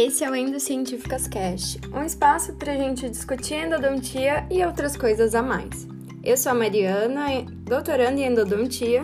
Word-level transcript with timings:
Esse 0.00 0.22
é 0.22 0.30
o 0.30 0.36
Endocientíficas 0.36 1.26
Cast, 1.26 1.80
um 1.92 2.04
espaço 2.04 2.54
para 2.54 2.72
a 2.72 2.76
gente 2.76 3.10
discutir 3.10 3.54
endodontia 3.54 4.46
e 4.48 4.64
outras 4.64 4.96
coisas 4.96 5.34
a 5.34 5.42
mais. 5.42 5.88
Eu 6.22 6.36
sou 6.36 6.52
a 6.52 6.54
Mariana, 6.54 7.42
doutoranda 7.64 8.20
em 8.20 8.26
endodontia. 8.26 9.02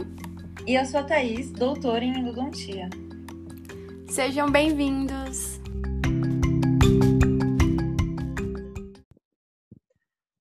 E 0.64 0.76
eu 0.76 0.84
sou 0.84 1.00
a 1.00 1.02
Thaís, 1.02 1.50
doutora 1.50 2.04
em 2.04 2.16
endodontia. 2.16 2.88
Sejam 4.08 4.48
bem-vindos! 4.52 5.58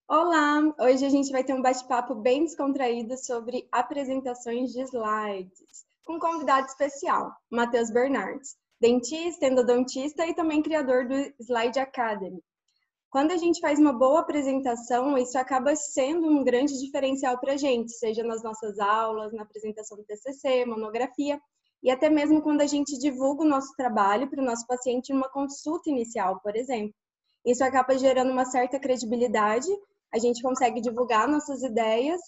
Olá! 0.07 0.61
Hoje 0.81 1.04
a 1.04 1.09
gente 1.09 1.31
vai 1.31 1.43
ter 1.43 1.55
um 1.55 1.63
bate-papo 1.63 2.13
bem 2.13 2.43
descontraído 2.43 3.17
sobre 3.17 3.67
apresentações 3.71 4.71
de 4.71 4.81
slides, 4.83 5.83
com 6.05 6.17
um 6.17 6.20
convidado 6.20 6.67
especial, 6.67 7.31
Matheus 7.50 7.89
Bernardes 7.89 8.61
dentista, 8.83 9.47
endodontista 9.47 10.28
e 10.28 10.36
também 10.36 10.61
criador 10.61 11.07
do 11.07 11.15
Slide 11.39 11.79
Academy. 11.79 12.43
Quando 13.09 13.32
a 13.32 13.37
gente 13.37 13.61
faz 13.61 13.79
uma 13.79 13.93
boa 13.93 14.19
apresentação, 14.19 15.18
isso 15.18 15.37
acaba 15.37 15.73
sendo 15.73 16.28
um 16.28 16.43
grande 16.43 16.78
diferencial 16.78 17.39
para 17.39 17.54
a 17.54 17.57
gente, 17.57 17.93
seja 17.93 18.23
nas 18.23 18.43
nossas 18.43 18.78
aulas, 18.79 19.32
na 19.32 19.43
apresentação 19.43 19.96
do 19.96 20.04
TCC, 20.04 20.65
monografia, 20.65 21.39
e 21.82 21.89
até 21.89 22.09
mesmo 22.09 22.42
quando 22.42 22.59
a 22.59 22.68
gente 22.68 23.00
divulga 23.00 23.43
o 23.43 23.47
nosso 23.47 23.73
trabalho 23.78 24.29
para 24.29 24.42
o 24.42 24.46
nosso 24.46 24.68
paciente 24.68 25.14
em 25.14 25.15
uma 25.15 25.29
consulta 25.29 25.89
inicial, 25.89 26.42
por 26.42 26.54
exemplo. 26.54 26.93
Isso 27.45 27.64
acaba 27.64 27.97
gerando 27.97 28.31
uma 28.31 28.43
certa 28.43 28.78
credibilidade, 28.78 29.68
a 30.14 30.20
gente 30.20 30.42
consegue 30.42 30.81
divulgar 30.81 31.25
nossas 31.29 31.64
ideias 31.64 32.20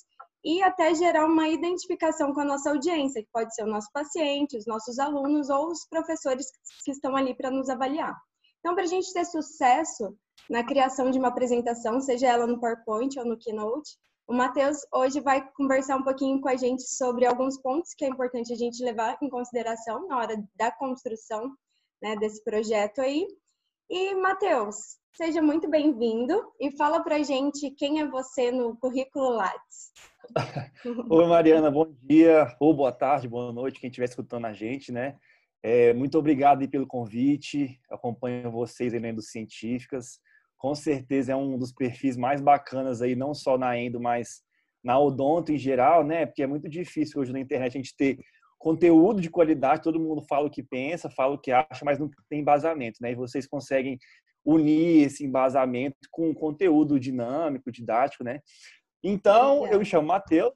e 0.45 0.62
até 0.62 0.94
gerar 0.94 1.26
uma 1.26 1.49
identificação 1.49 2.31
com 2.31 2.41
a 2.41 2.45
nossa 2.45 2.70
audiência, 2.70 3.23
que 3.23 3.30
pode 3.34 3.53
ser 3.55 3.63
o 3.63 3.67
nosso 3.67 3.90
paciente, 3.91 4.55
os 4.55 4.67
nossos 4.67 4.99
alunos 4.99 5.49
ou 5.49 5.72
os 5.72 5.88
professores 5.90 6.45
que 6.86 6.91
estão 6.91 7.16
ali 7.16 7.36
para 7.36 7.50
nos 7.50 7.67
avaliar. 7.67 8.16
Então, 8.59 8.75
para 8.75 8.83
a 8.83 8.88
gente 8.88 9.11
ter 9.11 9.25
sucesso 9.25 10.16
na 10.47 10.64
criação 10.64 11.09
de 11.09 11.17
uma 11.17 11.30
apresentação, 11.30 12.00
seja 12.00 12.28
ela 12.28 12.45
no 12.45 12.59
PowerPoint 12.59 13.17
ou 13.17 13.25
no 13.25 13.38
Keynote, 13.39 13.97
o 14.28 14.33
Matheus 14.33 14.78
hoje 14.94 15.20
vai 15.20 15.47
conversar 15.53 15.97
um 15.97 16.03
pouquinho 16.03 16.39
com 16.39 16.50
a 16.50 16.55
gente 16.55 16.83
sobre 16.83 17.25
alguns 17.25 17.59
pontos 17.59 17.94
que 17.95 18.05
é 18.05 18.08
importante 18.08 18.53
a 18.53 18.55
gente 18.55 18.83
levar 18.83 19.17
em 19.22 19.30
consideração 19.30 20.08
na 20.08 20.17
hora 20.17 20.36
da 20.55 20.72
construção 20.72 21.55
né, 22.02 22.16
desse 22.17 22.44
projeto 22.44 23.02
aí. 23.02 23.27
E, 23.89 24.14
Matheus, 24.16 24.98
seja 25.16 25.41
muito 25.41 25.69
bem-vindo 25.69 26.44
e 26.59 26.75
fala 26.75 27.02
para 27.02 27.16
a 27.16 27.23
gente 27.23 27.71
quem 27.71 28.02
é 28.02 28.08
você 28.08 28.52
no 28.52 28.75
currículo 28.75 29.30
Lattes. 29.30 29.94
Oi, 31.09 31.27
Mariana, 31.27 31.71
bom 31.71 31.88
dia, 32.03 32.53
ou 32.59 32.73
boa 32.73 32.91
tarde, 32.91 33.25
boa 33.25 33.53
noite, 33.53 33.80
quem 33.80 33.89
estiver 33.89 34.09
escutando 34.09 34.45
a 34.45 34.52
gente, 34.52 34.91
né? 34.91 35.16
É, 35.63 35.93
muito 35.93 36.19
obrigado 36.19 36.67
pelo 36.67 36.86
convite, 36.86 37.80
acompanho 37.89 38.52
vocês 38.52 38.93
aí 38.93 38.99
na 38.99 39.08
Endo 39.08 39.21
Científicas. 39.21 40.19
Com 40.58 40.75
certeza 40.75 41.31
é 41.31 41.36
um 41.36 41.58
dos 41.58 41.71
perfis 41.71 42.17
mais 42.17 42.41
bacanas 42.41 43.02
aí, 43.02 43.16
não 43.16 43.33
só 43.33 43.58
na 43.58 43.77
Endo, 43.80 44.02
mas 44.02 44.41
na 44.83 44.99
Odonto 44.99 45.53
em 45.53 45.58
geral, 45.58 46.03
né? 46.03 46.25
Porque 46.25 46.43
é 46.43 46.47
muito 46.47 46.67
difícil 46.67 47.21
hoje 47.21 47.31
na 47.31 47.39
internet 47.39 47.71
a 47.71 47.77
gente 47.77 47.95
ter 47.95 48.19
conteúdo 48.59 49.21
de 49.21 49.30
qualidade, 49.30 49.81
todo 49.81 49.99
mundo 49.99 50.21
fala 50.27 50.47
o 50.47 50.52
que 50.52 50.61
pensa, 50.61 51.09
fala 51.09 51.36
o 51.36 51.39
que 51.39 51.52
acha, 51.52 51.86
mas 51.86 51.99
não 51.99 52.09
tem 52.30 52.41
embasamento, 52.41 52.97
né? 53.02 53.11
E 53.11 53.16
vocês 53.16 53.47
conseguem 53.47 53.97
unir 54.46 55.08
esse 55.08 55.26
embasamento 55.26 55.98
com 56.12 56.34
conteúdo 56.34 57.00
dinâmico, 57.00 57.72
didático, 57.72 58.24
né? 58.24 58.42
Então, 59.04 59.68
eu 59.68 59.80
me 59.80 59.86
chamo 59.86 60.08
Matheus, 60.08 60.54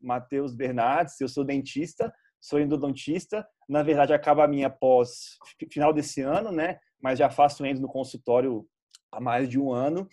Matheus 0.00 0.54
Bernardes, 0.54 1.20
eu 1.20 1.28
sou 1.28 1.44
dentista, 1.44 2.12
sou 2.40 2.60
endodontista. 2.60 3.46
Na 3.68 3.82
verdade, 3.82 4.12
acaba 4.12 4.44
a 4.44 4.48
minha 4.48 4.68
pós 4.68 5.38
final 5.70 5.92
desse 5.92 6.20
ano, 6.20 6.52
né? 6.52 6.78
Mas 7.00 7.18
já 7.18 7.30
faço 7.30 7.64
endo 7.64 7.80
no 7.80 7.88
consultório 7.88 8.66
há 9.10 9.20
mais 9.20 9.48
de 9.48 9.58
um 9.58 9.72
ano. 9.72 10.08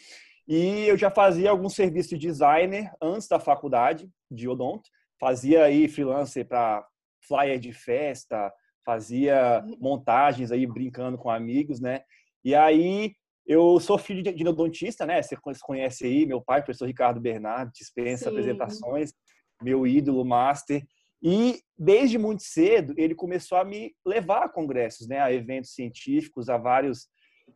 E 0.48 0.86
eu 0.88 0.98
já 0.98 1.12
fazia 1.12 1.50
algum 1.50 1.70
serviço 1.70 2.10
de 2.10 2.28
designer 2.28 2.92
antes 3.02 3.28
da 3.28 3.40
faculdade 3.40 4.10
de 4.30 4.48
odonto. 4.48 4.90
Fazia 5.20 5.64
aí 5.66 5.88
freelancer 5.88 6.48
para 6.48 6.86
flyer 7.28 7.60
de 7.60 7.72
festa, 7.72 8.52
fazia 8.86 9.64
montagens 9.80 10.52
aí 10.52 10.66
brincando 10.66 11.18
com 11.18 11.30
amigos, 11.30 11.80
né? 11.80 12.02
E 12.44 12.56
aí 12.56 13.14
eu 13.46 13.80
sou 13.80 13.98
filho 13.98 14.22
de 14.22 14.30
endodontista, 14.30 15.06
né? 15.06 15.22
Você 15.22 15.36
conhece 15.62 16.06
aí, 16.06 16.26
meu 16.26 16.42
pai, 16.42 16.62
professor 16.64 16.86
Ricardo 16.86 17.20
Bernardo, 17.20 17.72
dispensa 17.74 18.26
Sim. 18.26 18.30
apresentações, 18.30 19.14
meu 19.62 19.86
ídolo 19.86 20.24
master. 20.24 20.84
E 21.24 21.60
desde 21.78 22.18
muito 22.18 22.44
cedo 22.44 22.94
ele 22.98 23.14
começou 23.14 23.58
a 23.58 23.66
me 23.66 23.94
levar 24.06 24.44
a 24.46 24.50
congressos, 24.50 25.08
né, 25.08 25.20
a 25.20 25.32
eventos 25.32 25.74
científicos, 25.74 26.50
a 26.50 26.58
vários. 26.58 27.08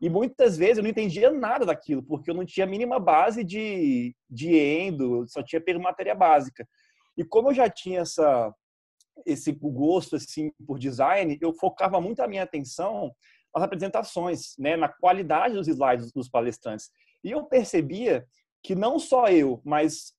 E 0.01 0.09
muitas 0.09 0.57
vezes 0.57 0.78
eu 0.78 0.84
não 0.84 0.90
entendia 0.90 1.31
nada 1.31 1.66
daquilo, 1.66 2.03
porque 2.03 2.29
eu 2.29 2.35
não 2.35 2.45
tinha 2.45 2.66
a 2.66 2.69
mínima 2.69 3.00
base 3.00 3.44
de, 3.44 4.16
de 4.29 4.56
endo, 4.56 5.25
só 5.28 5.41
tinha 5.41 5.62
matéria 5.79 6.13
básica. 6.13 6.68
E 7.18 7.24
como 7.24 7.50
eu 7.50 7.53
já 7.53 7.69
tinha 7.69 8.01
essa 8.01 8.53
esse 9.25 9.50
gosto 9.53 10.18
assim 10.18 10.51
por 10.68 10.78
design, 10.78 11.38
eu 11.41 11.53
focava 11.53 12.01
muito 12.01 12.19
a 12.19 12.28
minha 12.28 12.44
atenção 12.44 13.16
as 13.56 13.64
apresentações, 13.64 14.54
né, 14.60 14.76
na 14.76 14.90
qualidade 14.90 15.56
dos 15.56 15.68
slides 15.68 16.12
dos 16.12 16.28
palestrantes. 16.28 16.90
E 17.24 17.32
eu 17.32 17.46
percebia 17.46 18.26
que 18.62 18.76
não 18.76 19.00
só 19.00 19.30
eu, 19.30 19.62
mas 19.64 20.14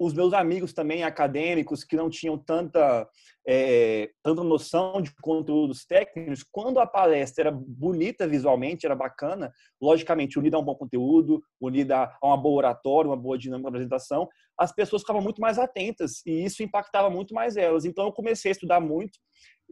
os 0.00 0.14
meus 0.14 0.32
amigos 0.32 0.72
também 0.72 1.04
acadêmicos 1.04 1.84
que 1.84 1.96
não 1.96 2.08
tinham 2.08 2.38
tanta 2.38 3.08
é, 3.46 4.10
tanta 4.22 4.42
noção 4.42 5.02
de 5.02 5.14
conteúdos 5.20 5.84
técnicos, 5.84 6.42
quando 6.42 6.80
a 6.80 6.86
palestra 6.86 7.48
era 7.48 7.50
bonita 7.52 8.26
visualmente, 8.26 8.86
era 8.86 8.94
bacana, 8.94 9.52
logicamente 9.80 10.38
unida 10.38 10.56
a 10.56 10.60
um 10.60 10.64
bom 10.64 10.74
conteúdo, 10.74 11.42
unida 11.60 12.10
a 12.22 12.26
uma 12.26 12.36
boa 12.38 12.56
oratória, 12.56 13.10
uma 13.10 13.16
boa 13.16 13.36
dinâmica 13.36 13.70
de 13.70 13.76
apresentação, 13.76 14.26
as 14.58 14.72
pessoas 14.72 15.02
ficavam 15.02 15.20
muito 15.20 15.42
mais 15.42 15.58
atentas 15.58 16.22
e 16.24 16.44
isso 16.44 16.62
impactava 16.62 17.10
muito 17.10 17.34
mais 17.34 17.56
elas. 17.56 17.84
Então 17.84 18.06
eu 18.06 18.12
comecei 18.12 18.50
a 18.50 18.52
estudar 18.52 18.80
muito 18.80 19.18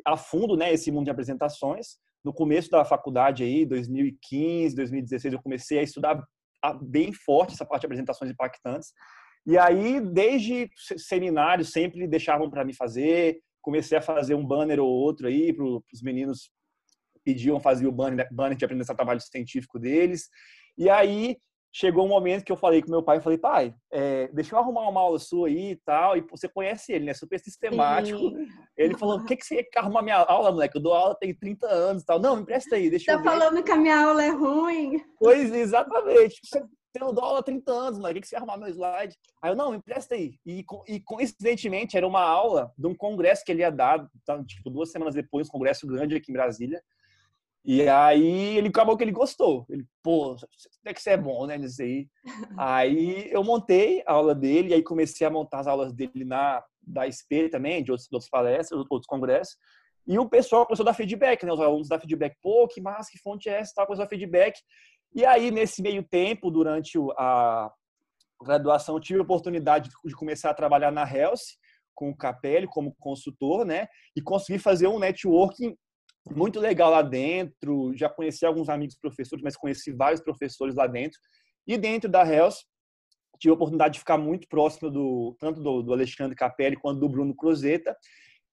a 0.04 0.16
fundo, 0.16 0.56
né, 0.56 0.72
esse 0.72 0.90
mundo 0.90 1.04
de 1.04 1.10
apresentações 1.10 1.96
no 2.24 2.32
começo 2.32 2.70
da 2.70 2.84
faculdade 2.84 3.42
aí, 3.42 3.66
2015, 3.66 4.76
2016, 4.76 5.34
eu 5.34 5.42
comecei 5.42 5.78
a 5.78 5.82
estudar 5.82 6.22
bem 6.80 7.12
forte 7.12 7.54
essa 7.54 7.66
parte 7.66 7.82
de 7.82 7.86
apresentações 7.86 8.30
impactantes. 8.30 8.92
E 9.44 9.58
aí, 9.58 10.00
desde 10.00 10.70
seminários, 10.96 11.72
sempre 11.72 12.06
deixavam 12.06 12.48
para 12.48 12.64
me 12.64 12.74
fazer. 12.74 13.40
Comecei 13.60 13.98
a 13.98 14.02
fazer 14.02 14.34
um 14.34 14.46
banner 14.46 14.78
ou 14.78 14.88
outro 14.88 15.26
aí 15.26 15.52
para 15.52 15.64
os 15.64 16.02
meninos 16.02 16.50
pediam 17.24 17.60
fazer 17.60 17.86
o 17.86 17.92
banner, 17.92 18.28
banner 18.32 18.56
de 18.56 18.64
apresentação 18.64 18.96
trabalho 18.96 19.20
científico 19.20 19.78
deles. 19.78 20.28
E 20.76 20.88
aí 20.88 21.36
chegou 21.72 22.04
um 22.04 22.08
momento 22.08 22.44
que 22.44 22.52
eu 22.52 22.56
falei 22.56 22.82
com 22.82 22.90
meu 22.90 23.02
pai, 23.02 23.16
eu 23.16 23.22
falei, 23.22 23.38
pai, 23.38 23.74
é, 23.90 24.28
deixa 24.28 24.54
eu 24.54 24.58
arrumar 24.58 24.88
uma 24.88 25.00
aula 25.00 25.18
sua 25.18 25.48
aí 25.48 25.72
e 25.72 25.76
tal, 25.76 26.16
e 26.16 26.20
você 26.20 26.48
conhece 26.48 26.92
ele, 26.92 27.06
né, 27.06 27.14
super 27.14 27.40
sistemático. 27.40 28.18
Sim. 28.18 28.46
Ele 28.76 28.96
falou, 28.96 29.18
o 29.18 29.24
que, 29.24 29.36
que 29.36 29.46
você 29.46 29.64
quer 29.64 29.80
arrumar 29.80 30.02
minha 30.02 30.18
aula, 30.18 30.52
moleque? 30.52 30.76
Eu 30.76 30.82
dou 30.82 30.92
aula 30.92 31.14
tem 31.14 31.34
30 31.34 31.66
anos 31.66 32.02
e 32.02 32.06
tal. 32.06 32.20
Não, 32.20 32.36
me 32.36 32.42
empresta 32.42 32.76
aí, 32.76 32.90
deixa 32.90 33.06
tá 33.06 33.12
eu. 33.12 33.24
Tá 33.24 33.30
falando 33.30 33.62
que 33.62 33.72
a 33.72 33.76
minha 33.76 34.06
aula 34.06 34.22
é 34.22 34.30
ruim? 34.30 35.02
Pois, 35.18 35.52
exatamente. 35.52 36.40
Você 36.44 36.62
eu 37.00 37.12
dou 37.12 37.24
aula 37.24 37.38
há 37.38 37.42
30 37.42 37.72
anos, 37.72 37.98
moleque, 37.98 38.12
o 38.12 38.14
que, 38.16 38.20
que 38.20 38.28
você 38.28 38.36
arrumar 38.36 38.58
meu 38.58 38.68
slide? 38.68 39.16
Aí 39.42 39.50
eu, 39.50 39.56
não, 39.56 39.74
empresta 39.74 40.14
aí. 40.14 40.34
E, 40.44 40.64
e 40.88 41.00
coincidentemente, 41.00 41.96
era 41.96 42.06
uma 42.06 42.22
aula 42.22 42.70
de 42.76 42.86
um 42.86 42.94
congresso 42.94 43.44
que 43.44 43.52
ele 43.52 43.62
ia 43.62 43.70
dar, 43.70 44.06
tá, 44.26 44.42
tipo, 44.44 44.68
duas 44.68 44.90
semanas 44.90 45.14
depois, 45.14 45.48
um 45.48 45.52
congresso 45.52 45.86
grande 45.86 46.16
aqui 46.16 46.30
em 46.30 46.34
Brasília, 46.34 46.82
e 47.64 47.88
aí 47.88 48.56
ele 48.56 48.68
acabou 48.68 48.96
que 48.96 49.04
ele 49.04 49.12
gostou. 49.12 49.64
Ele, 49.70 49.84
pô, 50.02 50.36
é 50.84 50.92
que 50.92 51.00
você 51.00 51.10
é 51.10 51.16
bom, 51.16 51.46
né, 51.46 51.56
nisso 51.56 51.82
aí. 51.82 52.08
aí 52.58 53.30
eu 53.30 53.44
montei 53.44 54.02
a 54.06 54.12
aula 54.12 54.34
dele, 54.34 54.70
e 54.70 54.74
aí 54.74 54.82
comecei 54.82 55.26
a 55.26 55.30
montar 55.30 55.60
as 55.60 55.66
aulas 55.66 55.92
dele 55.92 56.24
na 56.24 56.62
da 56.84 57.06
SP 57.06 57.46
também, 57.48 57.82
de 57.84 57.92
outros, 57.92 58.08
de 58.08 58.14
outras 58.16 58.28
palestras, 58.28 58.80
outros 58.90 59.06
congressos. 59.06 59.56
E 60.04 60.18
o 60.18 60.28
pessoal 60.28 60.66
começou 60.66 60.82
a 60.82 60.90
dar 60.90 60.94
feedback, 60.94 61.44
né? 61.44 61.52
Os 61.52 61.60
alunos 61.60 61.88
dar 61.88 62.00
feedback, 62.00 62.36
pô, 62.42 62.66
que 62.66 62.80
massa, 62.80 63.10
que 63.10 63.18
fonte 63.18 63.48
é 63.48 63.60
essa? 63.60 63.72
Tal, 63.76 63.86
começou 63.86 64.02
a 64.02 64.06
dar 64.06 64.10
feedback. 64.10 64.58
E 65.14 65.24
aí, 65.24 65.52
nesse 65.52 65.80
meio 65.80 66.02
tempo, 66.02 66.50
durante 66.50 66.98
a 67.16 67.70
graduação, 68.42 68.98
tive 68.98 69.20
a 69.20 69.22
oportunidade 69.22 69.90
de 70.04 70.14
começar 70.16 70.50
a 70.50 70.54
trabalhar 70.54 70.90
na 70.90 71.08
Health, 71.08 71.54
com 71.94 72.10
o 72.10 72.16
Capelli 72.16 72.66
como 72.66 72.96
consultor, 72.98 73.64
né? 73.64 73.86
E 74.16 74.20
consegui 74.20 74.58
fazer 74.58 74.88
um 74.88 74.98
networking 74.98 75.76
muito 76.30 76.60
legal 76.60 76.90
lá 76.90 77.02
dentro. 77.02 77.92
Já 77.96 78.08
conheci 78.08 78.44
alguns 78.46 78.68
amigos 78.68 78.96
professores, 78.96 79.42
mas 79.42 79.56
conheci 79.56 79.92
vários 79.92 80.20
professores 80.20 80.74
lá 80.74 80.86
dentro. 80.86 81.18
E 81.66 81.76
dentro 81.76 82.10
da 82.10 82.26
Hells, 82.26 82.64
tive 83.38 83.50
a 83.50 83.54
oportunidade 83.54 83.94
de 83.94 84.00
ficar 84.00 84.18
muito 84.18 84.48
próximo 84.48 84.90
do 84.90 85.36
tanto 85.38 85.60
do, 85.60 85.82
do 85.82 85.92
Alexandre 85.92 86.36
Capelli 86.36 86.76
quanto 86.76 87.00
do 87.00 87.08
Bruno 87.08 87.34
Cruzeta. 87.34 87.96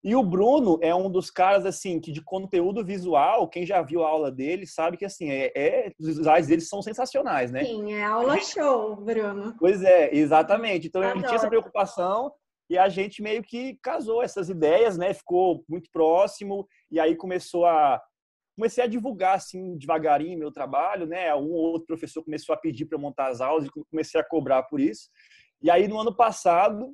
E 0.01 0.15
o 0.15 0.23
Bruno 0.23 0.79
é 0.81 0.95
um 0.95 1.11
dos 1.11 1.29
caras 1.29 1.65
assim 1.65 1.99
que 1.99 2.11
de 2.11 2.23
conteúdo 2.23 2.85
visual, 2.85 3.49
quem 3.49 3.65
já 3.65 3.81
viu 3.81 4.03
a 4.03 4.07
aula 4.07 4.31
dele 4.31 4.65
sabe 4.65 4.95
que 4.95 5.03
assim 5.03 5.29
é, 5.29 5.51
é 5.53 5.91
os 5.99 6.07
slides 6.07 6.47
dele 6.47 6.61
são 6.61 6.81
sensacionais, 6.81 7.51
né? 7.51 7.65
Sim, 7.65 7.93
é 7.93 8.05
aula 8.05 8.39
show, 8.39 8.95
Bruno. 8.95 9.55
Pois 9.59 9.83
é, 9.83 10.15
exatamente. 10.15 10.87
Então 10.87 11.01
Adoro. 11.01 11.17
ele 11.17 11.25
tinha 11.25 11.35
essa 11.35 11.49
preocupação 11.49 12.31
e 12.69 12.77
a 12.77 12.87
gente 12.87 13.21
meio 13.21 13.41
que 13.41 13.77
casou 13.81 14.21
essas 14.21 14.49
ideias, 14.49 14.97
né? 14.97 15.13
Ficou 15.13 15.63
muito 15.67 15.89
próximo 15.91 16.67
e 16.91 16.99
aí 16.99 17.15
começou 17.15 17.65
a 17.65 18.01
comecei 18.55 18.83
a 18.83 18.87
divulgar 18.87 19.37
assim 19.37 19.77
devagarinho 19.77 20.37
meu 20.37 20.51
trabalho, 20.51 21.05
né? 21.05 21.33
Um 21.33 21.51
ou 21.51 21.71
outro 21.71 21.87
professor 21.87 22.23
começou 22.23 22.53
a 22.53 22.57
pedir 22.57 22.85
para 22.85 22.97
montar 22.97 23.27
as 23.29 23.39
aulas 23.39 23.65
e 23.65 23.71
comecei 23.89 24.19
a 24.19 24.23
cobrar 24.23 24.63
por 24.63 24.79
isso. 24.79 25.09
E 25.61 25.71
aí 25.71 25.87
no 25.87 25.97
ano 25.97 26.13
passado, 26.13 26.93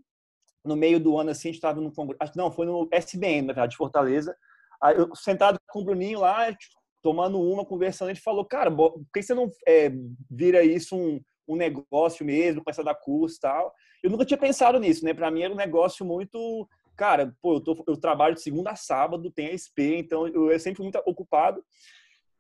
no 0.64 0.76
meio 0.76 1.00
do 1.00 1.18
ano 1.18 1.32
assim, 1.32 1.50
a 1.50 1.52
gente 1.52 1.56
estava 1.56 1.82
no 1.82 1.92
congresso, 1.92 2.34
não, 2.38 2.52
foi 2.52 2.66
no 2.66 2.88
SBN, 2.92 3.48
na 3.48 3.54
verdade, 3.54 3.72
de 3.72 3.78
Fortaleza. 3.78 4.36
Aí 4.82 4.96
eu 4.96 5.14
sentado 5.16 5.60
com 5.68 5.80
o 5.80 5.84
Bruninho 5.84 6.20
lá, 6.20 6.56
tomando 7.02 7.42
uma, 7.42 7.66
conversando, 7.66 8.10
ele 8.10 8.20
falou, 8.20 8.46
cara, 8.46 8.72
por 8.72 9.04
que 9.14 9.22
você 9.22 9.34
não 9.34 9.50
é, 9.68 9.92
vira 10.30 10.64
isso 10.64 10.96
um, 10.96 11.20
um 11.48 11.56
negócio 11.56 12.26
mesmo, 12.26 12.64
começa 12.64 12.82
a 12.82 12.86
dar 12.86 12.96
curso 12.96 13.38
e 13.38 13.40
tal? 13.40 13.74
Eu 14.06 14.12
nunca 14.12 14.24
tinha 14.24 14.38
pensado 14.38 14.80
nisso, 14.80 15.04
né? 15.04 15.16
Para 15.16 15.32
mim 15.32 15.42
era 15.42 15.52
um 15.52 15.58
negócio 15.58 16.06
muito 16.06 16.70
cara, 16.96 17.36
pô, 17.42 17.56
eu, 17.56 17.60
tô, 17.60 17.84
eu 17.88 17.98
trabalho 17.98 18.36
de 18.36 18.42
segunda 18.42 18.70
a 18.70 18.76
sábado, 18.76 19.32
tem 19.32 19.48
a 19.48 19.58
SP, 19.58 19.98
então 19.98 20.28
eu, 20.28 20.52
eu 20.52 20.60
sempre 20.60 20.84
muito 20.84 20.96
ocupado. 21.08 21.66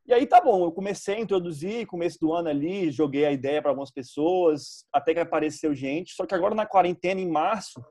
E 0.05 0.13
aí 0.13 0.27
tá 0.27 0.39
bom, 0.39 0.63
eu 0.63 0.71
comecei 0.71 1.15
a 1.15 1.19
introduzir, 1.19 1.87
começo 1.87 2.19
do 2.19 2.31
ano 2.31 2.49
ali, 2.49 2.91
joguei 2.91 3.25
a 3.25 3.31
ideia 3.31 3.63
para 3.63 3.71
algumas 3.71 3.89
pessoas, 3.89 4.85
até 4.93 5.15
que 5.15 5.19
apareceu 5.19 5.73
gente. 5.73 6.13
Só 6.13 6.27
que 6.27 6.35
agora 6.35 6.53
na 6.53 6.67
quarentena, 6.67 7.19
em 7.19 7.27
março, 7.27 7.83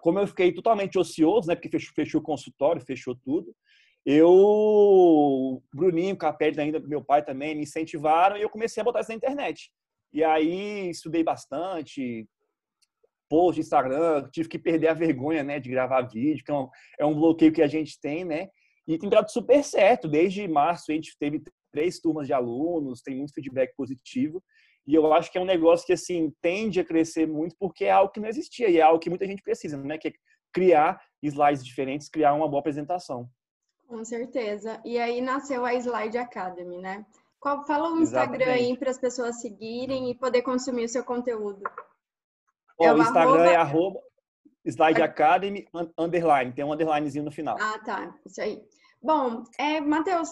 como 0.00 0.20
eu 0.20 0.26
fiquei 0.28 0.52
totalmente 0.52 0.96
ocioso, 0.96 1.48
né, 1.48 1.56
porque 1.56 1.68
fechou, 1.68 1.92
fechou 1.92 2.20
o 2.20 2.24
consultório, 2.24 2.80
fechou 2.80 3.16
tudo, 3.16 3.52
eu, 4.06 5.60
Bruninho, 5.74 6.16
Capelli, 6.16 6.60
ainda 6.60 6.78
meu 6.78 7.02
pai 7.02 7.24
também, 7.24 7.56
me 7.56 7.64
incentivaram 7.64 8.36
e 8.36 8.42
eu 8.42 8.48
comecei 8.48 8.80
a 8.80 8.84
botar 8.84 9.00
isso 9.00 9.10
na 9.10 9.16
internet. 9.16 9.72
E 10.12 10.22
aí 10.22 10.88
estudei 10.88 11.24
bastante, 11.24 12.24
post, 13.28 13.60
Instagram, 13.60 14.28
tive 14.30 14.48
que 14.48 14.58
perder 14.58 14.88
a 14.88 14.94
vergonha, 14.94 15.42
né, 15.42 15.58
de 15.58 15.70
gravar 15.70 16.02
vídeo, 16.02 16.44
que 16.44 16.50
é 16.50 16.54
um, 16.54 16.68
é 17.00 17.06
um 17.06 17.14
bloqueio 17.14 17.52
que 17.52 17.62
a 17.62 17.66
gente 17.66 18.00
tem, 18.00 18.24
né? 18.24 18.48
E 18.86 18.98
tem 18.98 19.08
dado 19.08 19.30
super 19.30 19.62
certo. 19.64 20.08
Desde 20.08 20.46
março 20.46 20.90
a 20.90 20.94
gente 20.94 21.16
teve 21.18 21.42
três 21.72 21.98
turmas 21.98 22.26
de 22.26 22.32
alunos, 22.32 23.02
tem 23.02 23.16
muito 23.16 23.34
feedback 23.34 23.74
positivo. 23.76 24.42
E 24.86 24.94
eu 24.94 25.12
acho 25.12 25.30
que 25.32 25.38
é 25.38 25.40
um 25.40 25.46
negócio 25.46 25.84
que 25.84 25.92
assim 25.92 26.32
tende 26.40 26.78
a 26.78 26.84
crescer 26.84 27.26
muito 27.26 27.56
porque 27.58 27.86
é 27.86 27.90
algo 27.90 28.12
que 28.12 28.20
não 28.20 28.28
existia 28.28 28.68
e 28.68 28.78
é 28.78 28.82
algo 28.82 29.00
que 29.00 29.10
muita 29.10 29.26
gente 29.26 29.42
precisa, 29.42 29.76
né? 29.76 29.98
Que 29.98 30.08
é 30.08 30.12
criar 30.52 31.00
slides 31.22 31.64
diferentes, 31.64 32.08
criar 32.08 32.34
uma 32.34 32.48
boa 32.48 32.60
apresentação. 32.60 33.28
Com 33.88 34.04
certeza. 34.04 34.80
E 34.84 34.98
aí 34.98 35.20
nasceu 35.20 35.64
a 35.64 35.74
Slide 35.74 36.18
Academy, 36.18 36.78
né? 36.78 37.04
Qual, 37.38 37.64
fala 37.66 37.92
o 37.92 38.00
Instagram 38.00 38.44
Exatamente. 38.44 38.70
aí 38.70 38.78
para 38.78 38.90
as 38.90 38.98
pessoas 38.98 39.40
seguirem 39.40 40.10
e 40.10 40.14
poder 40.14 40.42
consumir 40.42 40.84
o 40.84 40.88
seu 40.88 41.04
conteúdo. 41.04 41.62
É 42.80 42.92
o 42.92 42.98
Instagram 42.98 43.32
arroba... 43.32 43.50
é 43.50 43.56
arroba 43.56 44.00
Slide 44.64 45.02
Academy 45.02 45.66
underline, 45.96 46.52
tem 46.52 46.64
um 46.64 46.72
underlinezinho 46.72 47.24
no 47.24 47.30
final. 47.30 47.56
Ah, 47.60 47.78
tá. 47.84 48.14
Isso 48.26 48.40
aí. 48.40 48.60
Bom, 49.00 49.44
é, 49.58 49.80
Matheus, 49.80 50.30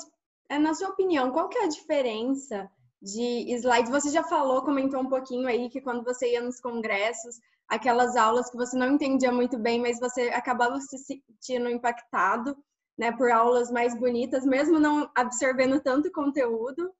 é, 0.49 0.59
na 0.59 0.75
sua 0.75 0.89
opinião, 0.89 1.31
qual 1.31 1.49
que 1.49 1.59
é 1.59 1.65
a 1.65 1.69
diferença 1.69 2.69
de 3.01 3.53
slides? 3.55 3.91
Você 3.91 4.11
já 4.11 4.25
falou, 4.25 4.63
comentou 4.63 5.01
um 5.01 5.09
pouquinho 5.09 5.47
aí 5.47 5.69
que 5.71 5.81
quando 5.81 6.03
você 6.03 6.33
ia 6.33 6.43
nos 6.43 6.61
congressos, 6.61 7.37
aquelas 7.69 8.17
aulas 8.17 8.51
que 8.51 8.57
você 8.57 8.77
não 8.77 8.95
entendia 8.95 9.31
muito 9.31 9.59
bem, 9.59 9.81
mas 9.81 10.01
você 10.01 10.23
acabava 10.31 10.81
se 10.81 10.99
sentindo 10.99 11.69
impactado, 11.71 12.57
né, 12.99 13.13
por 13.13 13.31
aulas 13.31 13.71
mais 13.71 13.99
bonitas, 13.99 14.45
mesmo 14.45 14.79
não 14.79 15.11
absorvendo 15.15 15.81
tanto 15.81 16.11
conteúdo. 16.13 16.93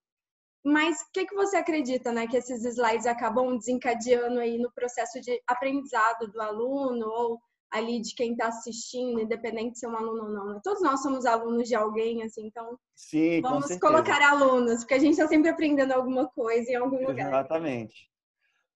Mas 0.65 1.03
o 1.03 1.13
que, 1.13 1.27
que 1.27 1.35
você 1.35 1.59
acredita, 1.59 2.11
né, 2.11 2.27
que 2.27 2.39
esses 2.39 2.65
slides 2.65 3.07
acabam 3.07 3.57
desencadeando 3.59 4.41
aí 4.41 4.59
no 4.59 4.73
processo 4.73 5.21
de 5.21 5.39
aprendizado 5.47 6.27
do 6.33 6.41
aluno 6.41 7.07
ou 7.07 7.39
ali 7.71 8.01
de 8.01 8.15
quem 8.15 8.33
está 8.33 8.47
assistindo, 8.47 9.21
independente 9.21 9.73
de 9.73 9.79
ser 9.81 9.89
um 9.89 9.97
aluno 9.97 10.23
ou 10.23 10.31
não. 10.31 10.47
Né? 10.47 10.61
Todos 10.63 10.81
nós 10.81 11.03
somos 11.03 11.27
alunos 11.27 11.69
de 11.69 11.75
alguém, 11.75 12.23
assim, 12.23 12.47
então 12.47 12.79
Sim, 12.95 13.43
vamos 13.43 13.77
colocar 13.79 14.23
alunos, 14.23 14.81
porque 14.81 14.95
a 14.95 14.99
gente 14.99 15.13
está 15.13 15.27
sempre 15.27 15.51
aprendendo 15.51 15.93
alguma 15.93 16.29
coisa 16.29 16.71
em 16.71 16.77
algum 16.77 17.05
lugar. 17.05 17.29
Exatamente. 17.29 18.09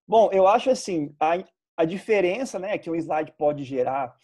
Bom, 0.06 0.31
eu 0.32 0.49
acho 0.49 0.69
assim, 0.69 1.14
a, 1.19 1.43
a 1.76 1.84
diferença 1.84 2.58
né, 2.58 2.76
que 2.76 2.91
um 2.91 2.96
slide 2.96 3.32
pode 3.38 3.62
gerar 3.62 4.14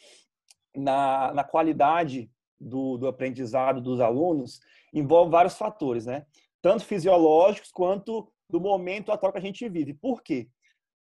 na, 0.75 1.33
na 1.33 1.45
qualidade 1.45 2.29
do, 2.61 2.99
do 2.99 3.07
aprendizado 3.07 3.81
dos 3.81 4.01
alunos 4.01 4.61
envolve 4.93 5.31
vários 5.31 5.57
fatores, 5.57 6.07
né? 6.07 6.27
Tanto 6.65 6.87
fisiológicos 6.87 7.71
quanto 7.71 8.27
do 8.49 8.59
momento 8.59 9.13
atual 9.13 9.31
que 9.31 9.37
a 9.37 9.43
gente 9.43 9.69
vive. 9.69 9.93
Por 9.93 10.23
quê? 10.23 10.49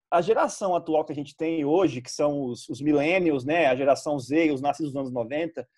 A 0.08 0.20
geração 0.20 0.76
atual 0.76 1.05
que 1.05 1.10
a 1.10 1.14
gente 1.16 1.37
tem 1.37 1.64
hoje, 1.64 2.00
que 2.00 2.12
são 2.12 2.44
os, 2.44 2.69
os 2.69 2.81
millennials, 2.81 3.44
né, 3.44 3.66
a 3.66 3.75
geração 3.75 4.20
Z, 4.20 4.52
os 4.52 4.60
nascidos 4.60 4.94
nos 4.94 5.00
anos 5.00 5.12
90, 5.12 5.69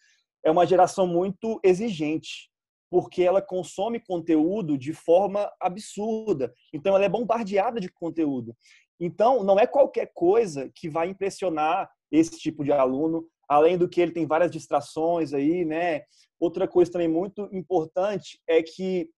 é 0.45 0.51
uma 0.51 0.67
geração 0.67 1.07
muito 1.07 1.59
exigente, 1.65 2.51
porque 2.91 3.23
ela 3.23 3.41
consome 3.41 3.99
conteúdo 4.01 4.77
de 4.77 4.93
forma 4.93 5.51
absurda. 5.59 6.53
Então, 6.75 6.95
ela 6.95 7.07
é 7.07 7.09
bombardeada 7.09 7.81
de 7.81 7.89
conteúdo. 7.89 8.55
Então, 9.01 9.43
não 9.43 9.59
é 9.59 9.67
qualquer 9.67 10.11
coisa 10.13 10.71
que 10.75 10.91
vai 10.91 11.09
impressionar 11.09 11.91
esse 12.13 12.39
tipo 12.39 12.63
de 12.63 12.71
aluno, 12.71 13.27
além 13.49 13.79
do 13.79 13.89
que 13.89 14.03
ele 14.03 14.13
tem 14.13 14.27
várias 14.27 14.51
distrações 14.51 15.33
aí, 15.33 15.65
né? 15.65 16.03
Outra 16.39 16.69
coisa 16.69 16.93
também 16.93 17.09
muito 17.09 17.49
importante 17.51 18.39
é 18.47 18.63
que 18.63 19.09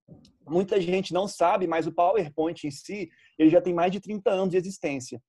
muita 0.53 0.81
gente 0.81 1.13
não 1.13 1.27
sabe, 1.27 1.67
mas 1.67 1.87
o 1.87 1.93
PowerPoint 1.93 2.67
em 2.67 2.71
si, 2.71 3.11
ele 3.39 3.51
já 3.51 3.61
tem 3.61 3.75
mais 3.75 3.91
de 3.91 4.01
30 4.01 4.31
anos 4.31 4.51
de 4.51 4.57
existência. 4.57 5.21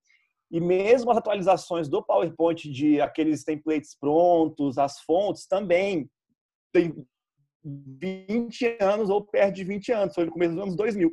E 0.52 0.60
mesmo 0.60 1.10
as 1.10 1.18
atualizações 1.18 1.88
do 1.88 2.04
PowerPoint 2.04 2.70
de 2.70 3.02
aqueles 3.02 3.44
templates 3.44 3.98
prontos, 3.98 4.78
as 4.78 5.00
fontes 5.00 5.48
também 5.48 6.10
tem 6.72 6.94
20 7.64 8.78
anos 8.80 9.10
ou 9.10 9.24
perto 9.26 9.56
de 9.56 9.64
20 9.64 9.92
anos, 9.92 10.14
foi 10.14 10.26
no 10.26 10.32
começo 10.32 10.54
dos 10.54 10.64
anos 10.64 10.76
2000. 10.76 11.12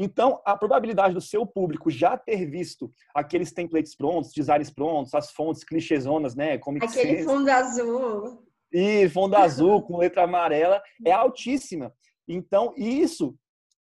Então, 0.00 0.40
a 0.44 0.56
probabilidade 0.56 1.14
do 1.14 1.20
seu 1.20 1.44
público 1.44 1.90
já 1.90 2.16
ter 2.16 2.46
visto 2.46 2.90
aqueles 3.14 3.52
templates 3.52 3.96
prontos, 3.96 4.32
designs 4.32 4.70
prontos, 4.70 5.12
as 5.12 5.32
fontes 5.32 5.64
clichêzonas, 5.64 6.36
né? 6.36 6.56
Como 6.56 6.78
Aquele 6.78 7.24
fundo 7.24 7.48
azul. 7.48 8.44
E 8.72 9.08
fundo 9.08 9.34
azul 9.34 9.82
com 9.82 9.96
letra 9.96 10.22
amarela 10.22 10.80
é 11.04 11.10
altíssima. 11.10 11.92
Então, 12.28 12.74
isso 12.76 13.34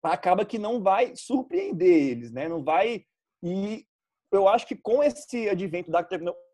acaba 0.02 0.44
que 0.44 0.58
não 0.58 0.82
vai 0.82 1.14
surpreender 1.16 2.10
eles, 2.10 2.30
né? 2.30 2.48
Não 2.48 2.62
vai. 2.62 3.02
E 3.42 3.84
eu 4.30 4.46
acho 4.48 4.66
que 4.66 4.76
com 4.76 5.02
esse 5.02 5.48
advento 5.48 5.90
da 5.90 6.06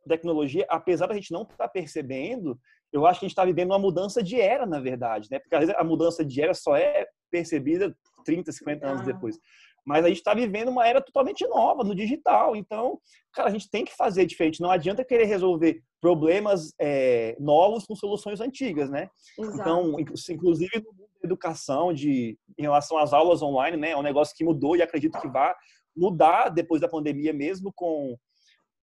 tecnologia, 0.08 0.66
apesar 0.69 1.06
da 1.06 1.14
gente 1.14 1.32
não 1.32 1.42
estar 1.42 1.56
tá 1.56 1.69
percebendo, 1.69 2.58
eu 2.92 3.06
acho 3.06 3.20
que 3.20 3.26
a 3.26 3.28
gente 3.28 3.32
está 3.32 3.44
vivendo 3.44 3.70
uma 3.70 3.78
mudança 3.78 4.22
de 4.22 4.40
era, 4.40 4.66
na 4.66 4.81
verdade, 4.81 5.28
né? 5.30 5.38
Porque 5.38 5.54
às 5.54 5.61
vezes 5.61 5.75
a 5.76 5.85
mudança 5.85 6.25
de 6.25 6.40
era 6.40 6.54
só 6.54 6.76
é 6.76 7.06
percebida 7.30 7.94
30, 8.25 8.52
50 8.52 8.87
anos 8.87 9.06
depois. 9.06 9.38
Mas 9.85 10.04
a 10.04 10.09
gente 10.09 10.18
está 10.18 10.35
vivendo 10.35 10.68
uma 10.68 10.87
era 10.87 11.00
totalmente 11.00 11.47
nova 11.47 11.82
no 11.82 11.94
digital. 11.94 12.54
Então, 12.54 12.99
cara, 13.32 13.49
a 13.49 13.52
gente 13.52 13.70
tem 13.70 13.85
que 13.85 13.97
fazer 13.97 14.26
diferente. 14.26 14.61
Não 14.61 14.70
adianta 14.70 15.04
querer 15.04 15.25
resolver 15.25 15.82
problemas 16.00 16.75
é, 16.78 17.37
novos 17.40 17.87
com 17.87 17.97
soluções 17.97 18.40
antigas, 18.40 18.90
né? 18.90 19.09
Exato. 19.38 19.61
Então, 19.61 19.97
inclusive 19.99 20.70
no 20.85 20.92
mundo 20.92 21.10
educação, 21.22 21.92
de, 21.92 22.38
em 22.58 22.62
relação 22.62 22.98
às 22.98 23.12
aulas 23.12 23.42
online, 23.42 23.76
né? 23.76 23.90
É 23.90 23.96
um 23.96 24.02
negócio 24.02 24.34
que 24.36 24.44
mudou 24.44 24.76
e 24.76 24.82
acredito 24.82 25.20
que 25.20 25.28
vai 25.28 25.54
mudar 25.96 26.48
depois 26.48 26.80
da 26.80 26.88
pandemia 26.88 27.32
mesmo 27.32 27.72
com, 27.74 28.16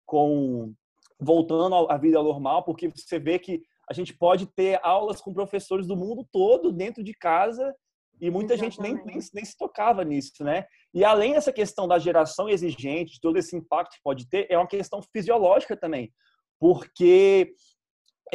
com 0.05 0.73
voltando 1.19 1.75
à 1.89 1.97
vida 1.97 2.21
normal, 2.21 2.63
porque 2.63 2.87
você 2.87 3.19
vê 3.19 3.39
que 3.39 3.61
a 3.89 3.93
gente 3.93 4.13
pode 4.13 4.45
ter 4.47 4.79
aulas 4.83 5.21
com 5.21 5.33
professores 5.33 5.87
do 5.87 5.95
mundo 5.95 6.27
todo 6.31 6.71
dentro 6.71 7.03
de 7.03 7.13
casa 7.13 7.73
e 8.21 8.29
muita 8.29 8.53
Exatamente. 8.53 8.75
gente 8.75 8.81
nem, 8.81 9.05
nem, 9.05 9.29
nem, 9.33 9.45
se 9.45 9.57
tocava 9.57 10.03
nisso, 10.03 10.43
né? 10.43 10.65
E 10.93 11.03
além 11.03 11.33
dessa 11.33 11.51
questão 11.51 11.87
da 11.87 11.99
geração 11.99 12.47
exigente, 12.47 13.19
todo 13.19 13.37
esse 13.37 13.55
impacto 13.55 13.95
que 13.95 14.03
pode 14.03 14.29
ter, 14.29 14.47
é 14.49 14.57
uma 14.57 14.67
questão 14.67 15.01
fisiológica 15.01 15.75
também. 15.75 16.11
Porque 16.59 17.53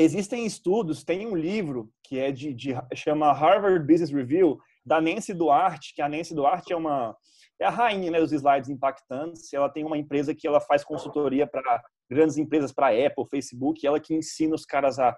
existem 0.03 0.47
estudos, 0.47 1.05
tem 1.05 1.27
um 1.27 1.37
livro 1.37 1.91
que 2.03 2.19
é 2.19 2.31
de, 2.33 2.55
de 2.55 2.75
chama 2.95 3.33
Harvard 3.33 3.87
Business 3.87 4.11
Review, 4.11 4.59
da 4.85 5.01
Nancy 5.01 5.35
Duarte, 5.35 5.95
que 5.95 6.01
a 6.01 6.09
Nancy 6.09 6.35
Duarte 6.35 6.73
é 6.73 6.77
uma 6.77 7.17
é 7.61 7.65
a 7.65 7.71
rainha 7.71 8.11
né, 8.11 8.21
dos 8.21 8.33
slides 8.33 8.71
impactantes. 8.71 9.53
Ela 9.53 9.69
tem 9.69 9.85
uma 9.85 9.99
empresa 9.99 10.35
que 10.35 10.47
ela 10.47 10.61
faz 10.61 10.85
consultoria 10.85 11.45
para 11.47 11.83
grandes 12.09 12.37
empresas, 12.37 12.73
para 12.73 12.89
Apple, 12.89 13.27
Facebook, 13.29 13.85
ela 13.85 13.99
que 13.99 14.15
ensina 14.15 14.55
os 14.55 14.65
caras 14.65 14.99
a 14.99 15.17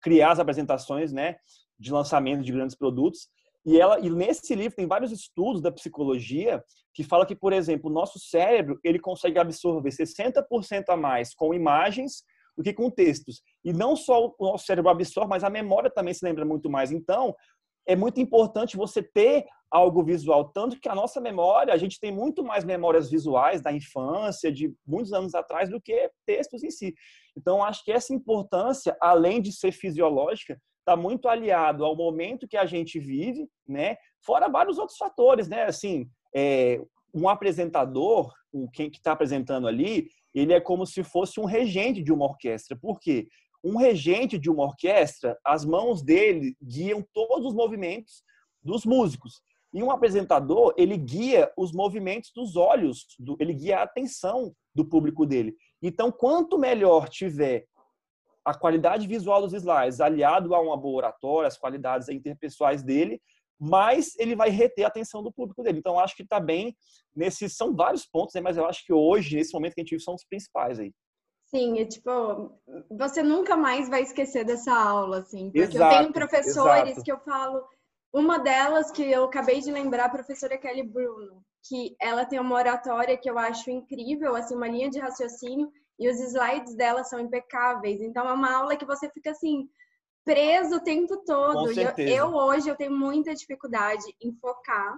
criar 0.00 0.30
as 0.30 0.38
apresentações, 0.38 1.12
né, 1.12 1.36
de 1.78 1.92
lançamento 1.92 2.42
de 2.42 2.52
grandes 2.52 2.76
produtos. 2.76 3.28
E 3.66 3.78
ela 3.78 3.98
e 3.98 4.08
nesse 4.08 4.54
livro 4.54 4.76
tem 4.76 4.86
vários 4.86 5.12
estudos 5.12 5.60
da 5.60 5.72
psicologia 5.72 6.62
que 6.94 7.04
fala 7.04 7.26
que, 7.26 7.36
por 7.36 7.52
exemplo, 7.52 7.90
o 7.90 7.92
nosso 7.92 8.18
cérebro, 8.18 8.78
ele 8.82 8.98
consegue 8.98 9.38
absorver 9.38 9.90
60% 9.90 10.84
a 10.88 10.96
mais 10.96 11.34
com 11.34 11.52
imagens 11.52 12.22
do 12.60 12.62
que 12.62 12.74
com 12.74 12.90
textos. 12.90 13.42
E 13.64 13.72
não 13.72 13.96
só 13.96 14.26
o 14.26 14.34
nosso 14.44 14.66
cérebro 14.66 14.90
absorve, 14.90 15.30
mas 15.30 15.42
a 15.42 15.48
memória 15.48 15.90
também 15.90 16.12
se 16.12 16.22
lembra 16.22 16.44
muito 16.44 16.68
mais. 16.68 16.92
Então, 16.92 17.34
é 17.88 17.96
muito 17.96 18.20
importante 18.20 18.76
você 18.76 19.02
ter 19.02 19.46
algo 19.72 20.04
visual, 20.04 20.50
tanto 20.52 20.78
que 20.78 20.88
a 20.88 20.94
nossa 20.94 21.20
memória, 21.20 21.72
a 21.72 21.76
gente 21.78 21.98
tem 21.98 22.12
muito 22.12 22.44
mais 22.44 22.64
memórias 22.64 23.08
visuais 23.08 23.62
da 23.62 23.72
infância, 23.72 24.52
de 24.52 24.74
muitos 24.86 25.12
anos 25.12 25.34
atrás, 25.34 25.70
do 25.70 25.80
que 25.80 26.10
textos 26.26 26.62
em 26.62 26.70
si. 26.70 26.94
Então, 27.36 27.64
acho 27.64 27.82
que 27.82 27.92
essa 27.92 28.12
importância, 28.12 28.94
além 29.00 29.40
de 29.40 29.52
ser 29.52 29.72
fisiológica, 29.72 30.60
está 30.80 30.96
muito 30.96 31.28
aliado 31.28 31.84
ao 31.84 31.96
momento 31.96 32.48
que 32.48 32.56
a 32.56 32.66
gente 32.66 32.98
vive, 32.98 33.48
né? 33.66 33.96
Fora 34.22 34.48
vários 34.48 34.76
outros 34.76 34.98
fatores, 34.98 35.48
né? 35.48 35.62
Assim, 35.62 36.06
é, 36.34 36.82
um 37.14 37.28
apresentador, 37.28 38.30
um, 38.52 38.68
quem 38.70 38.90
que 38.90 38.98
está 38.98 39.12
apresentando 39.12 39.66
ali, 39.66 40.08
ele 40.34 40.52
é 40.52 40.60
como 40.60 40.86
se 40.86 41.02
fosse 41.02 41.40
um 41.40 41.44
regente 41.44 42.02
de 42.02 42.12
uma 42.12 42.24
orquestra. 42.24 42.76
Por 42.76 42.98
quê? 42.98 43.28
Um 43.62 43.76
regente 43.76 44.38
de 44.38 44.50
uma 44.50 44.64
orquestra, 44.64 45.38
as 45.44 45.64
mãos 45.64 46.02
dele 46.02 46.56
guiam 46.62 47.04
todos 47.12 47.48
os 47.48 47.54
movimentos 47.54 48.22
dos 48.62 48.84
músicos. 48.84 49.42
E 49.72 49.82
um 49.82 49.90
apresentador, 49.90 50.74
ele 50.76 50.96
guia 50.96 51.52
os 51.56 51.72
movimentos 51.72 52.32
dos 52.34 52.56
olhos, 52.56 53.06
ele 53.38 53.54
guia 53.54 53.78
a 53.78 53.82
atenção 53.82 54.52
do 54.74 54.84
público 54.84 55.24
dele. 55.24 55.54
Então, 55.80 56.10
quanto 56.10 56.58
melhor 56.58 57.08
tiver 57.08 57.66
a 58.44 58.54
qualidade 58.54 59.06
visual 59.06 59.42
dos 59.42 59.52
slides 59.52 60.00
aliado 60.00 60.54
a 60.54 60.60
uma 60.60 60.76
boa 60.76 60.96
oratória, 60.96 61.46
as 61.46 61.58
qualidades 61.58 62.08
interpessoais 62.08 62.82
dele, 62.82 63.20
mais 63.60 64.14
ele 64.18 64.34
vai 64.34 64.48
reter 64.48 64.84
a 64.84 64.88
atenção 64.88 65.22
do 65.22 65.32
público 65.32 65.62
dele. 65.62 65.78
Então, 65.78 65.98
acho 65.98 66.16
que 66.16 66.22
está 66.22 66.40
bem 66.40 66.74
nesses 67.14 67.56
são 67.56 67.74
vários 67.74 68.06
pontos, 68.06 68.34
né? 68.34 68.40
mas 68.40 68.56
eu 68.56 68.64
acho 68.64 68.84
que 68.84 68.92
hoje, 68.92 69.36
nesse 69.36 69.52
momento 69.52 69.74
que 69.74 69.80
a 69.80 69.84
gente 69.84 69.90
vive, 69.90 70.02
são 70.02 70.14
os 70.14 70.24
principais 70.24 70.78
aí. 70.80 70.92
Sim, 71.46 71.80
é 71.80 71.84
tipo, 71.84 72.10
você 72.90 73.22
nunca 73.22 73.56
mais 73.56 73.88
vai 73.88 74.02
esquecer 74.02 74.44
dessa 74.44 74.72
aula, 74.72 75.18
assim, 75.18 75.50
porque 75.50 75.76
exato, 75.76 75.94
eu 75.94 75.98
tenho 75.98 76.12
professores 76.12 76.92
exato. 76.92 77.02
que 77.02 77.12
eu 77.12 77.18
falo, 77.18 77.64
uma 78.14 78.38
delas 78.38 78.92
que 78.92 79.02
eu 79.02 79.24
acabei 79.24 79.60
de 79.60 79.72
lembrar, 79.72 80.04
a 80.04 80.10
professora 80.10 80.56
Kelly 80.56 80.84
Bruno, 80.84 81.42
que 81.68 81.96
ela 82.00 82.24
tem 82.24 82.38
uma 82.38 82.54
oratória 82.54 83.16
que 83.16 83.28
eu 83.28 83.36
acho 83.36 83.68
incrível, 83.68 84.36
assim, 84.36 84.54
uma 84.54 84.68
linha 84.68 84.88
de 84.88 85.00
raciocínio, 85.00 85.70
e 85.98 86.08
os 86.08 86.18
slides 86.20 86.74
dela 86.76 87.04
são 87.04 87.20
impecáveis. 87.20 88.00
Então 88.00 88.26
é 88.28 88.32
uma 88.32 88.56
aula 88.56 88.76
que 88.76 88.86
você 88.86 89.10
fica 89.10 89.32
assim 89.32 89.68
preso 90.30 90.76
o 90.76 90.80
tempo 90.80 91.16
todo. 91.24 91.72
Eu, 91.72 92.06
eu, 92.06 92.34
hoje 92.34 92.68
eu 92.68 92.76
tenho 92.76 92.92
muita 92.92 93.34
dificuldade 93.34 94.04
em 94.22 94.32
focar. 94.32 94.96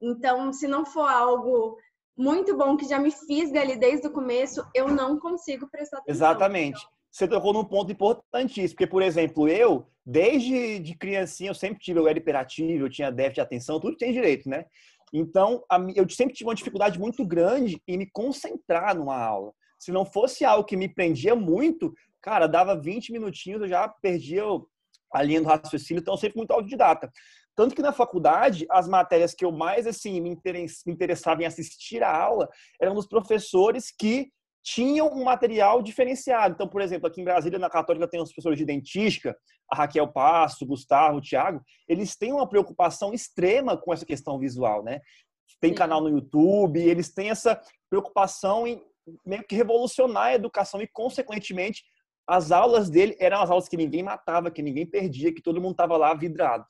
Então, 0.00 0.50
se 0.50 0.66
não 0.66 0.86
for 0.86 1.06
algo 1.06 1.76
muito 2.16 2.56
bom 2.56 2.74
que 2.74 2.88
já 2.88 2.98
me 2.98 3.10
fisga 3.10 3.60
ali 3.60 3.76
desde 3.76 4.06
o 4.06 4.10
começo, 4.10 4.66
eu 4.74 4.88
não 4.88 5.18
consigo 5.18 5.68
prestar 5.70 5.98
atenção. 5.98 6.14
Exatamente. 6.14 6.80
Você 7.10 7.28
tocou 7.28 7.52
num 7.52 7.64
ponto 7.64 7.92
importantíssimo, 7.92 8.74
porque, 8.74 8.86
por 8.86 9.02
exemplo, 9.02 9.46
eu, 9.46 9.86
desde 10.06 10.78
de 10.78 10.96
criancinha, 10.96 11.50
eu 11.50 11.54
sempre 11.54 11.78
tive, 11.78 12.00
eu 12.00 12.08
era 12.08 12.18
hiperativo, 12.18 12.86
eu 12.86 12.90
tinha 12.90 13.12
déficit 13.12 13.34
de 13.34 13.40
atenção, 13.42 13.78
tudo 13.78 13.98
tem 13.98 14.10
direito, 14.10 14.48
né? 14.48 14.64
Então, 15.12 15.62
eu 15.94 16.08
sempre 16.08 16.34
tive 16.34 16.48
uma 16.48 16.54
dificuldade 16.54 16.98
muito 16.98 17.22
grande 17.26 17.78
em 17.86 17.98
me 17.98 18.10
concentrar 18.10 18.96
numa 18.96 19.22
aula. 19.22 19.52
Se 19.78 19.92
não 19.92 20.06
fosse 20.06 20.42
algo 20.46 20.64
que 20.64 20.76
me 20.76 20.88
prendia 20.88 21.36
muito, 21.36 21.92
cara, 22.22 22.46
dava 22.46 22.80
20 22.80 23.12
minutinhos, 23.12 23.62
eu 23.62 23.68
já 23.68 23.88
perdia 23.88 24.42
a 25.12 25.22
linha 25.22 25.42
do 25.42 25.48
raciocínio, 25.48 26.00
então 26.00 26.16
sempre 26.16 26.38
muito 26.38 26.52
autodidata. 26.52 27.10
Tanto 27.54 27.74
que 27.74 27.82
na 27.82 27.92
faculdade, 27.92 28.66
as 28.70 28.88
matérias 28.88 29.34
que 29.34 29.44
eu 29.44 29.52
mais 29.52 29.86
assim 29.86 30.20
me 30.20 30.38
interessava 30.86 31.42
em 31.42 31.46
assistir 31.46 32.02
a 32.02 32.10
aula 32.10 32.48
eram 32.80 32.94
dos 32.94 33.06
professores 33.06 33.90
que 33.90 34.30
tinham 34.64 35.08
um 35.08 35.24
material 35.24 35.82
diferenciado. 35.82 36.54
Então, 36.54 36.68
por 36.68 36.80
exemplo, 36.80 37.08
aqui 37.08 37.20
em 37.20 37.24
Brasília, 37.24 37.58
na 37.58 37.68
Católica, 37.68 38.08
tem 38.08 38.22
os 38.22 38.30
professores 38.30 38.58
de 38.58 38.64
dentística, 38.64 39.36
a 39.68 39.76
Raquel 39.76 40.08
Passo, 40.08 40.64
o 40.64 40.68
Gustavo, 40.68 41.18
o 41.18 41.20
Thiago, 41.20 41.60
eles 41.88 42.16
têm 42.16 42.32
uma 42.32 42.48
preocupação 42.48 43.12
extrema 43.12 43.76
com 43.76 43.92
essa 43.92 44.06
questão 44.06 44.38
visual, 44.38 44.82
né? 44.82 45.00
Tem 45.60 45.74
canal 45.74 46.00
no 46.00 46.08
YouTube, 46.08 46.80
eles 46.80 47.12
têm 47.12 47.30
essa 47.30 47.60
preocupação 47.90 48.66
em 48.66 48.80
meio 49.26 49.44
que 49.44 49.56
revolucionar 49.56 50.26
a 50.26 50.34
educação 50.34 50.80
e, 50.80 50.86
consequentemente, 50.86 51.82
as 52.26 52.52
aulas 52.52 52.88
dele 52.88 53.16
eram 53.18 53.40
as 53.40 53.50
aulas 53.50 53.68
que 53.68 53.76
ninguém 53.76 54.02
matava, 54.02 54.50
que 54.50 54.62
ninguém 54.62 54.86
perdia, 54.86 55.32
que 55.32 55.42
todo 55.42 55.60
mundo 55.60 55.72
estava 55.72 55.96
lá 55.96 56.14
vidrado. 56.14 56.66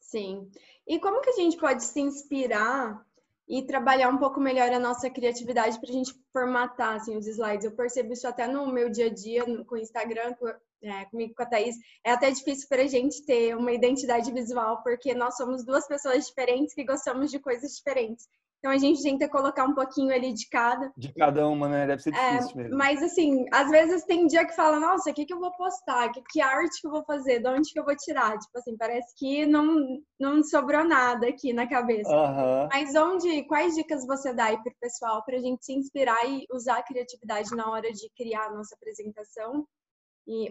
Sim. 0.00 0.50
E 0.86 0.98
como 0.98 1.20
que 1.20 1.30
a 1.30 1.34
gente 1.34 1.56
pode 1.56 1.84
se 1.84 2.00
inspirar 2.00 3.04
e 3.46 3.62
trabalhar 3.62 4.08
um 4.08 4.18
pouco 4.18 4.40
melhor 4.40 4.70
a 4.72 4.78
nossa 4.78 5.10
criatividade 5.10 5.78
para 5.78 5.90
a 5.90 5.92
gente 5.92 6.14
formatar 6.32 6.96
assim, 6.96 7.16
os 7.16 7.26
slides? 7.26 7.64
Eu 7.64 7.72
percebo 7.72 8.12
isso 8.12 8.26
até 8.26 8.46
no 8.46 8.66
meu 8.66 8.88
dia 8.88 9.06
a 9.06 9.12
dia 9.12 9.44
com 9.64 9.74
o 9.74 9.78
Instagram, 9.78 10.34
é, 10.82 11.04
comigo 11.06 11.34
com 11.34 11.42
a 11.42 11.46
Thaís. 11.46 11.76
É 12.04 12.12
até 12.12 12.30
difícil 12.30 12.68
para 12.68 12.82
a 12.82 12.86
gente 12.86 13.24
ter 13.24 13.56
uma 13.56 13.72
identidade 13.72 14.32
visual, 14.32 14.82
porque 14.82 15.14
nós 15.14 15.36
somos 15.36 15.64
duas 15.64 15.86
pessoas 15.86 16.26
diferentes 16.26 16.74
que 16.74 16.84
gostamos 16.84 17.30
de 17.30 17.38
coisas 17.38 17.72
diferentes. 17.72 18.26
Então 18.58 18.72
a 18.72 18.78
gente 18.78 19.02
tenta 19.02 19.28
colocar 19.28 19.64
um 19.64 19.74
pouquinho 19.74 20.12
ali 20.12 20.32
de 20.32 20.48
cada. 20.48 20.92
De 20.96 21.12
cada 21.14 21.46
uma, 21.46 21.68
né? 21.68 21.86
Deve 21.86 22.02
ser 22.02 22.12
é, 22.12 22.38
difícil 22.38 22.58
é, 22.58 22.62
mesmo. 22.64 22.76
Mas 22.76 23.02
assim, 23.02 23.46
às 23.52 23.70
vezes 23.70 24.04
tem 24.04 24.26
dia 24.26 24.44
que 24.44 24.54
fala, 24.54 24.80
nossa, 24.80 25.10
o 25.10 25.14
que, 25.14 25.24
que 25.24 25.32
eu 25.32 25.38
vou 25.38 25.52
postar? 25.52 26.10
Que, 26.10 26.20
que 26.28 26.40
arte 26.40 26.80
que 26.80 26.88
eu 26.88 26.90
vou 26.90 27.04
fazer? 27.04 27.38
De 27.40 27.48
onde 27.48 27.72
que 27.72 27.78
eu 27.78 27.84
vou 27.84 27.96
tirar? 27.96 28.36
Tipo 28.36 28.58
assim, 28.58 28.76
parece 28.76 29.14
que 29.16 29.46
não, 29.46 30.00
não 30.18 30.42
sobrou 30.42 30.84
nada 30.84 31.28
aqui 31.28 31.52
na 31.52 31.68
cabeça. 31.68 32.10
Uhum. 32.10 32.68
Mas 32.72 32.94
onde, 32.96 33.44
quais 33.44 33.76
dicas 33.76 34.04
você 34.04 34.34
dá 34.34 34.46
aí 34.46 34.60
pro 34.60 34.74
pessoal 34.80 35.24
para 35.24 35.36
a 35.36 35.40
gente 35.40 35.64
se 35.64 35.72
inspirar 35.72 36.28
e 36.28 36.44
usar 36.52 36.78
a 36.78 36.82
criatividade 36.82 37.54
na 37.54 37.70
hora 37.70 37.92
de 37.92 38.10
criar 38.16 38.46
a 38.46 38.54
nossa 38.54 38.74
apresentação? 38.74 39.64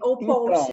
Ou 0.02 0.18
então, 0.22 0.26
post? 0.26 0.52
Então, 0.52 0.72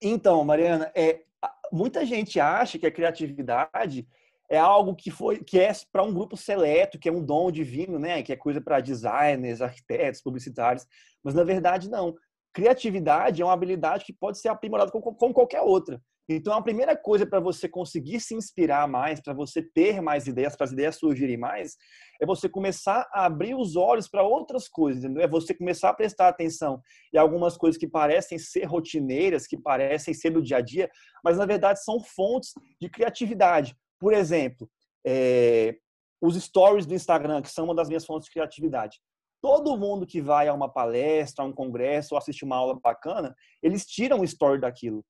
então 0.00 0.44
Mariana, 0.44 0.90
é, 0.94 1.22
muita 1.70 2.04
gente 2.06 2.40
acha 2.40 2.78
que 2.78 2.86
a 2.86 2.90
criatividade 2.90 4.08
é 4.48 4.58
algo 4.58 4.94
que 4.94 5.10
foi 5.10 5.38
que 5.42 5.58
é 5.58 5.72
para 5.90 6.02
um 6.02 6.12
grupo 6.12 6.36
seleto, 6.36 6.98
que 6.98 7.08
é 7.08 7.12
um 7.12 7.24
dom 7.24 7.50
divino, 7.50 7.98
né? 7.98 8.22
Que 8.22 8.32
é 8.32 8.36
coisa 8.36 8.60
para 8.60 8.80
designers, 8.80 9.60
arquitetos, 9.60 10.22
publicitários. 10.22 10.86
Mas 11.22 11.34
na 11.34 11.44
verdade 11.44 11.88
não. 11.90 12.14
Criatividade 12.52 13.40
é 13.40 13.44
uma 13.44 13.54
habilidade 13.54 14.04
que 14.04 14.12
pode 14.12 14.38
ser 14.38 14.48
aprimorada 14.48 14.90
como 14.90 15.32
qualquer 15.32 15.62
outra. 15.62 16.02
Então, 16.36 16.54
a 16.54 16.62
primeira 16.62 16.96
coisa 16.96 17.26
para 17.26 17.40
você 17.40 17.68
conseguir 17.68 18.20
se 18.20 18.34
inspirar 18.34 18.88
mais, 18.88 19.20
para 19.20 19.34
você 19.34 19.62
ter 19.62 20.00
mais 20.00 20.26
ideias, 20.26 20.56
para 20.56 20.64
as 20.64 20.72
ideias 20.72 20.96
surgirem 20.96 21.36
mais, 21.36 21.76
é 22.20 22.26
você 22.26 22.48
começar 22.48 23.08
a 23.12 23.26
abrir 23.26 23.54
os 23.54 23.76
olhos 23.76 24.08
para 24.08 24.22
outras 24.22 24.68
coisas, 24.68 25.04
entendeu? 25.04 25.22
É 25.22 25.28
você 25.28 25.54
começar 25.54 25.90
a 25.90 25.94
prestar 25.94 26.28
atenção 26.28 26.80
em 27.12 27.18
algumas 27.18 27.56
coisas 27.56 27.78
que 27.78 27.88
parecem 27.88 28.38
ser 28.38 28.64
rotineiras, 28.64 29.46
que 29.46 29.56
parecem 29.56 30.14
ser 30.14 30.30
do 30.30 30.42
dia 30.42 30.58
a 30.58 30.60
dia, 30.60 30.90
mas 31.24 31.38
na 31.38 31.46
verdade 31.46 31.82
são 31.82 32.00
fontes 32.00 32.52
de 32.80 32.88
criatividade. 32.88 33.76
Por 33.98 34.12
exemplo, 34.12 34.68
é, 35.06 35.76
os 36.20 36.40
stories 36.40 36.86
do 36.86 36.94
Instagram, 36.94 37.42
que 37.42 37.50
são 37.50 37.64
uma 37.64 37.74
das 37.74 37.88
minhas 37.88 38.06
fontes 38.06 38.26
de 38.26 38.32
criatividade. 38.32 39.00
Todo 39.40 39.76
mundo 39.76 40.06
que 40.06 40.20
vai 40.20 40.46
a 40.46 40.54
uma 40.54 40.72
palestra, 40.72 41.44
a 41.44 41.48
um 41.48 41.52
congresso 41.52 42.14
ou 42.14 42.18
assiste 42.18 42.44
uma 42.44 42.56
aula 42.56 42.78
bacana, 42.80 43.34
eles 43.60 43.84
tiram 43.84 44.20
um 44.20 44.24
story 44.24 44.60
daquilo. 44.60 45.04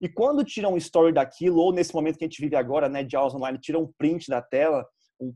E 0.00 0.08
quando 0.08 0.44
tiram 0.44 0.74
um 0.74 0.76
story 0.76 1.12
daquilo, 1.12 1.58
ou 1.58 1.72
nesse 1.72 1.94
momento 1.94 2.18
que 2.18 2.24
a 2.24 2.28
gente 2.28 2.40
vive 2.40 2.56
agora, 2.56 2.88
né, 2.88 3.02
de 3.02 3.16
aulas 3.16 3.34
online, 3.34 3.58
tiram 3.58 3.82
um 3.82 3.92
print 3.96 4.28
da 4.28 4.42
tela, 4.42 4.86
um, 5.20 5.34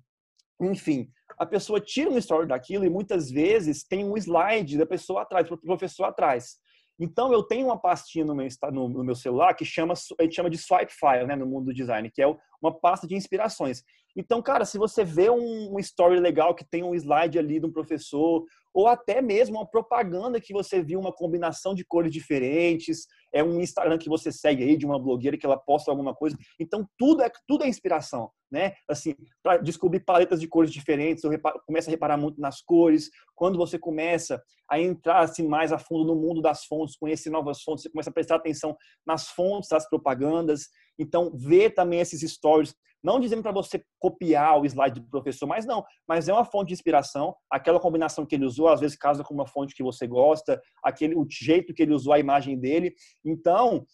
enfim, 0.60 1.08
a 1.38 1.46
pessoa 1.46 1.80
tira 1.80 2.10
um 2.10 2.18
story 2.18 2.46
daquilo 2.46 2.84
e 2.84 2.90
muitas 2.90 3.30
vezes 3.30 3.84
tem 3.84 4.04
um 4.04 4.16
slide 4.16 4.76
da 4.76 4.86
pessoa 4.86 5.22
atrás, 5.22 5.48
do 5.48 5.58
professor 5.58 6.04
atrás. 6.04 6.58
Então, 6.98 7.32
eu 7.32 7.42
tenho 7.42 7.68
uma 7.68 7.80
pastinha 7.80 8.26
no 8.26 8.34
meu, 8.34 8.46
no, 8.70 9.02
meu 9.02 9.14
celular 9.14 9.54
que 9.54 9.64
chama, 9.64 9.94
a 10.18 10.22
gente 10.22 10.34
chama 10.34 10.50
de 10.50 10.58
swipe 10.58 10.92
file, 10.92 11.26
né, 11.26 11.34
no 11.34 11.46
mundo 11.46 11.66
do 11.66 11.74
design, 11.74 12.10
que 12.10 12.20
é 12.20 12.26
uma 12.60 12.78
pasta 12.78 13.06
de 13.06 13.14
inspirações. 13.14 13.82
Então, 14.14 14.42
cara, 14.42 14.66
se 14.66 14.76
você 14.76 15.02
vê 15.02 15.30
um, 15.30 15.74
um 15.74 15.78
story 15.78 16.20
legal 16.20 16.54
que 16.54 16.64
tem 16.64 16.82
um 16.82 16.94
slide 16.94 17.38
ali 17.38 17.58
de 17.58 17.64
um 17.64 17.72
professor, 17.72 18.44
ou 18.72 18.86
até 18.86 19.20
mesmo 19.20 19.56
uma 19.56 19.66
propaganda 19.66 20.40
que 20.40 20.52
você 20.52 20.82
viu 20.82 21.00
uma 21.00 21.12
combinação 21.12 21.74
de 21.74 21.84
cores 21.84 22.12
diferentes, 22.12 23.06
é 23.32 23.42
um 23.42 23.60
Instagram 23.60 23.98
que 23.98 24.08
você 24.08 24.32
segue 24.32 24.62
aí 24.62 24.76
de 24.76 24.86
uma 24.86 24.98
blogueira 24.98 25.36
que 25.36 25.46
ela 25.46 25.58
posta 25.58 25.90
alguma 25.90 26.14
coisa. 26.14 26.36
Então 26.58 26.86
tudo 26.98 27.22
é 27.22 27.30
tudo 27.46 27.64
é 27.64 27.68
inspiração, 27.68 28.30
né? 28.50 28.74
Assim, 28.88 29.14
para 29.42 29.58
descobrir 29.58 30.00
paletas 30.00 30.40
de 30.40 30.48
cores 30.48 30.72
diferentes, 30.72 31.24
eu 31.24 31.30
reparo, 31.30 31.60
começo 31.66 31.88
a 31.88 31.92
reparar 31.92 32.16
muito 32.16 32.40
nas 32.40 32.60
cores. 32.60 33.10
Quando 33.34 33.58
você 33.58 33.78
começa 33.78 34.42
a 34.70 34.80
entrar 34.80 35.20
assim 35.20 35.46
mais 35.46 35.72
a 35.72 35.78
fundo 35.78 36.04
no 36.04 36.14
mundo 36.14 36.40
das 36.40 36.64
fontes, 36.64 36.96
conhecer 36.96 37.30
novas 37.30 37.62
fontes, 37.62 37.82
você 37.82 37.90
começa 37.90 38.10
a 38.10 38.12
prestar 38.12 38.36
atenção 38.36 38.76
nas 39.06 39.28
fontes 39.28 39.68
das 39.68 39.88
propagandas. 39.88 40.68
Então, 41.00 41.32
ver 41.34 41.70
também 41.70 42.00
esses 42.00 42.20
stories 42.30 42.74
não 43.02 43.18
dizendo 43.18 43.42
para 43.42 43.52
você 43.52 43.82
copiar 43.98 44.60
o 44.60 44.66
slide 44.66 45.00
do 45.00 45.08
professor, 45.08 45.46
mas 45.46 45.64
não, 45.64 45.82
mas 46.06 46.28
é 46.28 46.34
uma 46.34 46.44
fonte 46.44 46.68
de 46.68 46.74
inspiração, 46.74 47.34
aquela 47.50 47.80
combinação 47.80 48.26
que 48.26 48.34
ele 48.34 48.44
usou, 48.44 48.68
às 48.68 48.80
vezes 48.80 48.96
casa 48.96 49.24
com 49.24 49.32
uma 49.32 49.46
fonte 49.46 49.74
que 49.74 49.82
você 49.82 50.06
gosta, 50.06 50.60
aquele 50.84 51.14
o 51.14 51.26
jeito 51.30 51.72
que 51.72 51.82
ele 51.82 51.94
usou 51.94 52.12
a 52.12 52.18
imagem 52.18 52.58
dele. 52.58 52.94
Então, 53.24 53.86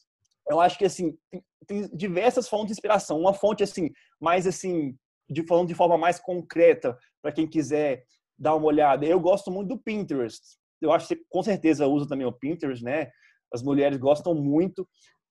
eu 0.50 0.60
acho 0.60 0.76
que 0.78 0.84
assim, 0.84 1.16
tem, 1.30 1.42
tem 1.66 1.88
diversas 1.96 2.48
fontes 2.48 2.68
de 2.68 2.72
inspiração. 2.72 3.20
Uma 3.20 3.32
fonte 3.34 3.62
assim, 3.62 3.90
mais 4.20 4.46
assim, 4.46 4.96
de 5.30 5.46
falando 5.46 5.68
de 5.68 5.74
forma 5.74 5.96
mais 5.96 6.18
concreta 6.18 6.96
para 7.22 7.32
quem 7.32 7.48
quiser 7.48 8.04
dar 8.38 8.54
uma 8.54 8.66
olhada. 8.66 9.06
Eu 9.06 9.20
gosto 9.20 9.50
muito 9.50 9.68
do 9.68 9.78
Pinterest. 9.78 10.42
Eu 10.80 10.92
acho 10.92 11.08
que 11.08 11.14
você 11.14 11.22
com 11.28 11.42
certeza 11.42 11.86
usa 11.86 12.08
também 12.08 12.26
o 12.26 12.32
Pinterest, 12.32 12.84
né? 12.84 13.08
As 13.52 13.62
mulheres 13.62 13.98
gostam 13.98 14.34
muito. 14.34 14.86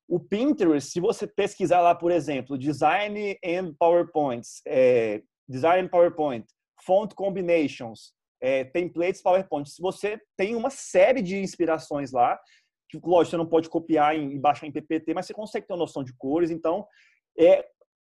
O 0.07 0.19
Pinterest, 0.19 0.91
se 0.91 0.99
você 0.99 1.25
pesquisar 1.25 1.81
lá, 1.81 1.95
por 1.95 2.11
exemplo, 2.11 2.57
design 2.57 3.37
and 3.43 3.73
PowerPoints, 3.79 4.61
é, 4.67 5.23
design 5.47 5.85
and 5.85 5.89
PowerPoint, 5.89 6.45
font 6.85 7.13
combinations, 7.15 8.13
é, 8.39 8.63
templates 8.63 9.21
PowerPoint. 9.21 9.69
Você 9.79 10.19
tem 10.37 10.55
uma 10.55 10.69
série 10.69 11.21
de 11.21 11.37
inspirações 11.37 12.11
lá, 12.11 12.39
que 12.89 12.99
lógico, 13.03 13.31
você 13.31 13.37
não 13.37 13.47
pode 13.47 13.69
copiar 13.69 14.15
e 14.15 14.37
baixar 14.37 14.67
em 14.67 14.71
PPT, 14.71 15.13
mas 15.13 15.25
você 15.25 15.33
consegue 15.33 15.65
ter 15.65 15.73
uma 15.73 15.79
noção 15.79 16.03
de 16.03 16.13
cores. 16.15 16.51
Então, 16.51 16.85
é 17.37 17.65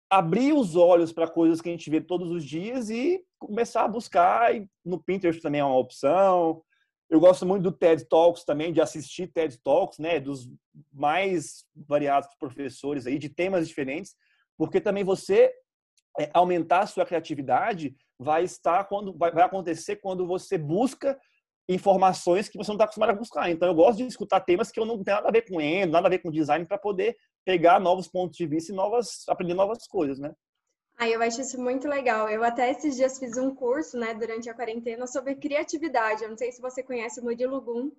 abrir 0.10 0.54
os 0.54 0.76
olhos 0.76 1.12
para 1.12 1.28
coisas 1.28 1.62
que 1.62 1.70
a 1.70 1.72
gente 1.72 1.90
vê 1.90 2.02
todos 2.02 2.32
os 2.32 2.44
dias 2.44 2.90
e 2.90 3.24
começar 3.40 3.84
a 3.84 3.88
buscar. 3.88 4.52
No 4.84 5.02
Pinterest 5.02 5.42
também 5.42 5.62
é 5.62 5.66
uma 5.66 5.78
opção. 5.78 6.62
Eu 7.10 7.20
gosto 7.20 7.46
muito 7.46 7.64
do 7.64 7.72
TED 7.72 8.06
Talks 8.06 8.44
também, 8.44 8.74
de 8.74 8.82
assistir 8.82 9.28
TED 9.28 9.58
Talks, 9.64 9.98
né, 9.98 10.20
dos 10.20 10.50
mais 10.92 11.66
variados 11.76 12.30
professores 12.38 13.08
aí, 13.08 13.18
de 13.18 13.30
temas 13.30 13.68
diferentes, 13.68 14.16
porque 14.58 14.82
também 14.82 15.04
você 15.04 15.54
é, 16.20 16.30
aumentar 16.34 16.80
a 16.80 16.88
sua 16.88 17.06
criatividade 17.06 17.96
vai 18.20 18.44
estar 18.44 18.84
quando 18.86 19.16
vai, 19.18 19.32
vai 19.32 19.44
acontecer 19.44 19.98
quando 19.98 20.26
você 20.26 20.58
busca 20.58 21.18
informações 21.70 22.50
que 22.50 22.58
você 22.58 22.70
não 22.70 22.76
está 22.76 22.86
acostumado 22.86 23.12
a 23.12 23.16
buscar. 23.16 23.50
Então, 23.50 23.68
eu 23.68 23.76
gosto 23.76 23.98
de 23.98 24.06
escutar 24.06 24.40
temas 24.40 24.72
que 24.72 24.80
eu 24.80 24.86
não 24.86 25.04
tenho 25.04 25.18
nada 25.18 25.28
a 25.28 25.32
ver 25.32 25.48
com 25.48 25.62
endo, 25.62 25.92
nada 25.92 26.08
a 26.08 26.10
ver 26.10 26.20
com 26.20 26.32
design, 26.32 26.66
para 26.66 26.78
poder 26.78 27.16
pegar 27.46 27.80
novos 27.80 28.08
pontos 28.08 28.38
de 28.38 28.46
vista 28.48 28.72
e 28.72 28.76
novas, 28.76 29.24
aprender 29.28 29.54
novas 29.54 29.86
coisas, 29.86 30.18
né? 30.18 30.34
Ah, 30.98 31.08
eu 31.08 31.22
acho 31.22 31.42
isso 31.42 31.62
muito 31.62 31.88
legal. 31.88 32.28
Eu 32.28 32.44
até 32.44 32.72
esses 32.72 32.96
dias 32.96 33.20
fiz 33.20 33.38
um 33.38 33.54
curso, 33.54 33.98
né, 34.00 34.16
durante 34.16 34.50
a 34.50 34.54
quarentena 34.54 35.06
sobre 35.06 35.36
criatividade. 35.36 36.24
Eu 36.24 36.30
não 36.30 36.38
sei 36.38 36.52
se 36.52 36.60
você 36.60 36.82
conhece 36.82 37.20
o 37.20 37.24
Murilo 37.24 37.62
Gum. 37.62 37.92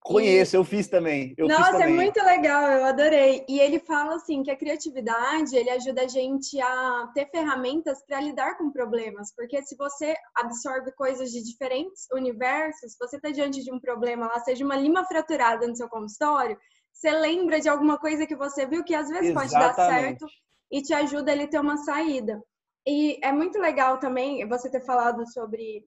Conheço, 0.00 0.56
e... 0.56 0.58
eu 0.58 0.64
fiz 0.64 0.88
também. 0.88 1.32
Eu 1.36 1.46
Nossa, 1.46 1.64
fiz 1.64 1.74
é 1.74 1.78
também. 1.78 1.92
é 1.92 1.96
muito 1.96 2.20
legal, 2.24 2.72
eu 2.72 2.84
adorei. 2.86 3.44
E 3.48 3.60
ele 3.60 3.78
fala 3.78 4.16
assim 4.16 4.42
que 4.42 4.50
a 4.50 4.56
criatividade 4.56 5.56
ele 5.56 5.70
ajuda 5.70 6.02
a 6.02 6.08
gente 6.08 6.60
a 6.60 7.08
ter 7.14 7.30
ferramentas 7.30 8.04
para 8.04 8.20
lidar 8.20 8.58
com 8.58 8.70
problemas, 8.70 9.32
porque 9.34 9.62
se 9.62 9.76
você 9.76 10.16
absorve 10.34 10.90
coisas 10.92 11.30
de 11.30 11.42
diferentes 11.44 12.08
universos, 12.12 12.96
você 12.98 13.16
está 13.16 13.30
diante 13.30 13.62
de 13.62 13.72
um 13.72 13.78
problema 13.78 14.26
lá, 14.26 14.40
seja 14.40 14.64
uma 14.64 14.76
lima 14.76 15.04
fraturada 15.04 15.68
no 15.68 15.76
seu 15.76 15.88
consultório, 15.88 16.58
você 16.92 17.10
lembra 17.12 17.60
de 17.60 17.68
alguma 17.68 17.96
coisa 17.96 18.26
que 18.26 18.34
você 18.34 18.66
viu 18.66 18.82
que 18.82 18.94
às 18.94 19.08
vezes 19.08 19.30
Exatamente. 19.30 19.52
pode 19.52 19.52
dar 19.52 19.74
certo 19.74 20.26
e 20.70 20.82
te 20.82 20.92
ajuda 20.92 21.30
a 21.30 21.34
ele 21.34 21.46
ter 21.46 21.60
uma 21.60 21.76
saída. 21.78 22.42
E 22.86 23.18
é 23.22 23.32
muito 23.32 23.58
legal 23.58 23.98
também 23.98 24.46
você 24.48 24.70
ter 24.70 24.80
falado 24.80 25.30
sobre 25.30 25.84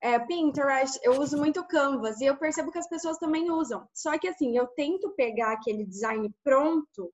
é, 0.00 0.18
Pinterest, 0.18 0.98
eu 1.02 1.20
uso 1.20 1.36
muito 1.36 1.66
Canvas 1.66 2.20
e 2.20 2.26
eu 2.26 2.36
percebo 2.36 2.70
que 2.70 2.78
as 2.78 2.88
pessoas 2.88 3.18
também 3.18 3.50
usam. 3.50 3.86
Só 3.92 4.16
que 4.18 4.28
assim, 4.28 4.56
eu 4.56 4.66
tento 4.68 5.10
pegar 5.10 5.52
aquele 5.52 5.84
design 5.84 6.32
pronto 6.44 7.12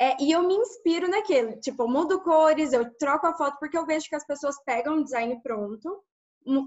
é, 0.00 0.16
e 0.22 0.30
eu 0.30 0.42
me 0.44 0.54
inspiro 0.54 1.08
naquele. 1.08 1.56
Tipo, 1.56 1.82
eu 1.82 1.88
mudo 1.88 2.20
cores, 2.22 2.72
eu 2.72 2.88
troco 2.96 3.26
a 3.26 3.36
foto, 3.36 3.58
porque 3.58 3.76
eu 3.76 3.84
vejo 3.84 4.08
que 4.08 4.14
as 4.14 4.26
pessoas 4.26 4.56
pegam 4.64 4.98
o 4.98 5.04
design 5.04 5.40
pronto, 5.42 6.02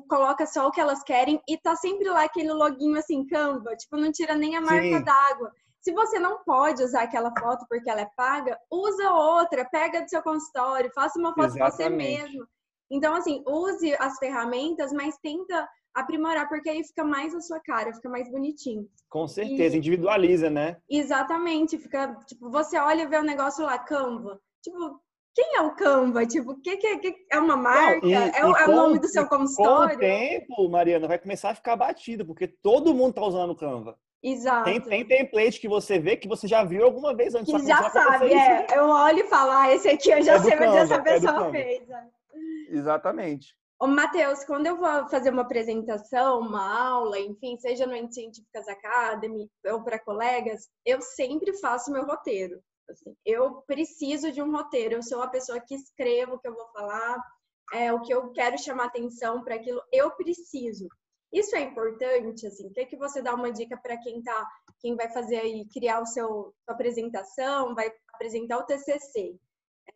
coloca 0.08 0.46
só 0.46 0.68
o 0.68 0.72
que 0.72 0.82
elas 0.82 1.02
querem 1.02 1.42
e 1.48 1.58
tá 1.58 1.76
sempre 1.76 2.10
lá 2.10 2.24
aquele 2.24 2.52
loginho 2.52 2.98
assim, 2.98 3.26
Canva, 3.26 3.76
tipo, 3.76 3.96
não 3.98 4.12
tira 4.12 4.36
nem 4.36 4.56
a 4.56 4.62
marca 4.62 5.00
d'água. 5.02 5.52
Se 5.82 5.92
você 5.94 6.20
não 6.20 6.44
pode 6.44 6.84
usar 6.84 7.04
aquela 7.04 7.34
foto 7.38 7.66
porque 7.68 7.90
ela 7.90 8.02
é 8.02 8.10
paga, 8.16 8.58
usa 8.72 9.12
outra, 9.12 9.66
pega 9.66 10.02
do 10.02 10.10
seu 10.10 10.22
consultório, 10.22 10.92
faça 10.94 11.20
uma 11.20 11.34
foto 11.34 11.56
Exatamente. 11.56 11.76
você 11.76 11.90
mesmo. 11.90 12.48
Então, 12.90 13.16
assim, 13.16 13.44
use 13.48 13.96
as 14.00 14.18
ferramentas, 14.18 14.92
mas 14.94 15.18
tenta 15.18 15.68
aprimorar, 15.94 16.48
porque 16.48 16.70
aí 16.70 16.84
fica 16.84 17.04
mais 17.04 17.34
a 17.34 17.42
sua 17.42 17.60
cara, 17.60 17.94
fica 17.94 18.10
mais 18.10 18.30
bonitinho. 18.30 18.88
Com 19.10 19.28
certeza, 19.28 19.76
e... 19.76 19.80
individualiza, 19.80 20.50
né? 20.50 20.78
Exatamente, 20.90 21.78
fica, 21.78 22.16
tipo, 22.28 22.50
você 22.50 22.78
olha 22.78 23.02
e 23.04 23.08
vê 23.08 23.18
o 23.18 23.24
negócio 23.24 23.66
lá, 23.66 23.80
Canva. 23.80 24.40
Tipo, 24.62 25.02
quem 25.34 25.56
é 25.56 25.62
o 25.62 25.76
Canva? 25.76 26.26
Tipo, 26.26 26.52
o 26.52 26.62
que, 26.62 26.78
que, 26.78 26.98
que, 26.98 27.26
é 27.32 27.40
uma 27.40 27.58
marca? 27.58 28.02
Não, 28.02 28.10
e, 28.10 28.14
é, 28.14 28.46
o, 28.46 28.56
é 28.56 28.68
o 28.68 28.76
nome 28.76 29.00
do 29.00 29.08
seu 29.08 29.28
consultório? 29.28 29.98
Com 29.98 30.06
o 30.06 30.08
tempo, 30.08 30.70
Mariana, 30.70 31.08
vai 31.08 31.18
começar 31.18 31.50
a 31.50 31.56
ficar 31.56 31.76
batido, 31.76 32.26
porque 32.26 32.48
todo 32.48 32.94
mundo 32.94 33.14
tá 33.14 33.22
usando 33.22 33.52
o 33.52 33.56
Canva. 33.56 33.98
Exato. 34.24 34.66
Tem, 34.66 34.80
tem 34.80 35.06
template 35.06 35.60
que 35.60 35.68
você 35.68 35.98
vê 35.98 36.16
que 36.16 36.28
você 36.28 36.48
já 36.48 36.64
viu 36.64 36.84
alguma 36.86 37.16
vez 37.16 37.34
antes. 37.34 37.52
Que 37.52 37.68
já 37.68 37.90
sabe, 37.90 38.32
é. 38.34 38.68
Eu 38.78 38.88
olho 38.88 39.20
e 39.20 39.28
falo, 39.28 39.52
ah, 39.52 39.74
esse 39.74 39.90
aqui 39.90 40.12
eu 40.12 40.22
já 40.22 40.36
é 40.36 40.40
sei 40.40 40.56
onde 40.56 40.78
essa 40.78 40.96
é 40.96 41.02
pessoa 41.02 41.48
é 41.48 41.52
fez. 41.52 41.88
Exatamente. 42.70 43.56
Ô, 43.80 43.88
Matheus, 43.88 44.44
quando 44.46 44.68
eu 44.68 44.78
vou 44.78 45.10
fazer 45.10 45.32
uma 45.32 45.42
apresentação, 45.42 46.40
uma 46.40 46.88
aula, 46.88 47.20
enfim, 47.20 47.58
seja 47.58 47.88
no 47.88 47.96
Ent 47.96 48.12
Científicas 48.12 48.68
Academy 48.68 49.50
ou 49.66 49.84
para 49.84 49.98
colegas, 49.98 50.70
eu 50.86 51.02
sempre 51.02 51.58
faço 51.58 51.92
meu 51.92 52.06
roteiro. 52.06 52.62
Assim, 52.88 53.16
eu 53.26 53.64
preciso 53.66 54.32
de 54.32 54.40
um 54.40 54.52
roteiro. 54.52 54.96
Eu 54.96 55.04
sou 55.04 55.24
a 55.24 55.28
pessoa 55.28 55.60
que 55.60 55.74
escrevo 55.74 56.36
o 56.36 56.40
que 56.40 56.48
eu 56.48 56.54
vou 56.54 56.68
falar, 56.68 57.18
é, 57.74 57.92
o 57.92 58.02
que 58.02 58.14
eu 58.14 58.30
quero 58.32 58.56
chamar 58.60 58.86
atenção 58.86 59.44
para 59.44 59.56
aquilo. 59.56 59.82
Eu 59.92 60.12
preciso. 60.12 60.88
Isso 61.32 61.56
é 61.56 61.62
importante, 61.62 62.46
assim. 62.46 62.68
O 62.68 62.74
que, 62.74 62.82
é 62.82 62.86
que 62.86 62.98
você 62.98 63.22
dá 63.22 63.34
uma 63.34 63.52
dica 63.52 63.78
para 63.78 63.98
quem 63.98 64.22
tá, 64.22 64.48
quem 64.80 64.96
vai 64.96 65.10
fazer 65.10 65.38
aí, 65.38 65.66
criar 65.72 66.02
o 66.02 66.06
seu 66.06 66.54
sua 66.66 66.74
apresentação, 66.74 67.74
vai 67.74 67.92
apresentar 68.14 68.58
o 68.58 68.66
TCC? 68.66 69.36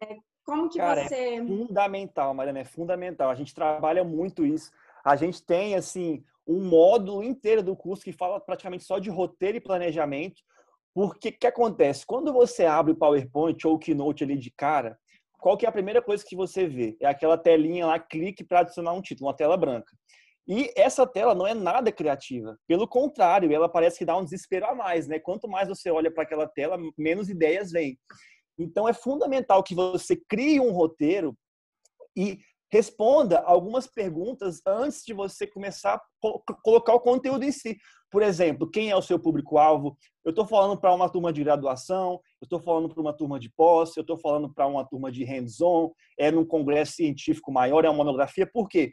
É, 0.02 0.16
como 0.46 0.70
que 0.70 0.78
Cara, 0.78 1.08
você... 1.08 1.36
É 1.36 1.46
fundamental, 1.46 2.34
Mariana, 2.34 2.60
é 2.60 2.66
fundamental. 2.66 3.30
A 3.30 3.36
gente 3.36 3.54
trabalha 3.54 4.04
muito 4.04 4.46
isso. 4.46 4.72
A 5.04 5.16
gente 5.16 5.44
tem, 5.44 5.76
assim, 5.76 6.24
um 6.48 6.64
módulo 6.64 7.24
inteiro 7.24 7.62
do 7.62 7.76
curso 7.76 8.04
que 8.04 8.14
fala 8.14 8.40
praticamente 8.40 8.84
só 8.84 9.00
de 9.00 9.10
roteiro 9.10 9.58
e 9.58 9.62
planejamento. 9.62 10.42
Porque 10.94 11.30
o 11.30 11.38
que 11.38 11.48
acontece? 11.48 12.06
Quando 12.06 12.32
você 12.32 12.66
abre 12.66 12.94
o 12.94 12.96
PowerPoint 12.96 13.68
ou 13.68 13.76
o 13.76 13.80
Keynote 13.80 14.24
ali 14.24 14.38
de 14.38 14.50
cara, 14.50 14.98
qual 15.38 15.58
que 15.58 15.66
é 15.66 15.70
a 15.70 15.72
primeira 15.72 16.02
coisa 16.02 16.24
que 16.26 16.36
você 16.36 16.66
vê? 16.66 16.96
É 17.02 17.08
aquela 17.08 17.38
telinha 17.38 17.86
lá, 17.86 18.00
clique 18.00 18.44
para 18.44 18.62
adicionar 18.62 18.94
um 18.94 19.02
título, 19.02 19.28
uma 19.28 19.36
tela 19.36 19.58
branca. 19.58 19.92
E 20.48 20.72
essa 20.76 21.08
tela 21.08 21.34
não 21.34 21.48
é 21.48 21.54
nada 21.54 21.92
criativa. 21.92 22.58
Pelo 22.68 22.88
contrário, 22.88 23.52
ela 23.52 23.68
parece 23.68 23.98
que 23.98 24.06
dá 24.06 24.16
um 24.16 24.24
desespero 24.24 24.68
a 24.68 24.76
mais, 24.76 25.08
né? 25.08 25.20
Quanto 25.20 25.48
mais 25.48 25.68
você 25.68 25.90
olha 25.90 26.12
para 26.12 26.24
aquela 26.24 26.48
tela, 26.48 26.78
menos 26.98 27.30
ideias 27.30 27.72
vêm. 27.72 27.98
Então, 28.58 28.88
é 28.88 28.94
fundamental 28.94 29.64
que 29.64 29.74
você 29.74 30.16
crie 30.16 30.60
um 30.60 30.72
roteiro 30.72 31.36
e 32.16 32.40
responda 32.72 33.40
algumas 33.40 33.88
perguntas 33.88 34.62
antes 34.66 35.04
de 35.04 35.14
você 35.14 35.48
começar 35.48 35.96
a 35.96 36.02
colocar 36.64 36.94
o 36.94 37.00
conteúdo 37.00 37.44
em 37.44 37.52
si. 37.52 37.78
Por 38.12 38.22
exemplo, 38.22 38.70
quem 38.70 38.90
é 38.90 38.96
o 38.96 39.02
seu 39.02 39.20
público-alvo? 39.20 39.98
Eu 40.24 40.30
estou 40.30 40.46
falando 40.46 40.80
para 40.80 40.94
uma 40.94 41.10
turma 41.10 41.34
de 41.34 41.44
graduação, 41.44 42.14
eu 42.42 42.46
estou 42.46 42.60
falando 42.60 42.90
para 42.90 43.02
uma 43.02 43.14
turma 43.14 43.40
de 43.40 43.50
pós, 43.50 43.96
eu 43.98 44.02
estou 44.02 44.18
falando 44.18 44.54
para 44.54 44.68
uma 44.68 44.86
turma 44.86 45.12
de 45.12 45.24
hands-on, 45.24 45.92
é 46.18 46.32
num 46.32 46.46
congresso 46.46 46.94
científico 46.94 47.52
maior, 47.52 47.84
é 47.84 47.90
uma 47.90 47.98
monografia. 47.98 48.50
Por 48.52 48.68
quê? 48.68 48.92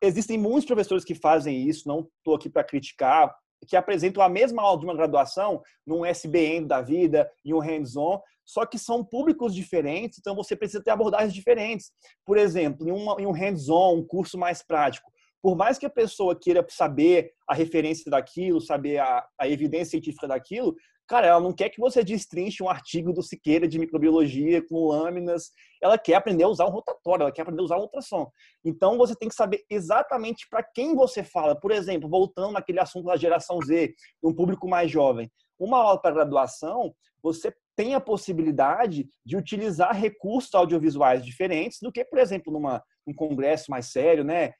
Existem 0.00 0.38
muitos 0.38 0.64
professores 0.64 1.04
que 1.04 1.14
fazem 1.14 1.68
isso, 1.68 1.88
não 1.88 2.08
estou 2.18 2.34
aqui 2.34 2.48
para 2.48 2.64
criticar, 2.64 3.34
que 3.66 3.76
apresentam 3.76 4.22
a 4.22 4.28
mesma 4.28 4.62
aula 4.62 4.78
de 4.78 4.84
uma 4.84 4.94
graduação 4.94 5.62
num 5.86 6.04
SBN 6.04 6.66
da 6.66 6.80
vida, 6.80 7.30
em 7.44 7.54
um 7.54 7.60
hands-on, 7.60 8.20
só 8.44 8.66
que 8.66 8.78
são 8.78 9.04
públicos 9.04 9.54
diferentes, 9.54 10.18
então 10.18 10.34
você 10.34 10.56
precisa 10.56 10.82
ter 10.82 10.90
abordagens 10.90 11.32
diferentes. 11.32 11.92
Por 12.24 12.36
exemplo, 12.36 12.86
em, 12.88 12.90
uma, 12.90 13.20
em 13.20 13.26
um 13.26 13.32
hands-on, 13.32 13.98
um 13.98 14.06
curso 14.06 14.36
mais 14.36 14.62
prático, 14.62 15.10
por 15.40 15.56
mais 15.56 15.78
que 15.78 15.86
a 15.86 15.90
pessoa 15.90 16.38
queira 16.38 16.64
saber 16.68 17.32
a 17.48 17.54
referência 17.54 18.10
daquilo, 18.10 18.60
saber 18.60 18.98
a, 18.98 19.26
a 19.38 19.48
evidência 19.48 19.90
científica 19.90 20.28
daquilo, 20.28 20.76
cara, 21.06 21.26
ela 21.26 21.40
não 21.40 21.52
quer 21.52 21.68
que 21.68 21.80
você 21.80 22.02
destrinche 22.02 22.62
um 22.62 22.68
artigo 22.68 23.12
do 23.12 23.22
Siqueira 23.22 23.68
de 23.68 23.78
microbiologia 23.78 24.66
com 24.66 24.86
lâminas, 24.86 25.50
ela 25.82 25.98
quer 25.98 26.14
aprender 26.14 26.44
a 26.44 26.48
usar 26.48 26.66
um 26.66 26.70
rotatório, 26.70 27.22
ela 27.22 27.32
quer 27.32 27.42
aprender 27.42 27.60
a 27.60 27.64
usar 27.64 27.76
um 27.76 27.82
ultrassom. 27.82 28.30
Então 28.64 28.96
você 28.96 29.14
tem 29.14 29.28
que 29.28 29.34
saber 29.34 29.64
exatamente 29.68 30.46
para 30.48 30.62
quem 30.62 30.94
você 30.94 31.22
fala. 31.22 31.58
Por 31.58 31.70
exemplo, 31.70 32.08
voltando 32.08 32.52
naquele 32.52 32.80
assunto 32.80 33.06
da 33.06 33.16
geração 33.16 33.58
Z, 33.60 33.94
um 34.22 34.34
público 34.34 34.68
mais 34.68 34.90
jovem. 34.90 35.30
Uma 35.58 35.78
aula 35.78 36.00
para 36.00 36.14
graduação, 36.14 36.94
você 37.22 37.54
tem 37.76 37.94
a 37.94 38.00
possibilidade 38.00 39.08
de 39.24 39.36
utilizar 39.36 39.94
recursos 39.94 40.54
audiovisuais 40.54 41.24
diferentes 41.24 41.78
do 41.80 41.92
que, 41.92 42.04
por 42.04 42.18
exemplo, 42.18 42.52
numa, 42.52 42.82
num 43.06 43.14
congresso 43.14 43.70
mais 43.70 43.90
sério, 43.90 44.24
né? 44.24 44.52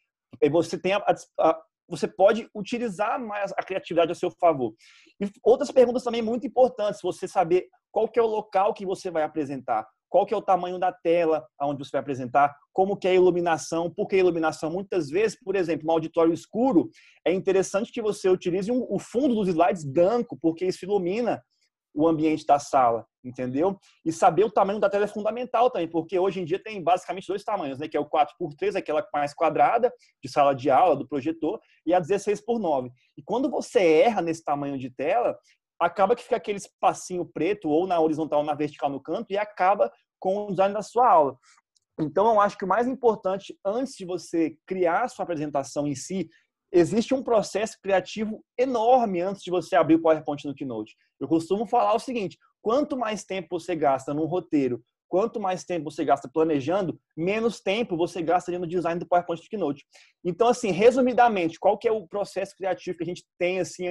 Você 0.50 0.78
tem 0.78 0.94
a, 0.94 1.04
a, 1.38 1.62
você 1.92 2.08
pode 2.08 2.48
utilizar 2.54 3.20
mais 3.20 3.52
a 3.52 3.62
criatividade 3.62 4.10
a 4.10 4.14
seu 4.14 4.30
favor. 4.30 4.74
E 5.20 5.30
outras 5.44 5.70
perguntas 5.70 6.02
também 6.02 6.22
muito 6.22 6.46
importantes, 6.46 7.02
você 7.02 7.28
saber 7.28 7.66
qual 7.90 8.08
que 8.08 8.18
é 8.18 8.22
o 8.22 8.26
local 8.26 8.72
que 8.72 8.86
você 8.86 9.10
vai 9.10 9.22
apresentar, 9.22 9.86
qual 10.08 10.24
que 10.24 10.32
é 10.32 10.36
o 10.36 10.40
tamanho 10.42 10.78
da 10.78 10.90
tela 10.90 11.46
onde 11.60 11.84
você 11.84 11.90
vai 11.92 12.00
apresentar, 12.00 12.54
como 12.72 12.96
que 12.96 13.06
é 13.06 13.10
a 13.10 13.14
iluminação, 13.14 13.92
porque 13.94 14.16
a 14.16 14.20
iluminação 14.20 14.70
muitas 14.70 15.10
vezes, 15.10 15.38
por 15.38 15.54
exemplo, 15.54 15.86
no 15.86 15.92
auditório 15.92 16.32
escuro, 16.32 16.88
é 17.26 17.32
interessante 17.32 17.92
que 17.92 18.00
você 18.00 18.26
utilize 18.30 18.72
um, 18.72 18.86
o 18.88 18.98
fundo 18.98 19.34
dos 19.34 19.48
slides 19.48 19.84
branco, 19.84 20.38
porque 20.40 20.64
isso 20.64 20.86
ilumina 20.86 21.42
o 21.94 22.08
ambiente 22.08 22.46
da 22.46 22.58
sala, 22.58 23.06
entendeu? 23.22 23.78
E 24.04 24.12
saber 24.12 24.44
o 24.44 24.50
tamanho 24.50 24.80
da 24.80 24.88
tela 24.88 25.04
é 25.04 25.08
fundamental 25.08 25.70
também, 25.70 25.88
porque 25.88 26.18
hoje 26.18 26.40
em 26.40 26.44
dia 26.44 26.62
tem 26.62 26.82
basicamente 26.82 27.28
dois 27.28 27.44
tamanhos, 27.44 27.78
né? 27.78 27.88
Que 27.88 27.96
é 27.96 28.00
o 28.00 28.08
4x3, 28.08 28.76
aquela 28.76 29.06
mais 29.12 29.34
quadrada, 29.34 29.92
de 30.22 30.30
sala 30.30 30.54
de 30.54 30.70
aula, 30.70 30.96
do 30.96 31.06
projetor, 31.06 31.60
e 31.84 31.92
a 31.92 32.00
16x9. 32.00 32.90
E 33.16 33.22
quando 33.22 33.50
você 33.50 33.80
erra 33.80 34.22
nesse 34.22 34.42
tamanho 34.42 34.78
de 34.78 34.90
tela, 34.90 35.36
acaba 35.78 36.16
que 36.16 36.22
fica 36.22 36.36
aquele 36.36 36.58
espacinho 36.58 37.24
preto, 37.26 37.68
ou 37.68 37.86
na 37.86 38.00
horizontal 38.00 38.40
ou 38.40 38.46
na 38.46 38.54
vertical 38.54 38.88
no 38.88 39.02
canto, 39.02 39.32
e 39.32 39.36
acaba 39.36 39.92
com 40.18 40.46
o 40.46 40.50
design 40.50 40.72
da 40.72 40.82
sua 40.82 41.08
aula. 41.08 41.36
Então, 42.00 42.26
eu 42.26 42.40
acho 42.40 42.56
que 42.56 42.64
o 42.64 42.68
mais 42.68 42.86
importante, 42.86 43.58
antes 43.64 43.94
de 43.96 44.06
você 44.06 44.56
criar 44.66 45.04
a 45.04 45.08
sua 45.08 45.24
apresentação 45.24 45.86
em 45.86 45.94
si, 45.94 46.28
existe 46.72 47.12
um 47.12 47.22
processo 47.22 47.78
criativo 47.82 48.42
enorme 48.58 49.20
antes 49.20 49.42
de 49.42 49.50
você 49.50 49.76
abrir 49.76 49.96
o 49.96 50.02
PowerPoint 50.02 50.46
no 50.46 50.54
Keynote. 50.54 50.96
Eu 51.22 51.28
costumo 51.28 51.64
falar 51.64 51.94
o 51.94 52.00
seguinte: 52.00 52.36
quanto 52.60 52.96
mais 52.96 53.24
tempo 53.24 53.60
você 53.60 53.76
gasta 53.76 54.12
num 54.12 54.26
roteiro, 54.26 54.82
quanto 55.08 55.38
mais 55.38 55.62
tempo 55.62 55.88
você 55.88 56.04
gasta 56.04 56.28
planejando, 56.28 56.98
menos 57.16 57.60
tempo 57.60 57.96
você 57.96 58.20
gasta 58.20 58.58
no 58.58 58.66
design 58.66 58.98
do 58.98 59.06
PowerPoint 59.06 59.40
do 59.40 59.48
Keynote. 59.48 59.84
Então, 60.24 60.48
assim, 60.48 60.72
resumidamente, 60.72 61.60
qual 61.60 61.78
que 61.78 61.86
é 61.86 61.92
o 61.92 62.08
processo 62.08 62.56
criativo 62.56 62.98
que 62.98 63.04
a 63.04 63.06
gente 63.06 63.24
tem 63.38 63.60
assim 63.60 63.84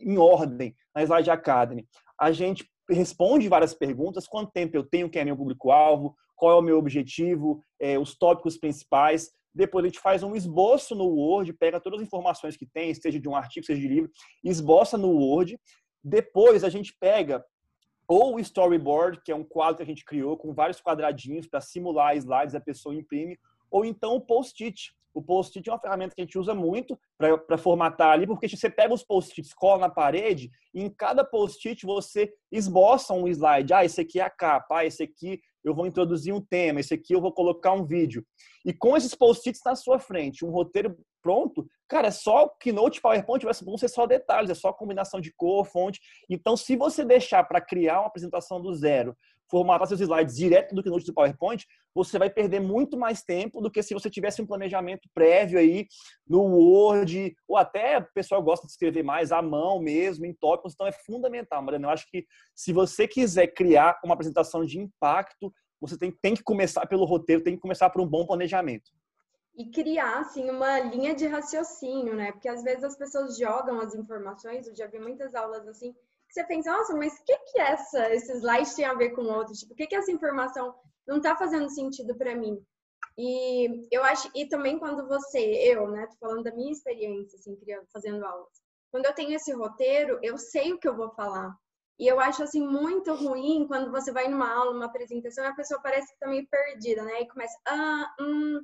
em 0.00 0.18
ordem 0.18 0.76
na 0.94 1.02
Slide 1.02 1.30
Academy? 1.30 1.84
A 2.20 2.30
gente 2.30 2.64
responde 2.88 3.48
várias 3.48 3.74
perguntas: 3.74 4.28
quanto 4.28 4.52
tempo 4.52 4.76
eu 4.76 4.84
tenho, 4.84 5.10
quem 5.10 5.22
é 5.22 5.24
meu 5.24 5.36
público-alvo, 5.36 6.14
qual 6.36 6.52
é 6.52 6.54
o 6.54 6.62
meu 6.62 6.78
objetivo, 6.78 7.60
é, 7.80 7.98
os 7.98 8.16
tópicos 8.16 8.56
principais. 8.56 9.30
Depois 9.54 9.84
a 9.84 9.88
gente 9.88 10.00
faz 10.00 10.22
um 10.22 10.34
esboço 10.34 10.94
no 10.96 11.06
Word, 11.06 11.52
pega 11.52 11.80
todas 11.80 12.00
as 12.00 12.06
informações 12.06 12.56
que 12.56 12.66
tem, 12.66 12.92
seja 12.92 13.20
de 13.20 13.28
um 13.28 13.36
artigo, 13.36 13.64
seja 13.64 13.80
de 13.80 13.86
livro, 13.86 14.10
esboça 14.42 14.98
no 14.98 15.10
Word. 15.10 15.58
Depois 16.04 16.62
a 16.62 16.68
gente 16.68 16.94
pega 17.00 17.42
ou 18.06 18.34
o 18.34 18.40
storyboard, 18.40 19.22
que 19.22 19.32
é 19.32 19.34
um 19.34 19.44
quadro 19.44 19.78
que 19.78 19.82
a 19.82 19.86
gente 19.86 20.04
criou 20.04 20.36
com 20.36 20.52
vários 20.52 20.80
quadradinhos 20.80 21.46
para 21.46 21.60
simular 21.60 22.16
slides, 22.16 22.54
a 22.54 22.60
pessoa 22.60 22.94
imprime, 22.94 23.38
ou 23.70 23.84
então 23.84 24.14
o 24.14 24.20
post-it. 24.20 24.94
O 25.14 25.22
post-it 25.22 25.68
é 25.68 25.72
uma 25.72 25.78
ferramenta 25.78 26.14
que 26.14 26.20
a 26.20 26.24
gente 26.24 26.38
usa 26.38 26.54
muito 26.54 26.98
para 27.16 27.56
formatar 27.56 28.10
ali, 28.10 28.26
porque 28.26 28.48
você 28.48 28.68
pega 28.68 28.92
os 28.92 29.02
post-its, 29.02 29.54
cola 29.54 29.82
na 29.82 29.88
parede, 29.88 30.50
e 30.74 30.82
em 30.82 30.90
cada 30.90 31.24
post-it 31.24 31.86
você 31.86 32.32
esboça 32.52 33.14
um 33.14 33.26
slide. 33.26 33.72
Ah, 33.72 33.84
esse 33.84 34.00
aqui 34.00 34.20
é 34.20 34.24
a 34.24 34.30
capa, 34.30 34.78
ah, 34.78 34.84
esse 34.84 35.02
aqui 35.02 35.40
eu 35.62 35.74
vou 35.74 35.86
introduzir 35.86 36.34
um 36.34 36.40
tema, 36.40 36.80
esse 36.80 36.92
aqui 36.92 37.14
eu 37.14 37.20
vou 37.20 37.32
colocar 37.32 37.72
um 37.72 37.86
vídeo. 37.86 38.26
E 38.66 38.72
com 38.72 38.96
esses 38.96 39.14
post-its 39.14 39.60
na 39.64 39.74
sua 39.74 39.98
frente, 39.98 40.44
um 40.44 40.50
roteiro 40.50 40.94
pronto, 41.24 41.66
cara, 41.88 42.08
é 42.08 42.10
só 42.10 42.48
Keynote 42.60 43.00
PowerPoint 43.00 43.46
vão 43.64 43.78
ser 43.78 43.88
só 43.88 44.06
detalhes, 44.06 44.50
é 44.50 44.54
só 44.54 44.74
combinação 44.74 45.22
de 45.22 45.32
cor, 45.32 45.64
fonte. 45.64 45.98
Então, 46.28 46.54
se 46.54 46.76
você 46.76 47.02
deixar 47.02 47.42
para 47.44 47.62
criar 47.62 48.00
uma 48.00 48.08
apresentação 48.08 48.60
do 48.60 48.74
zero, 48.74 49.16
formatar 49.50 49.86
seus 49.86 50.00
slides 50.00 50.36
direto 50.36 50.74
do 50.74 50.82
Keynote 50.82 51.06
do 51.06 51.14
PowerPoint, 51.14 51.66
você 51.94 52.18
vai 52.18 52.28
perder 52.28 52.60
muito 52.60 52.98
mais 52.98 53.22
tempo 53.22 53.62
do 53.62 53.70
que 53.70 53.82
se 53.82 53.94
você 53.94 54.10
tivesse 54.10 54.42
um 54.42 54.46
planejamento 54.46 55.08
prévio 55.14 55.58
aí 55.58 55.86
no 56.28 56.42
Word, 56.42 57.34
ou 57.48 57.56
até 57.56 57.98
o 57.98 58.12
pessoal 58.12 58.42
gosta 58.42 58.66
de 58.66 58.72
escrever 58.72 59.02
mais 59.02 59.32
à 59.32 59.40
mão 59.40 59.80
mesmo, 59.80 60.26
em 60.26 60.34
tópicos, 60.34 60.74
então 60.74 60.86
é 60.86 60.92
fundamental, 60.92 61.62
Mariana. 61.62 61.86
Eu 61.86 61.92
acho 61.92 62.06
que 62.10 62.26
se 62.54 62.70
você 62.70 63.08
quiser 63.08 63.46
criar 63.46 63.98
uma 64.04 64.12
apresentação 64.12 64.62
de 64.62 64.78
impacto, 64.78 65.50
você 65.80 65.96
tem, 65.96 66.10
tem 66.10 66.34
que 66.34 66.42
começar 66.42 66.86
pelo 66.86 67.06
roteiro, 67.06 67.42
tem 67.42 67.54
que 67.54 67.62
começar 67.62 67.88
por 67.88 68.02
um 68.02 68.06
bom 68.06 68.26
planejamento 68.26 68.90
e 69.56 69.70
criar 69.70 70.20
assim 70.20 70.50
uma 70.50 70.80
linha 70.80 71.14
de 71.14 71.26
raciocínio, 71.26 72.14
né? 72.14 72.32
Porque 72.32 72.48
às 72.48 72.62
vezes 72.62 72.84
as 72.84 72.96
pessoas 72.96 73.36
jogam 73.36 73.80
as 73.80 73.94
informações, 73.94 74.66
eu 74.66 74.74
já 74.74 74.86
vi 74.86 74.98
muitas 74.98 75.34
aulas 75.34 75.66
assim, 75.68 75.92
que 75.92 76.34
você 76.34 76.44
pensa, 76.44 76.72
nossa, 76.72 76.94
mas 76.96 77.14
o 77.14 77.24
que 77.24 77.36
que 77.38 77.60
essa, 77.60 78.12
esse 78.12 78.32
slide 78.38 78.74
tem 78.74 78.84
a 78.84 78.94
ver 78.94 79.10
com 79.10 79.22
o 79.22 79.32
outro? 79.32 79.54
Tipo, 79.54 79.72
o 79.72 79.76
que 79.76 79.86
que 79.86 79.94
essa 79.94 80.10
informação 80.10 80.74
não 81.06 81.20
tá 81.20 81.36
fazendo 81.36 81.68
sentido 81.70 82.16
para 82.16 82.34
mim? 82.34 82.60
E 83.16 83.86
eu 83.92 84.02
acho, 84.02 84.28
e 84.34 84.46
também 84.46 84.78
quando 84.78 85.06
você, 85.06 85.38
eu, 85.38 85.88
né, 85.88 86.06
tô 86.06 86.16
falando 86.16 86.42
da 86.42 86.52
minha 86.52 86.72
experiência, 86.72 87.38
assim, 87.38 87.54
criando, 87.54 87.86
fazendo 87.92 88.24
aulas. 88.24 88.60
Quando 88.90 89.06
eu 89.06 89.14
tenho 89.14 89.34
esse 89.34 89.52
roteiro, 89.52 90.18
eu 90.22 90.36
sei 90.36 90.72
o 90.72 90.78
que 90.78 90.88
eu 90.88 90.96
vou 90.96 91.10
falar. 91.10 91.56
E 91.98 92.08
eu 92.08 92.18
acho, 92.18 92.42
assim, 92.42 92.60
muito 92.66 93.14
ruim 93.14 93.66
quando 93.68 93.90
você 93.92 94.10
vai 94.10 94.26
numa 94.26 94.52
aula, 94.52 94.72
uma 94.72 94.86
apresentação, 94.86 95.44
e 95.44 95.46
a 95.46 95.54
pessoa 95.54 95.80
parece 95.80 96.12
que 96.12 96.18
tá 96.18 96.26
meio 96.26 96.46
perdida, 96.48 97.04
né? 97.04 97.20
E 97.22 97.28
começa, 97.28 97.56
ah, 97.66 98.14
hum, 98.20 98.60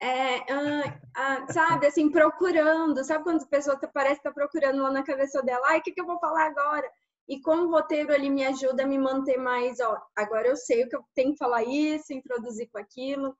é, 0.00 0.38
ah, 0.52 1.00
ah, 1.16 1.52
sabe, 1.52 1.86
assim, 1.86 2.10
procurando. 2.10 3.04
Sabe 3.04 3.24
quando 3.24 3.42
a 3.42 3.46
pessoa 3.46 3.78
tá, 3.78 3.88
parece 3.88 4.16
que 4.16 4.22
tá 4.22 4.32
procurando 4.32 4.82
lá 4.82 4.90
na 4.90 5.02
cabeça 5.02 5.42
dela? 5.42 5.66
Ai, 5.68 5.78
o 5.78 5.82
que, 5.82 5.92
que 5.92 6.00
eu 6.00 6.06
vou 6.06 6.18
falar 6.20 6.46
agora? 6.46 6.88
E 7.28 7.40
com 7.42 7.56
o 7.56 7.70
roteiro 7.70 8.12
ali 8.12 8.30
me 8.30 8.44
ajuda 8.46 8.84
a 8.84 8.86
me 8.86 8.98
manter 8.98 9.36
mais, 9.36 9.80
ó, 9.80 10.00
agora 10.16 10.48
eu 10.48 10.56
sei 10.56 10.84
o 10.84 10.88
que 10.88 10.96
eu 10.96 11.04
tenho 11.14 11.32
que 11.32 11.38
falar 11.38 11.62
isso, 11.64 12.12
introduzir 12.12 12.70
com 12.70 12.78
aquilo, 12.78 13.36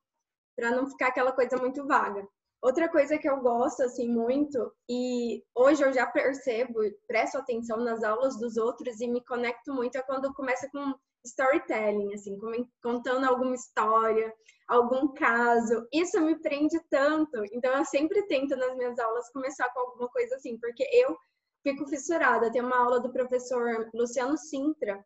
para 0.56 0.72
não 0.72 0.86
ficar 0.88 1.08
aquela 1.08 1.32
coisa 1.32 1.56
muito 1.56 1.86
vaga. 1.86 2.26
Outra 2.60 2.88
coisa 2.88 3.16
que 3.16 3.28
eu 3.28 3.40
gosto, 3.40 3.82
assim, 3.84 4.08
muito, 4.08 4.72
e 4.88 5.44
hoje 5.54 5.84
eu 5.84 5.92
já 5.92 6.06
percebo, 6.06 6.80
presto 7.06 7.38
atenção 7.38 7.78
nas 7.78 8.02
aulas 8.02 8.36
dos 8.36 8.56
outros 8.56 9.00
e 9.00 9.06
me 9.06 9.24
conecto 9.24 9.72
muito, 9.72 9.96
é 9.96 10.02
quando 10.02 10.34
começa 10.34 10.68
com 10.70 10.94
storytelling, 11.28 12.14
assim, 12.14 12.38
contando 12.82 13.24
alguma 13.24 13.54
história, 13.54 14.32
algum 14.66 15.08
caso. 15.14 15.86
Isso 15.92 16.20
me 16.20 16.38
prende 16.40 16.78
tanto. 16.90 17.42
Então, 17.52 17.76
eu 17.76 17.84
sempre 17.84 18.26
tento 18.26 18.56
nas 18.56 18.76
minhas 18.76 18.98
aulas 18.98 19.30
começar 19.30 19.68
com 19.70 19.80
alguma 19.80 20.08
coisa 20.08 20.36
assim, 20.36 20.58
porque 20.58 20.84
eu 20.92 21.16
fico 21.62 21.86
fissurada. 21.86 22.50
Tem 22.50 22.62
uma 22.62 22.78
aula 22.78 23.00
do 23.00 23.12
professor 23.12 23.88
Luciano 23.94 24.36
Sintra, 24.36 25.04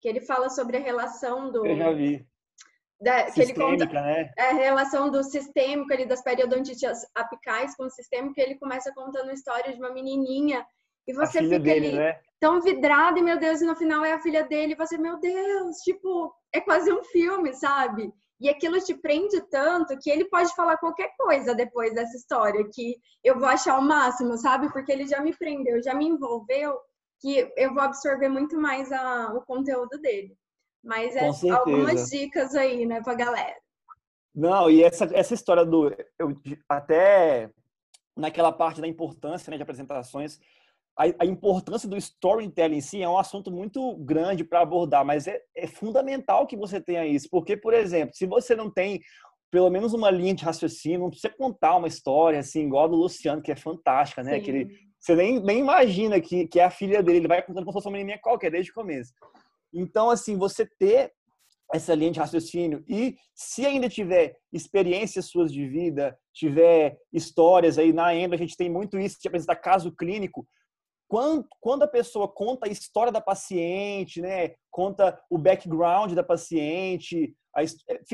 que 0.00 0.08
ele 0.08 0.20
fala 0.20 0.50
sobre 0.50 0.76
a 0.76 0.80
relação 0.80 1.50
do. 1.50 1.64
Eu 1.66 1.76
já 1.76 1.92
vi. 1.92 2.26
Da, 3.00 3.30
que 3.30 3.42
ele 3.42 3.54
conta 3.54 3.84
né? 3.86 4.32
a 4.38 4.52
relação 4.52 5.10
do 5.10 5.22
sistêmico 5.22 5.92
ali 5.92 6.06
das 6.06 6.22
periodontites 6.22 7.04
apicais 7.14 7.76
com 7.76 7.84
o 7.84 7.90
sistêmico, 7.90 8.34
que 8.34 8.40
ele 8.40 8.54
começa 8.54 8.94
contando 8.94 9.28
a 9.30 9.34
história 9.34 9.72
de 9.72 9.78
uma 9.78 9.92
menininha 9.92 10.64
e 11.06 11.12
você 11.12 11.40
fica 11.40 11.58
dele, 11.58 11.88
ali 11.88 11.96
né? 11.96 12.20
tão 12.40 12.60
vidrado 12.60 13.18
e 13.18 13.22
meu 13.22 13.38
Deus, 13.38 13.60
e 13.60 13.66
no 13.66 13.76
final 13.76 14.04
é 14.04 14.12
a 14.12 14.20
filha 14.20 14.44
dele, 14.44 14.72
e 14.72 14.76
você, 14.76 14.96
meu 14.98 15.18
Deus, 15.18 15.76
tipo, 15.78 16.34
é 16.52 16.60
quase 16.60 16.92
um 16.92 17.02
filme, 17.04 17.52
sabe? 17.54 18.12
E 18.40 18.48
aquilo 18.48 18.80
te 18.80 18.94
prende 18.94 19.40
tanto 19.48 19.98
que 19.98 20.10
ele 20.10 20.24
pode 20.26 20.54
falar 20.54 20.76
qualquer 20.76 21.10
coisa 21.16 21.54
depois 21.54 21.94
dessa 21.94 22.16
história, 22.16 22.68
que 22.72 22.96
eu 23.22 23.38
vou 23.38 23.48
achar 23.48 23.78
o 23.78 23.82
máximo, 23.82 24.36
sabe? 24.36 24.72
Porque 24.72 24.92
ele 24.92 25.06
já 25.06 25.20
me 25.20 25.34
prendeu, 25.36 25.82
já 25.82 25.94
me 25.94 26.06
envolveu, 26.06 26.76
que 27.20 27.50
eu 27.56 27.72
vou 27.72 27.82
absorver 27.82 28.28
muito 28.28 28.58
mais 28.58 28.90
a, 28.92 29.32
o 29.34 29.40
conteúdo 29.42 29.98
dele. 30.00 30.36
Mas 30.82 31.16
é 31.16 31.30
algumas 31.50 32.10
dicas 32.10 32.54
aí, 32.54 32.84
né, 32.84 33.00
pra 33.02 33.14
galera. 33.14 33.56
Não, 34.34 34.68
e 34.68 34.82
essa, 34.82 35.08
essa 35.14 35.32
história 35.32 35.64
do. 35.64 35.90
Eu, 36.18 36.36
até 36.68 37.50
naquela 38.16 38.52
parte 38.52 38.80
da 38.80 38.86
importância 38.86 39.50
né, 39.50 39.56
de 39.56 39.62
apresentações, 39.62 40.38
a, 40.96 41.26
importância 41.26 41.88
do 41.88 41.96
storytelling 41.96 42.76
em 42.76 42.80
si 42.80 43.02
é 43.02 43.08
um 43.08 43.18
assunto 43.18 43.50
muito 43.50 43.96
grande 43.96 44.44
para 44.44 44.60
abordar, 44.60 45.04
mas 45.04 45.26
é, 45.26 45.40
é, 45.56 45.66
fundamental 45.66 46.46
que 46.46 46.56
você 46.56 46.80
tenha 46.80 47.04
isso, 47.04 47.28
porque, 47.30 47.56
por 47.56 47.74
exemplo, 47.74 48.14
se 48.14 48.26
você 48.26 48.54
não 48.54 48.70
tem 48.70 49.00
pelo 49.50 49.70
menos 49.70 49.92
uma 49.92 50.10
linha 50.10 50.34
de 50.34 50.44
raciocínio, 50.44 51.00
não 51.00 51.10
precisa 51.10 51.32
contar 51.32 51.76
uma 51.76 51.86
história 51.86 52.40
assim, 52.40 52.66
igual 52.66 52.86
a 52.86 52.88
do 52.88 52.96
Luciano, 52.96 53.40
que 53.40 53.52
é 53.52 53.56
fantástica, 53.56 54.20
né? 54.20 54.40
Que 54.40 54.50
ele, 54.50 54.78
você 54.98 55.14
nem, 55.14 55.40
nem 55.40 55.60
imagina 55.60 56.20
que, 56.20 56.48
que 56.48 56.58
é 56.58 56.64
a 56.64 56.70
filha 56.70 57.00
dele, 57.00 57.18
ele 57.18 57.28
vai 57.28 57.40
contando 57.40 57.64
como 57.64 57.70
se 57.70 57.74
fosse 57.74 57.86
uma 57.86 57.92
menininha 57.92 58.18
qualquer, 58.20 58.50
desde 58.50 58.72
o 58.72 58.74
começo. 58.74 59.12
Então, 59.72 60.10
assim, 60.10 60.36
você 60.36 60.66
ter 60.78 61.12
essa 61.72 61.94
linha 61.94 62.10
de 62.10 62.18
raciocínio 62.18 62.84
e 62.88 63.16
se 63.34 63.64
ainda 63.64 63.88
tiver 63.88 64.36
experiências 64.52 65.26
suas 65.26 65.52
de 65.52 65.68
vida, 65.68 66.18
tiver 66.32 66.98
histórias 67.12 67.78
aí 67.78 67.92
na 67.92 68.14
Embra, 68.14 68.36
a 68.36 68.40
gente 68.40 68.56
tem 68.56 68.68
muito 68.68 68.98
isso 68.98 69.18
de 69.20 69.28
apresentar 69.28 69.56
caso 69.56 69.94
clínico, 69.94 70.46
quando, 71.08 71.46
quando 71.60 71.82
a 71.82 71.88
pessoa 71.88 72.28
conta 72.28 72.66
a 72.66 72.70
história 72.70 73.12
da 73.12 73.20
paciente, 73.20 74.20
né, 74.20 74.54
conta 74.70 75.20
o 75.30 75.38
background 75.38 76.12
da 76.12 76.22
paciente, 76.22 77.34
a, 77.54 77.62
é, 77.62 77.68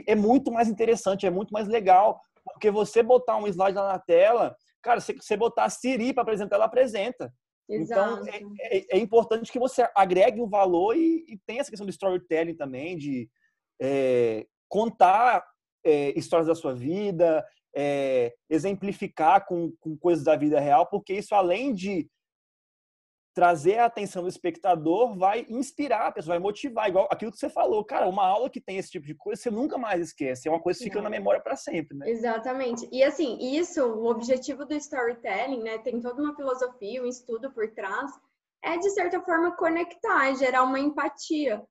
é 0.08 0.14
muito 0.14 0.50
mais 0.52 0.68
interessante, 0.68 1.26
é 1.26 1.30
muito 1.30 1.52
mais 1.52 1.68
legal, 1.68 2.20
porque 2.44 2.70
você 2.70 3.02
botar 3.02 3.36
um 3.36 3.46
slide 3.46 3.76
lá 3.76 3.92
na 3.92 3.98
tela, 3.98 4.56
cara, 4.82 5.00
se 5.00 5.14
você 5.14 5.36
botar 5.36 5.64
a 5.64 5.70
Siri 5.70 6.12
para 6.12 6.22
apresentar, 6.22 6.56
ela 6.56 6.64
apresenta. 6.66 7.32
Então, 7.68 8.18
Exato. 8.18 8.28
Então, 8.28 8.54
é, 8.58 8.78
é, 8.78 8.86
é, 8.90 8.98
importante 8.98 9.52
que 9.52 9.58
você 9.58 9.88
agregue 9.94 10.40
o 10.40 10.48
valor 10.48 10.96
e, 10.96 11.24
e 11.28 11.38
tenha 11.46 11.60
essa 11.60 11.70
questão 11.70 11.86
do 11.86 11.90
storytelling 11.90 12.56
também, 12.56 12.96
de 12.96 13.30
é, 13.80 14.46
contar 14.68 15.44
é, 15.84 16.18
histórias 16.18 16.48
da 16.48 16.54
sua 16.54 16.74
vida, 16.74 17.46
é, 17.74 18.34
exemplificar 18.48 19.46
com, 19.46 19.72
com 19.78 19.96
coisas 19.96 20.24
da 20.24 20.34
vida 20.34 20.58
real, 20.58 20.86
porque 20.86 21.14
isso, 21.14 21.34
além 21.34 21.72
de 21.72 22.08
trazer 23.34 23.78
a 23.78 23.86
atenção 23.86 24.22
do 24.22 24.28
espectador 24.28 25.16
vai 25.16 25.46
inspirar 25.48 26.08
a 26.08 26.12
pessoa, 26.12 26.34
vai 26.34 26.42
motivar, 26.42 26.88
igual 26.88 27.08
aquilo 27.10 27.30
que 27.30 27.38
você 27.38 27.48
falou. 27.48 27.84
Cara, 27.84 28.08
uma 28.08 28.26
aula 28.26 28.50
que 28.50 28.60
tem 28.60 28.76
esse 28.76 28.90
tipo 28.90 29.06
de 29.06 29.14
coisa, 29.14 29.40
você 29.40 29.50
nunca 29.50 29.78
mais 29.78 30.00
esquece. 30.00 30.48
É 30.48 30.50
uma 30.50 30.60
coisa 30.60 30.78
que 30.78 30.84
fica 30.84 30.96
Não. 30.96 31.04
na 31.04 31.10
memória 31.10 31.40
para 31.40 31.56
sempre, 31.56 31.96
né? 31.96 32.10
Exatamente. 32.10 32.88
E 32.90 33.02
assim, 33.02 33.38
isso, 33.40 33.84
o 33.84 34.06
objetivo 34.10 34.64
do 34.64 34.74
storytelling, 34.74 35.62
né, 35.62 35.78
tem 35.78 36.00
toda 36.00 36.20
uma 36.20 36.34
filosofia, 36.34 37.02
um 37.02 37.06
estudo 37.06 37.52
por 37.52 37.70
trás, 37.72 38.10
é 38.64 38.76
de 38.76 38.90
certa 38.90 39.20
forma 39.22 39.56
conectar, 39.56 40.34
gerar 40.34 40.64
uma 40.64 40.78
empatia. 40.78 41.62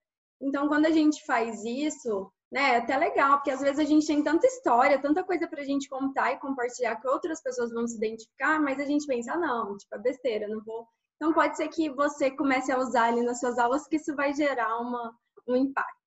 Então, 0.41 0.67
quando 0.67 0.85
a 0.85 0.91
gente 0.91 1.23
faz 1.25 1.63
isso, 1.65 2.31
né, 2.51 2.75
é 2.75 2.77
até 2.77 2.97
legal, 2.97 3.33
porque 3.37 3.51
às 3.51 3.59
vezes 3.59 3.79
a 3.79 3.83
gente 3.83 4.07
tem 4.07 4.23
tanta 4.23 4.47
história, 4.47 4.99
tanta 4.99 5.23
coisa 5.23 5.47
pra 5.47 5.63
gente 5.63 5.89
contar 5.89 6.31
e 6.31 6.39
compartilhar 6.39 6.95
que 6.95 7.07
outras 7.07 7.43
pessoas 7.43 7.71
vão 7.71 7.85
se 7.85 7.97
identificar, 7.97 8.59
mas 8.61 8.79
a 8.79 8.85
gente 8.85 9.05
pensa, 9.05 9.33
ah, 9.33 9.37
não, 9.37 9.77
tipo, 9.77 9.93
é 9.93 9.99
besteira, 9.99 10.47
não 10.47 10.63
vou 10.63 10.87
então, 11.19 11.33
pode 11.33 11.57
ser 11.57 11.67
que 11.67 11.89
você 11.89 12.31
comece 12.31 12.71
a 12.71 12.77
usar 12.77 13.09
ali 13.09 13.21
nas 13.21 13.41
suas 13.41 13.59
aulas, 13.59 13.85
que 13.85 13.97
isso 13.97 14.15
vai 14.15 14.33
gerar 14.33 14.79
uma, 14.79 15.13
um 15.45 15.53
impacto. 15.53 15.99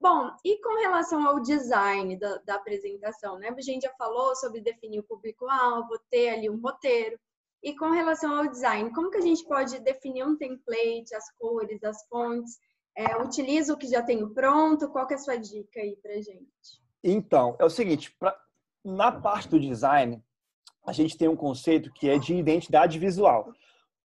Bom, 0.00 0.32
e 0.44 0.60
com 0.60 0.80
relação 0.80 1.24
ao 1.24 1.38
design 1.38 2.18
da, 2.18 2.38
da 2.38 2.54
apresentação, 2.56 3.38
né? 3.38 3.54
A 3.56 3.60
gente 3.60 3.82
já 3.82 3.94
falou 3.94 4.34
sobre 4.34 4.60
definir 4.60 4.98
o 4.98 5.04
público-alvo, 5.04 5.96
ter 6.10 6.30
ali 6.30 6.50
um 6.50 6.60
roteiro. 6.60 7.16
E 7.62 7.76
com 7.76 7.90
relação 7.90 8.36
ao 8.36 8.48
design, 8.48 8.92
como 8.92 9.10
que 9.10 9.18
a 9.18 9.22
gente 9.22 9.44
pode 9.44 9.78
definir 9.78 10.24
um 10.24 10.36
template, 10.36 11.14
as 11.14 11.30
cores, 11.38 11.82
as 11.84 12.04
fontes? 12.08 12.58
É, 12.96 13.16
utiliza 13.16 13.72
o 13.72 13.76
que 13.76 13.86
já 13.86 14.02
tenho 14.02 14.34
pronto? 14.34 14.88
Qual 14.88 15.06
que 15.06 15.14
é 15.14 15.16
a 15.16 15.20
sua 15.20 15.36
dica 15.36 15.80
aí 15.80 15.96
pra 16.02 16.14
gente? 16.14 16.82
Então, 17.02 17.54
é 17.60 17.64
o 17.64 17.70
seguinte, 17.70 18.10
pra, 18.18 18.36
na 18.84 19.12
parte 19.12 19.48
do 19.48 19.60
design, 19.60 20.20
a 20.84 20.92
gente 20.92 21.16
tem 21.16 21.28
um 21.28 21.36
conceito 21.36 21.92
que 21.92 22.08
é 22.08 22.18
de 22.18 22.34
identidade 22.34 22.98
visual. 22.98 23.52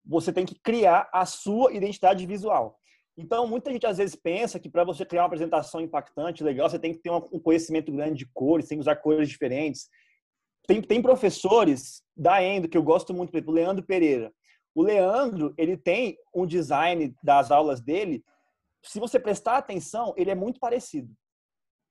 Você 0.05 0.33
tem 0.33 0.45
que 0.45 0.55
criar 0.55 1.09
a 1.12 1.25
sua 1.25 1.73
identidade 1.73 2.27
visual. 2.27 2.79
Então, 3.17 3.47
muita 3.47 3.71
gente 3.71 3.87
às 3.87 3.99
vezes 3.99 4.17
pensa 4.17 4.59
que 4.59 4.71
para 4.71 4.85
você 4.85 5.05
criar 5.05 5.23
uma 5.23 5.27
apresentação 5.27 5.81
impactante, 5.81 6.43
legal, 6.43 6.69
você 6.69 6.79
tem 6.79 6.93
que 6.93 7.01
ter 7.01 7.11
um 7.11 7.38
conhecimento 7.38 7.93
grande 7.93 8.19
de 8.19 8.31
cores, 8.33 8.69
tem 8.69 8.79
que 8.79 8.83
usar 8.83 8.97
cores 8.97 9.29
diferentes. 9.29 9.88
Tem, 10.67 10.81
tem 10.81 11.03
professores 11.03 12.03
da 12.17 12.43
Endo, 12.43 12.69
que 12.69 12.77
eu 12.77 12.83
gosto 12.83 13.12
muito, 13.12 13.31
por 13.31 13.37
exemplo, 13.37 13.53
o 13.53 13.57
Leandro 13.57 13.85
Pereira. 13.85 14.33
O 14.75 14.83
Leandro, 14.83 15.53
ele 15.59 15.77
tem 15.77 16.17
um 16.35 16.47
design 16.47 17.15
das 17.23 17.51
aulas 17.51 17.81
dele, 17.81 18.25
se 18.85 18.99
você 18.99 19.19
prestar 19.19 19.59
atenção, 19.59 20.15
ele 20.17 20.31
é 20.31 20.35
muito 20.35 20.59
parecido. 20.59 21.15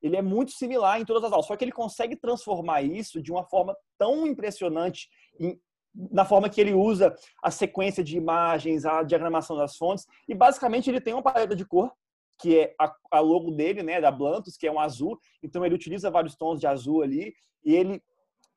Ele 0.02 0.18
é 0.18 0.22
muito 0.22 0.52
similar 0.52 1.00
em 1.00 1.06
todas 1.06 1.24
as 1.24 1.32
aulas, 1.32 1.46
só 1.46 1.56
que 1.56 1.64
ele 1.64 1.72
consegue 1.72 2.16
transformar 2.16 2.82
isso 2.82 3.22
de 3.22 3.32
uma 3.32 3.44
forma 3.44 3.78
tão 4.00 4.26
impressionante 4.26 5.08
em, 5.40 5.62
na 5.94 6.26
forma 6.26 6.50
que 6.50 6.62
ele 6.62 6.74
usa 6.74 7.14
a 7.44 7.52
sequência 7.52 8.04
de 8.04 8.18
imagens, 8.18 8.86
a 8.86 9.04
diagramação 9.04 9.58
das 9.58 9.76
fontes, 9.76 10.06
e 10.28 10.34
basicamente 10.34 10.90
ele 10.90 11.02
tem 11.02 11.14
uma 11.14 11.24
paleta 11.24 11.56
de 11.56 11.66
cor, 11.66 11.92
que 12.40 12.58
é 12.58 12.76
a, 13.12 13.20
logo 13.20 13.52
dele, 13.52 13.84
né, 13.84 14.02
da 14.02 14.10
Blantos, 14.10 14.58
que 14.58 14.66
é 14.66 14.72
um 14.72 14.80
azul, 14.80 15.20
então 15.44 15.66
ele 15.66 15.76
utiliza 15.76 16.10
vários 16.10 16.36
tons 16.36 16.60
de 16.60 16.68
azul 16.68 17.02
ali, 17.04 17.34
e 17.64 17.76
ele 17.76 18.02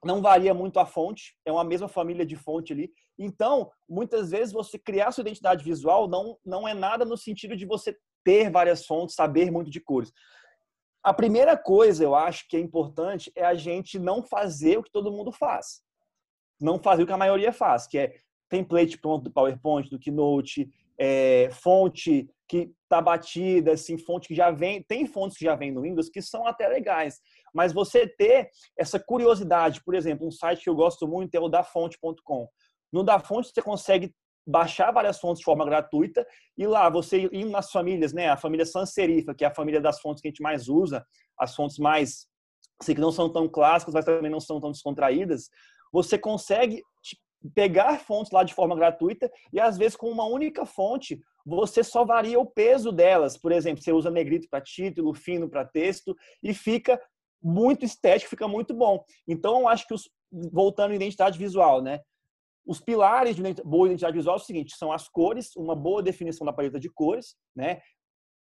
não 0.05 0.20
varia 0.20 0.55
muito 0.55 0.79
a 0.79 0.87
fonte, 0.87 1.37
é 1.44 1.53
uma 1.53 1.64
mesma 1.64 1.88
família 1.88 2.25
de 2.25 2.37
fonte 2.37 2.73
ali. 2.73 2.92
Então, 3.18 3.70
muitas 3.88 4.31
vezes 4.31 4.53
você 4.53 4.79
criar 4.79 5.11
sua 5.12 5.23
identidade 5.23 5.64
visual 5.64 6.07
não, 6.07 6.37
não 6.44 6.68
é 6.68 6.75
nada 6.75 7.05
no 7.05 7.16
sentido 7.16 7.57
de 7.57 7.64
você 7.64 7.97
ter 8.23 8.51
várias 8.51 8.87
fontes, 8.87 9.14
saber 9.14 9.51
muito 9.51 9.70
de 9.70 9.81
cores. 9.81 10.12
A 11.03 11.12
primeira 11.12 11.57
coisa, 11.57 12.03
eu 12.03 12.14
acho 12.14 12.49
que 12.49 12.57
é 12.57 12.61
importante, 12.61 13.31
é 13.35 13.44
a 13.44 13.55
gente 13.55 13.99
não 13.99 14.23
fazer 14.23 14.79
o 14.79 14.83
que 14.83 14.90
todo 14.90 15.12
mundo 15.12 15.33
faz. 15.33 15.83
Não 16.61 16.79
fazer 16.79 17.03
o 17.03 17.07
que 17.07 17.12
a 17.12 17.19
maioria 17.19 17.53
faz, 17.53 17.87
que 17.87 17.99
é 17.99 18.14
template 18.49 18.99
pronto 18.99 19.25
do 19.25 19.33
PowerPoint, 19.33 19.90
do 19.90 19.99
Keynote, 19.99 20.71
é, 20.99 21.51
fonte 21.53 22.29
que 22.49 22.71
está 22.83 23.01
batida, 23.01 23.73
assim, 23.73 23.99
fonte 23.99 24.29
que 24.29 24.35
já 24.35 24.51
vem, 24.51 24.83
tem 24.83 25.07
fontes 25.07 25.37
que 25.37 25.45
já 25.45 25.57
vêm 25.57 25.73
no 25.73 25.83
Windows 25.83 26.09
que 26.09 26.23
são 26.23 26.47
até 26.47 26.69
legais, 26.69 27.21
mas 27.55 27.73
você 27.73 28.07
ter 28.07 28.51
essa 28.79 29.01
curiosidade, 29.01 29.83
por 29.83 29.95
exemplo, 29.95 30.27
um 30.27 30.31
site 30.31 30.62
que 30.62 30.71
eu 30.71 30.75
gosto 30.75 31.09
muito 31.09 31.35
é 31.35 31.40
o 31.40 31.49
dafonte.com. 31.49 32.49
No 32.93 33.03
Dafonte 33.03 33.51
você 33.53 33.61
consegue 33.61 34.14
baixar 34.47 34.93
várias 34.93 35.19
fontes 35.19 35.40
de 35.40 35.45
forma 35.45 35.64
gratuita 35.64 36.25
e 36.57 36.67
lá 36.67 36.88
você 36.88 37.29
ir 37.33 37.47
nas 37.47 37.73
famílias, 37.73 38.12
né, 38.12 38.29
a 38.29 38.37
família 38.37 38.67
sans 38.67 38.93
serifa, 38.93 39.35
que 39.35 39.45
é 39.45 39.49
a 39.49 39.55
família 39.55 39.81
das 39.81 40.01
fontes 40.01 40.21
que 40.21 40.29
a 40.29 40.31
gente 40.31 40.43
mais 40.43 40.69
usa, 40.69 41.05
as 41.38 41.57
fontes 41.57 41.79
mais 41.79 42.29
sei 42.83 42.95
que 42.95 43.01
não 43.01 43.12
são 43.12 43.29
tão 43.29 43.49
clássicas, 43.49 43.95
mas 43.95 44.05
também 44.05 44.31
não 44.31 44.40
são 44.40 44.61
tão 44.61 44.71
descontraídas, 44.71 45.49
você 45.95 46.19
consegue 46.19 46.83
pegar 47.55 48.01
fontes 48.01 48.33
lá 48.33 48.43
de 48.43 48.53
forma 48.53 48.75
gratuita 48.75 49.31
e 49.53 49.61
às 49.61 49.79
vezes 49.79 49.95
com 49.95 50.11
uma 50.11 50.25
única 50.25 50.67
fonte 50.67 51.21
você 51.47 51.85
só 51.85 52.05
varia 52.05 52.41
o 52.41 52.47
peso 52.47 52.91
delas. 52.91 53.39
Por 53.39 53.53
exemplo, 53.53 53.81
você 53.81 53.93
usa 53.93 54.11
negrito 54.11 54.49
para 54.51 54.61
título, 54.61 55.15
fino 55.15 55.49
para 55.49 55.65
texto 55.65 56.17
e 56.43 56.53
fica 56.53 57.01
muito 57.41 57.85
estético, 57.85 58.31
fica 58.31 58.49
muito 58.49 58.75
bom. 58.75 59.05
Então, 59.29 59.61
eu 59.61 59.69
acho 59.69 59.87
que 59.87 59.95
os, 59.95 60.11
voltando 60.33 60.91
à 60.91 60.95
identidade 60.97 61.39
visual, 61.39 61.81
né? 61.81 62.01
Os 62.67 62.81
pilares 62.81 63.37
de 63.37 63.43
boa 63.63 63.87
identidade 63.87 64.17
visual 64.17 64.37
é 64.37 64.41
o 64.41 64.43
seguinte: 64.43 64.75
são 64.75 64.91
as 64.91 65.07
cores, 65.07 65.55
uma 65.55 65.77
boa 65.77 66.03
definição 66.03 66.45
da 66.45 66.53
paleta 66.53 66.81
de 66.81 66.89
cores, 66.89 67.37
né? 67.55 67.81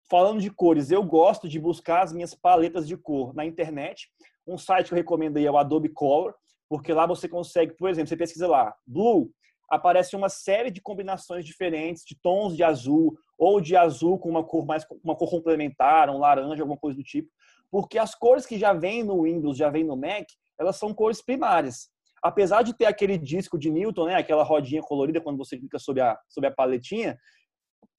Falando 0.08 0.40
de 0.40 0.50
cores, 0.50 0.90
eu 0.90 1.02
gosto 1.02 1.48
de 1.48 1.58
buscar 1.58 2.02
as 2.02 2.12
minhas 2.12 2.34
paletas 2.34 2.86
de 2.86 2.96
cor 2.96 3.34
na 3.34 3.44
internet. 3.44 4.08
Um 4.46 4.58
site 4.58 4.88
que 4.88 4.94
eu 4.94 4.98
recomendo 4.98 5.38
aí 5.38 5.46
é 5.46 5.50
o 5.50 5.56
Adobe 5.56 5.88
Color 5.88 6.34
porque 6.70 6.92
lá 6.92 7.04
você 7.04 7.28
consegue, 7.28 7.74
por 7.76 7.90
exemplo, 7.90 8.08
você 8.08 8.16
pesquisa 8.16 8.46
lá, 8.46 8.72
blue, 8.86 9.32
aparece 9.68 10.14
uma 10.14 10.28
série 10.28 10.70
de 10.70 10.80
combinações 10.80 11.44
diferentes 11.44 12.04
de 12.06 12.16
tons 12.22 12.56
de 12.56 12.62
azul 12.62 13.18
ou 13.36 13.60
de 13.60 13.76
azul 13.76 14.18
com 14.20 14.28
uma 14.28 14.44
cor 14.44 14.64
mais 14.64 14.86
uma 15.02 15.16
cor 15.16 15.28
complementar, 15.28 16.08
um 16.08 16.18
laranja, 16.18 16.62
alguma 16.62 16.78
coisa 16.78 16.96
do 16.96 17.02
tipo, 17.02 17.28
porque 17.72 17.98
as 17.98 18.14
cores 18.14 18.46
que 18.46 18.56
já 18.56 18.72
vêm 18.72 19.02
no 19.02 19.22
Windows, 19.22 19.58
já 19.58 19.68
vêm 19.68 19.82
no 19.82 19.96
Mac, 19.96 20.26
elas 20.58 20.76
são 20.76 20.94
cores 20.94 21.20
primárias. 21.20 21.88
Apesar 22.22 22.62
de 22.62 22.72
ter 22.72 22.86
aquele 22.86 23.18
disco 23.18 23.58
de 23.58 23.70
Newton, 23.70 24.06
né, 24.06 24.14
aquela 24.14 24.44
rodinha 24.44 24.82
colorida 24.82 25.20
quando 25.20 25.38
você 25.38 25.58
clica 25.58 25.78
sobre 25.78 26.02
a 26.02 26.16
sobre 26.28 26.48
a 26.48 26.52
paletinha, 26.52 27.18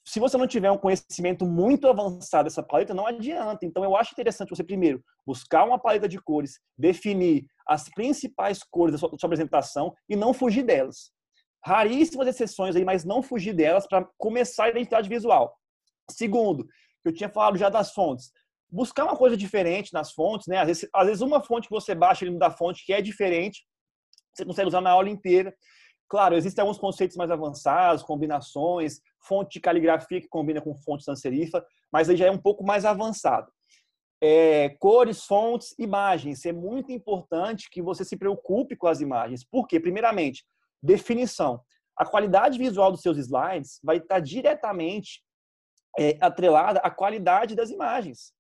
se 0.06 0.20
você 0.20 0.38
não 0.38 0.48
tiver 0.48 0.72
um 0.72 0.78
conhecimento 0.78 1.46
muito 1.46 1.88
avançado 1.88 2.46
dessa 2.46 2.64
paleta, 2.64 2.94
não 2.94 3.06
adianta. 3.06 3.66
Então, 3.66 3.84
eu 3.84 3.96
acho 3.96 4.14
interessante 4.14 4.50
você, 4.50 4.64
primeiro, 4.64 5.04
buscar 5.26 5.64
uma 5.64 5.80
paleta 5.80 6.08
de 6.08 6.20
cores, 6.20 6.60
definir 6.78 7.46
as 7.72 7.88
principais 7.90 8.64
cores 8.64 8.94
da 8.94 8.98
sua, 8.98 9.10
da 9.10 9.18
sua 9.18 9.28
apresentação 9.28 9.94
e 10.10 10.16
não 10.16 10.34
fugir 10.34 10.64
delas. 10.64 11.12
Raríssimas 11.64 12.28
exceções 12.28 12.76
aí, 12.76 12.84
mas 12.84 13.06
não 13.06 13.24
fugir 13.24 13.54
delas 13.54 13.88
para 13.88 14.06
começar 14.18 14.66
a 14.66 14.70
identidade 14.70 15.08
visual. 15.08 15.56
Segundo, 16.10 16.66
que 16.66 17.10
eu 17.10 17.14
tinha 17.14 17.30
falado 17.30 17.58
já 17.58 17.70
das 17.70 17.94
fontes. 17.94 18.32
Buscar 18.70 19.06
uma 19.06 19.16
coisa 19.16 19.38
diferente 19.38 19.94
nas 19.94 20.12
fontes, 20.12 20.48
né? 20.48 20.58
Às 20.58 20.68
vezes, 20.68 20.90
às 20.94 21.08
vezes 21.08 21.22
uma 21.22 21.42
fonte 21.42 21.68
que 21.68 21.74
você 21.74 21.96
baixa 21.96 22.26
ali 22.26 22.38
da 22.38 22.52
fonte 22.52 22.86
que 22.86 22.94
é 22.94 23.02
diferente, 23.02 23.66
você 24.34 24.46
consegue 24.46 24.68
usar 24.68 24.82
na 24.82 24.92
aula 24.92 25.10
inteira. 25.10 25.54
Claro, 26.10 26.36
existem 26.36 26.62
alguns 26.62 26.78
conceitos 26.78 27.16
mais 27.16 27.32
avançados, 27.32 28.04
combinações, 28.04 29.00
fonte 29.22 29.54
de 29.54 29.60
caligrafia 29.62 30.20
que 30.20 30.28
combina 30.28 30.60
com 30.62 30.76
fonte 30.76 31.06
sans 31.06 31.22
serifa, 31.22 31.66
mas 31.92 32.10
aí 32.10 32.18
já 32.18 32.26
é 32.26 32.32
um 32.32 32.38
pouco 32.38 32.66
mais 32.66 32.84
avançado. 32.84 33.50
É, 34.24 34.70
cores, 34.80 35.26
fontes, 35.26 35.74
imagens. 35.80 36.46
É 36.46 36.52
muito 36.52 36.92
importante 36.92 37.70
que 37.70 37.82
você 37.82 38.06
se 38.06 38.16
preocupe 38.16 38.76
com 38.76 38.88
as 38.88 39.02
imagens. 39.02 39.44
Por 39.44 39.68
quê? 39.68 39.80
Primeiramente, 39.80 40.46
definição. 40.82 41.62
A 41.98 42.06
qualidade 42.06 42.58
visual 42.58 42.92
dos 42.92 43.02
seus 43.02 43.18
slides 43.18 43.80
vai 43.84 43.98
estar 43.98 44.20
diretamente 44.20 45.24
é, 45.98 46.18
atrelada 46.22 46.80
à 46.80 46.90
qualidade 46.90 47.56
das 47.56 47.70
imagens. 47.70 48.34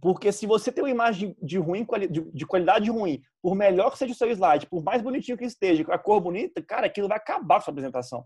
Porque 0.00 0.30
se 0.30 0.46
você 0.46 0.70
tem 0.70 0.84
uma 0.84 0.90
imagem 0.90 1.34
de, 1.42 1.58
ruim, 1.58 1.86
de 2.32 2.46
qualidade 2.46 2.90
ruim, 2.90 3.22
por 3.42 3.54
melhor 3.54 3.90
que 3.90 3.98
seja 3.98 4.12
o 4.12 4.16
seu 4.16 4.30
slide, 4.30 4.66
por 4.66 4.82
mais 4.82 5.00
bonitinho 5.02 5.38
que 5.38 5.44
esteja, 5.44 5.84
com 5.84 5.92
a 5.92 5.98
cor 5.98 6.20
bonita, 6.20 6.62
cara, 6.62 6.86
aquilo 6.86 7.08
vai 7.08 7.16
acabar 7.16 7.56
com 7.56 7.60
a 7.60 7.60
sua 7.62 7.72
apresentação. 7.72 8.24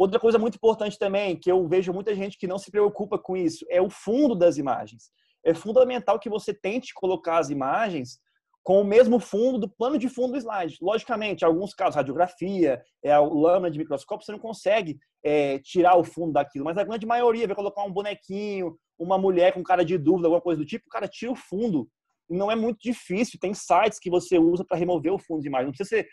Outra 0.00 0.18
coisa 0.18 0.38
muito 0.38 0.54
importante 0.54 0.98
também, 0.98 1.36
que 1.36 1.52
eu 1.52 1.68
vejo 1.68 1.92
muita 1.92 2.14
gente 2.14 2.38
que 2.38 2.46
não 2.46 2.56
se 2.56 2.70
preocupa 2.70 3.18
com 3.18 3.36
isso, 3.36 3.66
é 3.68 3.82
o 3.82 3.90
fundo 3.90 4.34
das 4.34 4.56
imagens. 4.56 5.10
É 5.44 5.52
fundamental 5.52 6.18
que 6.18 6.30
você 6.30 6.54
tente 6.54 6.94
colocar 6.94 7.36
as 7.36 7.50
imagens 7.50 8.18
com 8.62 8.80
o 8.80 8.84
mesmo 8.84 9.20
fundo 9.20 9.58
do 9.58 9.68
plano 9.68 9.98
de 9.98 10.08
fundo 10.08 10.32
do 10.32 10.38
slide. 10.38 10.78
Logicamente, 10.80 11.42
em 11.42 11.46
alguns 11.46 11.74
casos, 11.74 11.96
radiografia, 11.96 12.82
é 13.04 13.12
a 13.12 13.20
lâmina 13.20 13.70
de 13.70 13.78
microscópio, 13.78 14.24
você 14.24 14.32
não 14.32 14.38
consegue 14.38 14.98
é, 15.22 15.58
tirar 15.58 15.98
o 15.98 16.04
fundo 16.04 16.32
daquilo, 16.32 16.64
mas 16.64 16.78
a 16.78 16.84
grande 16.84 17.04
maioria 17.04 17.46
vai 17.46 17.54
colocar 17.54 17.84
um 17.84 17.92
bonequinho, 17.92 18.78
uma 18.98 19.18
mulher 19.18 19.52
com 19.52 19.62
cara 19.62 19.84
de 19.84 19.98
dúvida, 19.98 20.28
alguma 20.28 20.40
coisa 20.40 20.58
do 20.58 20.66
tipo, 20.66 20.86
o 20.86 20.90
cara 20.90 21.06
tira 21.08 21.30
o 21.30 21.36
fundo. 21.36 21.86
Não 22.26 22.50
é 22.50 22.56
muito 22.56 22.78
difícil, 22.80 23.38
tem 23.38 23.52
sites 23.52 23.98
que 23.98 24.08
você 24.08 24.38
usa 24.38 24.64
para 24.64 24.78
remover 24.78 25.12
o 25.12 25.18
fundo 25.18 25.42
de 25.42 25.48
imagem. 25.48 25.66
Não 25.66 25.74
precisa 25.74 25.90
ser 25.90 26.08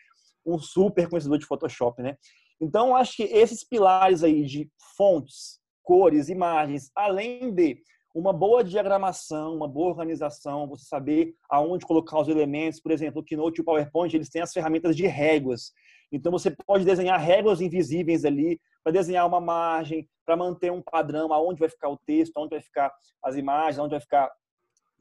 um 0.45 0.59
super 0.59 1.07
conhecedor 1.07 1.37
de 1.37 1.45
Photoshop, 1.45 2.01
né? 2.01 2.17
Então, 2.59 2.95
acho 2.95 3.15
que 3.15 3.23
esses 3.23 3.63
pilares 3.63 4.23
aí 4.23 4.43
de 4.43 4.69
fontes, 4.95 5.59
cores, 5.83 6.29
imagens, 6.29 6.91
além 6.95 7.53
de 7.53 7.79
uma 8.13 8.33
boa 8.33 8.63
diagramação, 8.63 9.55
uma 9.55 9.67
boa 9.67 9.89
organização, 9.89 10.67
você 10.67 10.85
saber 10.85 11.35
aonde 11.49 11.85
colocar 11.85 12.19
os 12.19 12.27
elementos. 12.27 12.81
Por 12.81 12.91
exemplo, 12.91 13.21
o 13.21 13.23
Keynote 13.23 13.59
e 13.59 13.61
o 13.61 13.65
PowerPoint, 13.65 14.15
eles 14.15 14.29
têm 14.29 14.41
as 14.41 14.51
ferramentas 14.51 14.95
de 14.95 15.05
réguas. 15.05 15.71
Então, 16.11 16.31
você 16.31 16.49
pode 16.65 16.83
desenhar 16.83 17.19
réguas 17.19 17.61
invisíveis 17.61 18.25
ali 18.25 18.59
para 18.83 18.93
desenhar 18.93 19.27
uma 19.27 19.39
margem, 19.39 20.07
para 20.25 20.35
manter 20.35 20.71
um 20.71 20.81
padrão, 20.81 21.31
aonde 21.31 21.59
vai 21.59 21.69
ficar 21.69 21.89
o 21.89 21.99
texto, 22.05 22.35
aonde 22.37 22.55
vai 22.55 22.61
ficar 22.61 22.91
as 23.23 23.35
imagens, 23.35 23.77
aonde 23.77 23.91
vai 23.91 24.01
ficar 24.01 24.31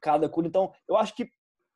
cada 0.00 0.28
cor. 0.28 0.44
Então, 0.44 0.70
eu 0.86 0.96
acho 0.96 1.14
que 1.14 1.26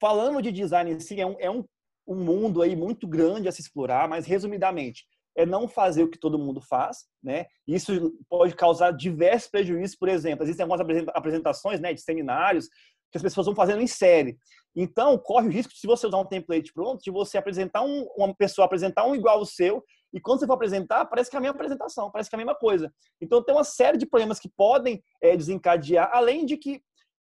falando 0.01 0.43
de 0.43 0.53
design 0.53 0.93
em 0.93 1.01
si, 1.01 1.21
é 1.21 1.27
um, 1.27 1.37
é 1.39 1.51
um, 1.51 1.65
um 2.07 2.17
mundo 2.17 2.63
aí 2.63 2.77
muito 2.77 3.07
grande 3.07 3.49
a 3.49 3.53
se 3.53 3.61
explorar, 3.61 4.09
mas 4.09 4.27
resumidamente, 4.27 5.07
é 5.37 5.47
não 5.47 5.69
fazer 5.69 6.03
o 6.03 6.11
que 6.11 6.19
todo 6.19 6.39
mundo 6.39 6.61
faz, 6.61 7.07
né? 7.23 7.47
Isso 7.67 8.13
pode 8.29 8.55
causar 8.55 8.91
diversos 8.93 9.51
prejuízos, 9.51 9.97
por 9.97 10.09
exemplo, 10.09 10.45
existem 10.45 10.65
algumas 10.65 11.07
apresentações, 11.15 11.81
né, 11.81 11.95
de 11.95 12.01
seminários 12.01 12.69
que 13.11 13.17
as 13.17 13.23
pessoas 13.23 13.47
vão 13.47 13.55
fazendo 13.55 13.83
em 13.83 13.87
série. 13.87 14.39
Então, 14.75 15.19
corre 15.19 15.49
o 15.49 15.51
risco, 15.51 15.73
se 15.73 15.87
você 15.87 16.07
usar 16.07 16.19
um 16.19 16.25
template 16.25 16.73
pronto, 16.73 17.03
de 17.03 17.11
você 17.11 17.37
apresentar 17.37 17.83
um, 17.83 18.07
uma 18.17 18.35
pessoa 18.35 18.65
apresentar 18.65 19.05
um 19.05 19.15
igual 19.15 19.39
ao 19.39 19.45
seu, 19.45 19.85
e 20.13 20.21
quando 20.21 20.41
você 20.41 20.47
for 20.47 20.55
apresentar, 20.55 21.05
parece 21.07 21.29
que 21.29 21.37
é 21.37 21.39
a 21.39 21.41
mesma 21.41 21.55
apresentação, 21.55 22.11
parece 22.11 22.31
que 22.31 22.37
é 22.37 22.39
a 22.39 22.45
mesma 22.45 22.55
coisa. 22.55 22.93
Então, 23.21 23.43
tem 23.43 23.55
uma 23.55 23.65
série 23.65 23.99
de 23.99 24.07
problemas 24.07 24.39
que 24.39 24.49
podem 24.49 25.03
é, 25.21 25.37
desencadear, 25.37 26.11
além 26.13 26.47
de 26.47 26.57
que 26.57 26.81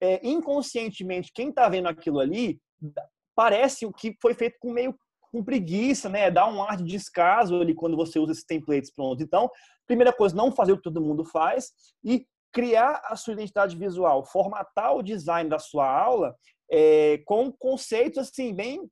é, 0.02 0.20
inconscientemente, 0.28 1.32
quem 1.34 1.50
está 1.50 1.68
vendo 1.68 1.88
aquilo 1.88 2.20
ali, 2.20 2.60
parece 3.36 3.86
o 3.86 3.94
que 3.94 4.16
foi 4.22 4.34
feito 4.34 4.58
com 4.60 4.72
meio 4.72 4.96
com 5.32 5.44
preguiça, 5.44 6.10
né? 6.10 6.30
Dá 6.30 6.48
um 6.48 6.62
ar 6.62 6.78
de 6.78 6.84
descaso 6.84 7.60
ali 7.60 7.74
quando 7.74 7.96
você 7.96 8.20
usa 8.20 8.34
esses 8.34 8.44
templates 8.44 8.91
prontos. 8.91 9.24
Então, 9.24 9.50
primeira 9.88 10.12
coisa, 10.12 10.36
não 10.36 10.52
fazer 10.52 10.74
o 10.74 10.78
que 10.78 10.84
todo 10.84 11.02
mundo 11.02 11.24
faz 11.24 11.72
e 12.04 12.26
criar 12.52 13.02
a 13.06 13.15
sua 13.15 13.34
identidade 13.34 13.78
visual, 13.78 14.26
formatar 14.26 14.96
o 14.96 15.02
design 15.02 15.50
da 15.50 15.58
sua 15.58 15.89
aula 15.89 16.36
é, 16.70 17.20
com 17.26 17.52
conceitos 17.52 18.17
assim 18.17 18.54
bem 18.54 18.89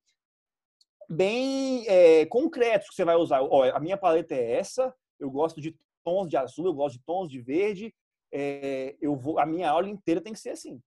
bem 1.10 1.88
é, 1.88 2.25
concretos 2.28 2.89
que 2.89 2.95
você 2.95 3.04
vai 3.04 3.15
usar. 3.15 3.41
Olha, 3.41 3.73
a 3.73 3.80
minha 3.80 3.97
paleta 3.97 4.36
é 4.36 4.54
essa, 4.54 4.93
eu 5.19 5.32
gosto 5.32 5.60
de 5.60 5.75
tons 6.04 6.30
de 6.30 6.38
azul, 6.38 6.67
eu 6.67 6.73
gosto 6.73 6.97
de 6.97 7.04
tons 7.04 7.30
de 7.30 7.41
verde, 7.41 7.93
é, 8.32 8.95
eu 9.02 9.15
vou, 9.15 9.39
a 9.39 9.45
minha 9.45 9.69
aula 9.71 9.89
inteira 9.89 10.21
tem 10.21 10.34
que 10.34 10.39
ser 10.39 10.52
assim. 10.52 10.80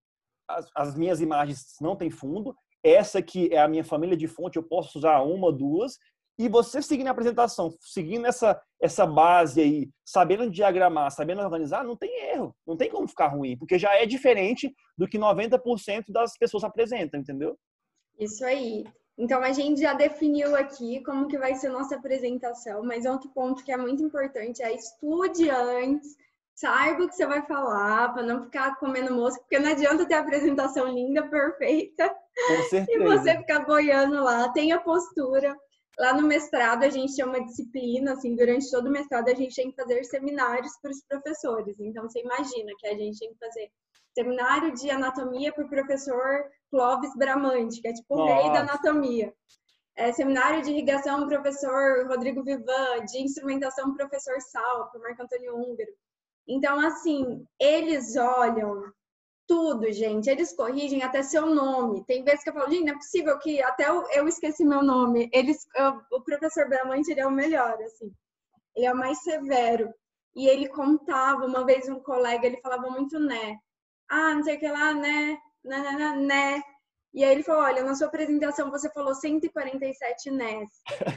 As, 0.49 0.71
as, 0.77 0.97
minhas 0.97 1.21
imagens 1.21 1.77
não 1.81 1.97
têm 1.97 2.11
fundo, 2.11 2.57
essa 2.83 3.19
aqui 3.19 3.49
é 3.53 3.61
a 3.61 3.69
minha 3.69 3.85
família 3.85 4.17
de 4.17 4.27
fonte, 4.27 4.57
eu 4.57 4.63
posso 4.63 4.99
usar 4.99 5.21
uma, 5.23 5.53
duas, 5.53 5.99
e 6.39 6.49
você 6.49 6.81
seguindo 6.81 7.09
a 7.09 7.11
apresentação, 7.11 7.75
seguindo 7.81 8.27
essa, 8.27 8.61
essa 8.81 9.07
base 9.07 9.61
aí, 9.61 9.91
sabendo 10.05 10.51
diagramar, 10.51 11.11
sabendo 11.11 11.43
organizar, 11.43 11.85
não 11.85 11.97
tem 11.97 12.31
erro, 12.31 12.55
não 12.67 12.77
tem 12.77 12.91
como 12.91 13.07
ficar 13.07 13.29
ruim, 13.29 13.57
porque 13.57 13.79
já 13.79 13.95
é 13.95 14.07
diferente 14.07 14.75
do 14.97 15.07
que 15.07 15.19
90% 15.19 16.05
das 16.09 16.37
pessoas 16.37 16.65
apresentam, 16.65 17.21
entendeu? 17.21 17.57
Isso 18.19 18.45
aí. 18.45 18.85
Então 19.19 19.43
a 19.43 19.53
gente 19.53 19.81
já 19.81 19.93
definiu 19.93 20.57
aqui 20.57 21.03
como 21.05 21.29
que 21.29 21.39
vai 21.39 21.55
ser 21.55 21.69
nossa 21.69 21.97
apresentação, 21.97 22.83
mas 22.83 23.05
outro 23.05 23.31
ponto 23.31 23.63
que 23.63 23.71
é 23.71 23.77
muito 23.77 24.03
importante 24.03 24.63
é 24.63 24.75
estude 24.75 25.51
antes, 25.51 26.17
saiba 26.55 27.05
o 27.05 27.09
que 27.09 27.15
você 27.15 27.27
vai 27.27 27.43
falar, 27.47 28.13
para 28.13 28.23
não 28.23 28.45
ficar 28.45 28.77
comendo 28.77 29.15
mosca, 29.15 29.41
porque 29.41 29.59
não 29.59 29.71
adianta 29.71 30.07
ter 30.07 30.15
a 30.15 30.21
apresentação 30.21 30.87
linda, 30.87 31.29
perfeita, 31.29 32.15
e 32.89 32.99
você 32.99 33.37
ficar 33.39 33.61
boiando 33.61 34.23
lá, 34.23 34.49
tenha 34.51 34.79
postura. 34.81 35.57
Lá 35.99 36.15
no 36.15 36.27
mestrado 36.27 36.85
a 36.85 36.89
gente 36.89 37.15
tem 37.15 37.25
uma 37.25 37.45
disciplina, 37.45 38.13
assim, 38.13 38.35
durante 38.35 38.71
todo 38.71 38.87
o 38.87 38.91
mestrado 38.91 39.29
a 39.29 39.35
gente 39.35 39.55
tem 39.55 39.71
que 39.71 39.77
fazer 39.77 40.03
seminários 40.05 40.73
para 40.81 40.91
os 40.91 41.03
professores. 41.07 41.79
Então 41.79 42.09
você 42.09 42.21
imagina 42.21 42.73
que 42.79 42.87
a 42.87 42.95
gente 42.97 43.19
tem 43.19 43.33
que 43.33 43.39
fazer 43.39 43.71
seminário 44.15 44.73
de 44.73 44.91
anatomia 44.91 45.53
para 45.53 45.65
o 45.65 45.69
professor 45.69 46.45
Clóvis 46.71 47.15
Bramante, 47.17 47.81
que 47.81 47.89
é 47.89 47.93
tipo 47.93 48.15
o 48.15 48.27
rei 48.27 48.51
da 48.53 48.61
anatomia. 48.61 49.35
É, 49.95 50.11
seminário 50.13 50.63
de 50.63 50.71
irrigação, 50.71 51.27
professor 51.29 52.07
Rodrigo 52.09 52.43
Vivan, 52.43 53.05
de 53.05 53.23
instrumentação, 53.23 53.95
professor 53.95 54.41
Sal, 54.41 54.91
para 54.91 55.01
Marco 55.01 55.23
Antônio 55.23 55.55
Húngaro. 55.55 55.93
Então, 56.47 56.81
assim, 56.81 57.47
eles 57.59 58.17
olham 58.17 58.93
tudo, 59.47 59.93
gente. 59.93 60.29
Eles 60.29 60.55
corrigem 60.55 61.03
até 61.03 61.23
seu 61.23 61.47
nome. 61.47 62.05
Tem 62.07 62.25
vezes 62.25 62.43
que 62.43 62.51
eu 62.51 62.55
falo, 62.55 62.71
gente, 62.71 62.85
não 62.85 62.95
é 62.95 62.97
possível 62.97 63.39
que 63.39 63.63
até 63.63 63.89
eu, 63.89 64.03
eu 64.11 64.29
esqueci 64.29 64.65
meu 64.65 64.83
nome. 64.83 65.29
Eles, 65.33 65.67
eu, 65.77 66.01
o 66.13 66.23
professor 66.23 66.69
Bramante, 66.69 67.11
ele 67.11 67.21
é 67.21 67.27
o 67.27 67.31
melhor, 67.31 67.81
assim. 67.83 68.13
Ele 68.75 68.87
é 68.87 68.93
o 68.93 68.97
mais 68.97 69.23
severo. 69.23 69.93
E 70.35 70.49
ele 70.49 70.69
contava, 70.69 71.45
uma 71.45 71.65
vez 71.65 71.89
um 71.89 72.01
colega, 72.01 72.47
ele 72.47 72.61
falava 72.61 72.89
muito 72.91 73.19
né. 73.19 73.57
Ah, 74.11 74.35
não 74.35 74.43
sei 74.43 74.57
o 74.57 74.59
que 74.59 74.69
lá, 74.69 74.95
né, 74.95 75.39
né, 75.65 75.79
né, 75.79 75.97
né. 75.97 76.17
né. 76.17 76.63
E 77.15 77.23
aí 77.23 77.33
ele 77.33 77.43
falou, 77.43 77.65
olha, 77.65 77.85
na 77.85 77.95
sua 77.95 78.07
apresentação 78.07 78.71
você 78.71 78.91
falou 78.91 79.15
147 79.15 80.31
nés. 80.31 80.71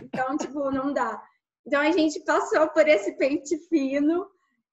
Então, 0.04 0.36
tipo, 0.38 0.70
não 0.70 0.92
dá. 0.92 1.22
Então 1.66 1.80
a 1.80 1.92
gente 1.92 2.20
passou 2.26 2.68
por 2.70 2.86
esse 2.88 3.14
pente 3.14 3.58
fino 3.70 4.28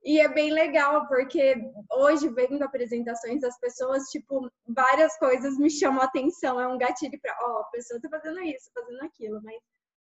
e 0.04 0.18
é 0.18 0.28
bem 0.28 0.52
legal, 0.52 1.06
porque 1.06 1.54
hoje, 1.92 2.28
vendo 2.28 2.62
apresentações 2.62 3.40
das 3.40 3.58
pessoas, 3.60 4.08
tipo, 4.08 4.50
várias 4.66 5.16
coisas 5.16 5.56
me 5.56 5.70
chamam 5.70 6.02
a 6.02 6.06
atenção. 6.06 6.60
É 6.60 6.66
um 6.66 6.76
gatilho 6.76 7.20
para, 7.20 7.36
ó, 7.40 7.52
oh, 7.52 7.58
a 7.58 7.64
pessoa 7.64 8.00
tá 8.00 8.08
fazendo 8.08 8.40
isso, 8.42 8.68
fazendo 8.74 9.00
aquilo. 9.04 9.40
Mas 9.44 9.62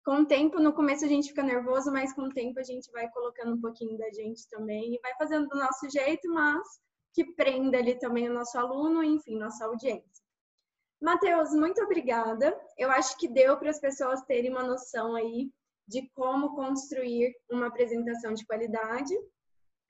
com 0.03 0.21
o 0.21 0.25
tempo, 0.25 0.59
no 0.59 0.73
começo 0.73 1.05
a 1.05 1.07
gente 1.07 1.29
fica 1.29 1.43
nervoso, 1.43 1.91
mas 1.91 2.11
com 2.13 2.23
o 2.23 2.33
tempo 2.33 2.59
a 2.59 2.63
gente 2.63 2.91
vai 2.91 3.07
colocando 3.11 3.53
um 3.53 3.61
pouquinho 3.61 3.95
da 3.97 4.09
gente 4.09 4.47
também 4.49 4.95
e 4.95 4.99
vai 4.99 5.13
fazendo 5.15 5.47
do 5.47 5.57
nosso 5.57 5.87
jeito, 5.89 6.27
mas 6.33 6.67
que 7.13 7.23
prenda 7.35 7.77
ali 7.77 7.97
também 7.99 8.27
o 8.27 8.33
nosso 8.33 8.57
aluno, 8.57 9.03
enfim, 9.03 9.37
nossa 9.37 9.65
audiência. 9.65 10.23
Matheus, 10.99 11.51
muito 11.51 11.83
obrigada. 11.83 12.59
Eu 12.77 12.89
acho 12.89 13.15
que 13.17 13.27
deu 13.27 13.57
para 13.57 13.69
as 13.69 13.79
pessoas 13.79 14.23
terem 14.23 14.49
uma 14.49 14.63
noção 14.63 15.15
aí 15.15 15.51
de 15.87 16.09
como 16.15 16.55
construir 16.55 17.31
uma 17.51 17.67
apresentação 17.67 18.33
de 18.33 18.45
qualidade 18.45 19.13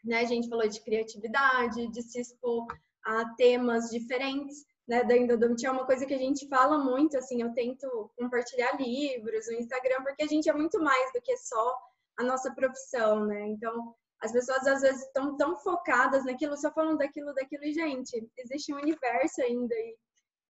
né? 0.03 0.19
A 0.19 0.25
gente 0.25 0.49
falou 0.49 0.67
de 0.67 0.81
criatividade, 0.81 1.87
de 1.87 2.01
se 2.01 2.19
expor 2.19 2.67
a 3.05 3.33
temas 3.35 3.89
diferentes, 3.89 4.65
né? 4.87 5.03
Da 5.03 5.15
endodontia 5.17 5.69
é 5.69 5.71
uma 5.71 5.85
coisa 5.85 6.05
que 6.05 6.13
a 6.13 6.17
gente 6.17 6.47
fala 6.47 6.77
muito, 6.77 7.17
assim, 7.17 7.41
eu 7.41 7.53
tento 7.53 8.11
compartilhar 8.17 8.79
livros 8.79 9.47
no 9.47 9.53
Instagram, 9.53 10.03
porque 10.03 10.23
a 10.23 10.27
gente 10.27 10.49
é 10.49 10.53
muito 10.53 10.81
mais 10.81 11.13
do 11.13 11.21
que 11.21 11.37
só 11.37 11.77
a 12.17 12.23
nossa 12.23 12.53
profissão, 12.53 13.25
né? 13.25 13.47
Então, 13.47 13.95
as 14.21 14.31
pessoas 14.31 14.65
às 14.67 14.81
vezes 14.81 15.03
estão 15.03 15.35
tão 15.35 15.57
focadas 15.57 16.25
naquilo, 16.25 16.55
só 16.55 16.71
falando 16.71 16.97
daquilo, 16.97 17.33
daquilo, 17.33 17.63
e, 17.63 17.73
gente, 17.73 18.29
existe 18.37 18.73
um 18.73 18.77
universo 18.77 19.41
ainda 19.41 19.73
aí, 19.75 19.97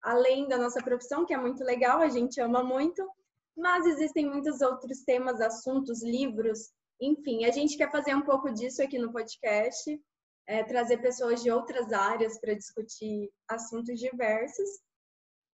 além 0.03 0.49
da 0.49 0.59
nossa 0.59 0.83
profissão, 0.83 1.25
que 1.25 1.35
é 1.35 1.37
muito 1.37 1.63
legal, 1.63 2.01
a 2.01 2.09
gente 2.09 2.41
ama 2.41 2.65
muito, 2.65 3.09
mas 3.57 3.87
existem 3.87 4.27
muitos 4.27 4.61
outros 4.61 5.03
temas, 5.05 5.41
assuntos, 5.41 6.03
livros, 6.03 6.73
enfim, 7.01 7.45
a 7.45 7.51
gente 7.51 7.77
quer 7.77 7.91
fazer 7.91 8.15
um 8.15 8.23
pouco 8.23 8.53
disso 8.53 8.83
aqui 8.83 8.99
no 8.99 9.13
podcast, 9.13 10.01
é, 10.47 10.63
trazer 10.65 10.99
pessoas 10.99 11.43
de 11.43 11.51
outras 11.51 11.93
áreas 11.93 12.39
para 12.39 12.55
discutir 12.55 13.31
assuntos 13.49 13.99
diversos. 13.99 14.69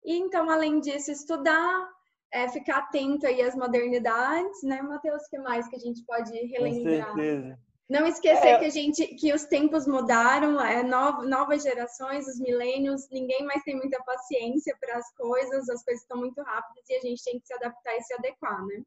E 0.03 0.15
então, 0.17 0.49
além 0.49 0.79
disso, 0.79 1.11
estudar, 1.11 1.89
é, 2.31 2.47
ficar 2.49 2.77
atento 2.77 3.27
aí 3.27 3.41
às 3.41 3.55
modernidades, 3.55 4.63
né, 4.63 4.81
Matheus? 4.81 5.23
O 5.23 5.29
que 5.29 5.37
mais 5.39 5.67
que 5.67 5.75
a 5.75 5.79
gente 5.79 6.03
pode 6.05 6.31
relembrar? 6.31 7.07
Com 7.09 7.15
certeza. 7.15 7.59
Não 7.87 8.07
esquecer 8.07 8.47
é... 8.47 8.59
que 8.59 8.65
a 8.65 8.69
gente 8.69 9.05
que 9.15 9.31
os 9.31 9.45
tempos 9.45 9.85
mudaram, 9.85 10.59
é, 10.59 10.81
novas 10.81 11.61
gerações, 11.61 12.27
os 12.27 12.39
milênios, 12.39 13.07
ninguém 13.11 13.45
mais 13.45 13.61
tem 13.63 13.75
muita 13.75 14.01
paciência 14.03 14.75
para 14.79 14.97
as 14.97 15.13
coisas, 15.13 15.69
as 15.69 15.83
coisas 15.83 16.01
estão 16.01 16.17
muito 16.17 16.41
rápidas 16.41 16.89
e 16.89 16.95
a 16.95 17.01
gente 17.01 17.23
tem 17.23 17.39
que 17.39 17.45
se 17.45 17.53
adaptar 17.53 17.95
e 17.95 18.01
se 18.01 18.13
adequar, 18.15 18.65
né? 18.65 18.81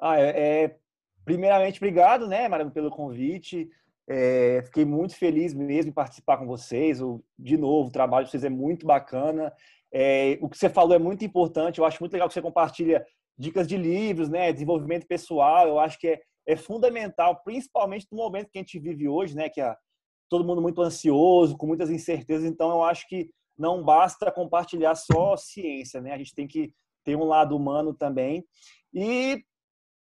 Ah, 0.00 0.18
é, 0.18 0.64
é 0.64 0.78
Primeiramente, 1.24 1.78
obrigado, 1.78 2.26
né, 2.26 2.48
Mariana, 2.48 2.70
pelo 2.70 2.90
convite. 2.90 3.68
É, 4.06 4.62
fiquei 4.64 4.84
muito 4.84 5.16
feliz 5.16 5.54
mesmo 5.54 5.90
em 5.90 5.94
participar 5.94 6.36
com 6.36 6.46
vocês. 6.46 7.00
O, 7.00 7.24
de 7.38 7.56
novo, 7.56 7.88
o 7.88 7.92
trabalho 7.92 8.26
de 8.26 8.30
vocês 8.30 8.44
é 8.44 8.50
muito 8.50 8.86
bacana. 8.86 9.52
É, 9.92 10.38
o 10.40 10.48
que 10.48 10.58
você 10.58 10.68
falou 10.68 10.94
é 10.94 10.98
muito 10.98 11.24
importante. 11.24 11.78
Eu 11.78 11.84
acho 11.84 12.00
muito 12.00 12.12
legal 12.12 12.28
que 12.28 12.34
você 12.34 12.42
compartilha 12.42 13.04
dicas 13.38 13.66
de 13.66 13.76
livros, 13.76 14.28
né, 14.28 14.52
desenvolvimento 14.52 15.06
pessoal. 15.06 15.66
Eu 15.66 15.78
acho 15.78 15.98
que 15.98 16.08
é, 16.08 16.20
é 16.46 16.56
fundamental, 16.56 17.40
principalmente 17.42 18.06
no 18.12 18.18
momento 18.18 18.50
que 18.50 18.58
a 18.58 18.60
gente 18.60 18.78
vive 18.78 19.08
hoje, 19.08 19.34
né, 19.34 19.48
que 19.48 19.60
é 19.60 19.74
todo 20.28 20.44
mundo 20.44 20.60
muito 20.60 20.82
ansioso, 20.82 21.56
com 21.56 21.66
muitas 21.66 21.90
incertezas. 21.90 22.44
Então, 22.44 22.70
eu 22.70 22.82
acho 22.82 23.08
que 23.08 23.30
não 23.56 23.82
basta 23.82 24.30
compartilhar 24.30 24.94
só 24.94 25.36
ciência, 25.36 26.00
né? 26.00 26.12
A 26.12 26.18
gente 26.18 26.34
tem 26.34 26.46
que 26.46 26.72
ter 27.04 27.16
um 27.16 27.24
lado 27.24 27.56
humano 27.56 27.94
também. 27.94 28.44
E 28.92 29.44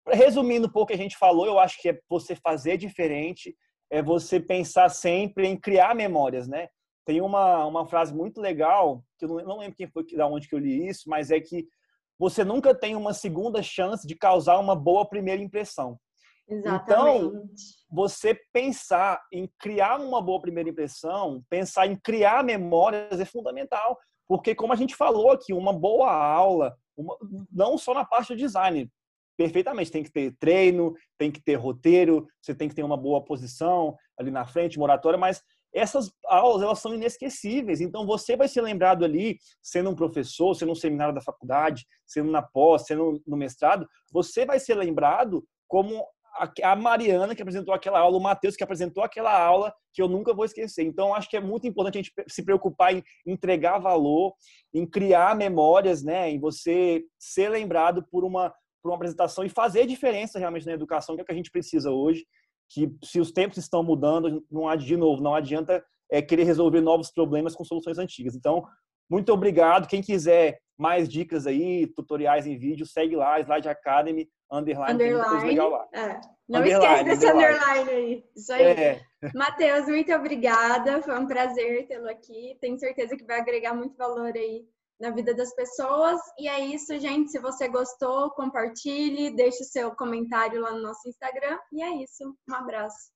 resumindo 0.07 0.67
um 0.67 0.71
pouco 0.71 0.85
o 0.85 0.87
que 0.87 1.01
a 1.01 1.03
gente 1.03 1.17
falou, 1.17 1.45
eu 1.45 1.59
acho 1.59 1.81
que 1.81 1.89
é 1.89 1.99
você 2.09 2.35
fazer 2.35 2.77
diferente, 2.77 3.55
é 3.91 4.01
você 4.01 4.39
pensar 4.39 4.89
sempre 4.89 5.47
em 5.47 5.57
criar 5.57 5.95
memórias, 5.95 6.47
né? 6.47 6.67
Tem 7.05 7.21
uma, 7.21 7.65
uma 7.65 7.85
frase 7.85 8.13
muito 8.13 8.41
legal, 8.41 9.03
que 9.17 9.25
eu 9.25 9.29
não, 9.29 9.35
não 9.37 9.57
lembro 9.59 9.75
quem 9.75 9.87
foi, 9.87 10.05
da 10.15 10.27
onde 10.27 10.47
que 10.47 10.55
eu 10.55 10.59
li 10.59 10.87
isso, 10.87 11.09
mas 11.09 11.29
é 11.31 11.39
que 11.39 11.67
você 12.17 12.43
nunca 12.43 12.73
tem 12.73 12.95
uma 12.95 13.13
segunda 13.13 13.61
chance 13.61 14.07
de 14.07 14.15
causar 14.15 14.57
uma 14.57 14.75
boa 14.75 15.07
primeira 15.07 15.41
impressão. 15.41 15.99
Exatamente. 16.47 16.85
Então, 16.85 17.43
você 17.89 18.39
pensar 18.53 19.21
em 19.31 19.49
criar 19.59 19.99
uma 19.99 20.21
boa 20.21 20.41
primeira 20.41 20.69
impressão, 20.69 21.43
pensar 21.49 21.87
em 21.87 21.95
criar 21.95 22.43
memórias 22.43 23.19
é 23.19 23.25
fundamental, 23.25 23.97
porque 24.27 24.55
como 24.55 24.73
a 24.73 24.75
gente 24.75 24.95
falou 24.95 25.31
aqui, 25.31 25.53
uma 25.53 25.73
boa 25.73 26.11
aula, 26.11 26.75
uma, 26.95 27.17
não 27.51 27.77
só 27.77 27.93
na 27.93 28.05
parte 28.05 28.33
do 28.33 28.37
design, 28.37 28.89
perfeitamente. 29.37 29.91
Tem 29.91 30.03
que 30.03 30.11
ter 30.11 30.35
treino, 30.39 30.93
tem 31.17 31.31
que 31.31 31.41
ter 31.41 31.55
roteiro, 31.55 32.27
você 32.41 32.53
tem 32.53 32.69
que 32.69 32.75
ter 32.75 32.83
uma 32.83 32.97
boa 32.97 33.23
posição 33.23 33.95
ali 34.17 34.31
na 34.31 34.45
frente, 34.45 34.79
moratória, 34.79 35.17
mas 35.17 35.41
essas 35.73 36.09
aulas 36.25 36.61
elas 36.63 36.79
são 36.79 36.95
inesquecíveis. 36.95 37.81
Então 37.81 38.05
você 38.05 38.37
vai 38.37 38.47
ser 38.47 38.61
lembrado 38.61 39.03
ali, 39.03 39.37
sendo 39.61 39.89
um 39.89 39.95
professor, 39.95 40.55
sendo 40.55 40.71
um 40.71 40.75
seminário 40.75 41.13
da 41.13 41.21
faculdade, 41.21 41.85
sendo 42.07 42.31
na 42.31 42.41
pós, 42.41 42.85
sendo 42.85 43.21
no 43.27 43.35
mestrado, 43.35 43.85
você 44.11 44.45
vai 44.45 44.57
ser 44.57 44.75
lembrado 44.75 45.43
como 45.67 46.05
a 46.63 46.75
Mariana 46.75 47.33
que 47.33 47.41
apresentou 47.41 47.73
aquela 47.73 47.99
aula, 47.99 48.17
o 48.17 48.21
Matheus 48.21 48.55
que 48.55 48.63
apresentou 48.63 49.03
aquela 49.03 49.37
aula 49.37 49.73
que 49.93 50.01
eu 50.01 50.07
nunca 50.07 50.33
vou 50.33 50.43
esquecer. 50.43 50.83
Então 50.83 51.15
acho 51.15 51.29
que 51.29 51.37
é 51.37 51.41
muito 51.41 51.65
importante 51.65 51.97
a 51.97 52.01
gente 52.01 52.13
se 52.27 52.43
preocupar 52.43 52.93
em 52.93 53.03
entregar 53.25 53.79
valor, 53.79 54.33
em 54.73 54.85
criar 54.85 55.35
memórias, 55.35 56.03
né, 56.03 56.29
em 56.29 56.39
você 56.39 57.03
ser 57.17 57.49
lembrado 57.49 58.05
por 58.11 58.25
uma 58.25 58.53
para 58.85 58.91
uma 58.91 58.97
apresentação 58.97 59.43
e 59.43 59.49
fazer 59.49 59.87
diferença 59.87 60.37
realmente 60.37 60.67
na 60.67 60.73
educação, 60.73 61.15
que 61.15 61.21
é 61.21 61.23
o 61.23 61.25
que 61.25 61.31
a 61.31 61.35
gente 61.35 61.49
precisa 61.49 61.89
hoje. 61.89 62.23
que 62.69 62.89
se 63.03 63.19
os 63.19 63.31
tempos 63.31 63.57
estão 63.57 63.83
mudando, 63.83 64.43
não 64.49 64.67
há 64.67 64.75
de 64.75 64.97
novo, 64.97 65.21
não 65.21 65.35
adianta 65.35 65.83
é, 66.09 66.21
querer 66.21 66.43
resolver 66.43 66.81
novos 66.81 67.11
problemas 67.11 67.55
com 67.55 67.63
soluções 67.63 67.99
antigas. 67.99 68.35
Então, 68.35 68.63
muito 69.09 69.31
obrigado. 69.31 69.87
Quem 69.87 70.01
quiser 70.01 70.59
mais 70.77 71.07
dicas 71.07 71.45
aí, 71.45 71.87
tutoriais 71.87 72.47
em 72.47 72.57
vídeo, 72.57 72.85
segue 72.85 73.15
lá, 73.15 73.39
Slide 73.39 73.69
Academy, 73.69 74.27
underline, 74.51 74.93
underline 74.93 75.47
legal 75.47 75.69
lá. 75.69 75.87
É. 75.93 76.19
Não 76.49 76.59
underline, 76.59 76.85
esquece 76.85 77.03
desse 77.03 77.27
underline. 77.27 77.59
underline 77.59 77.89
aí. 77.91 78.23
Isso 78.35 78.53
aí. 78.53 78.63
É. 78.63 79.01
Matheus, 79.33 79.87
muito 79.87 80.13
obrigada. 80.13 81.01
Foi 81.01 81.19
um 81.19 81.27
prazer 81.27 81.87
tê-lo 81.87 82.09
aqui. 82.09 82.57
Tenho 82.59 82.79
certeza 82.79 83.15
que 83.15 83.25
vai 83.25 83.39
agregar 83.39 83.73
muito 83.73 83.95
valor 83.95 84.33
aí 84.35 84.65
na 84.99 85.11
vida 85.11 85.33
das 85.33 85.53
pessoas. 85.53 86.19
E 86.37 86.47
é 86.47 86.59
isso, 86.59 86.97
gente. 86.99 87.31
Se 87.31 87.39
você 87.39 87.67
gostou, 87.67 88.31
compartilhe, 88.31 89.35
deixe 89.35 89.63
o 89.63 89.67
seu 89.67 89.95
comentário 89.95 90.61
lá 90.61 90.71
no 90.71 90.81
nosso 90.81 91.07
Instagram. 91.07 91.59
E 91.71 91.83
é 91.83 92.03
isso. 92.03 92.35
Um 92.47 92.53
abraço. 92.53 93.13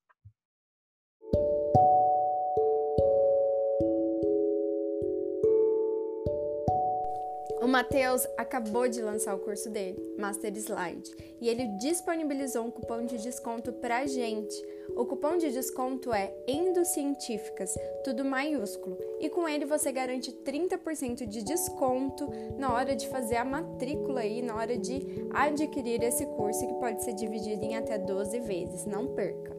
Matheus 7.69 8.25
acabou 8.35 8.87
de 8.87 8.99
lançar 8.99 9.35
o 9.35 9.39
curso 9.39 9.69
dele, 9.69 10.15
Master 10.17 10.51
Slide, 10.57 11.15
e 11.39 11.47
ele 11.47 11.67
disponibilizou 11.77 12.65
um 12.65 12.71
cupom 12.71 13.05
de 13.05 13.19
desconto 13.19 13.71
pra 13.73 14.07
gente. 14.07 14.55
O 14.95 15.05
cupom 15.05 15.37
de 15.37 15.51
desconto 15.51 16.11
é 16.11 16.33
Endocientíficas, 16.47 17.77
tudo 18.03 18.25
maiúsculo, 18.25 18.97
e 19.19 19.29
com 19.29 19.47
ele 19.47 19.65
você 19.65 19.91
garante 19.91 20.31
30% 20.31 21.27
de 21.27 21.43
desconto 21.43 22.27
na 22.57 22.73
hora 22.73 22.95
de 22.95 23.07
fazer 23.07 23.35
a 23.35 23.45
matrícula 23.45 24.21
aí, 24.21 24.41
na 24.41 24.55
hora 24.55 24.75
de 24.75 25.29
adquirir 25.31 26.01
esse 26.01 26.25
curso 26.25 26.65
que 26.65 26.73
pode 26.73 27.03
ser 27.03 27.13
dividido 27.13 27.63
em 27.63 27.77
até 27.77 27.99
12 27.99 28.39
vezes. 28.39 28.85
Não 28.85 29.13
perca! 29.13 29.58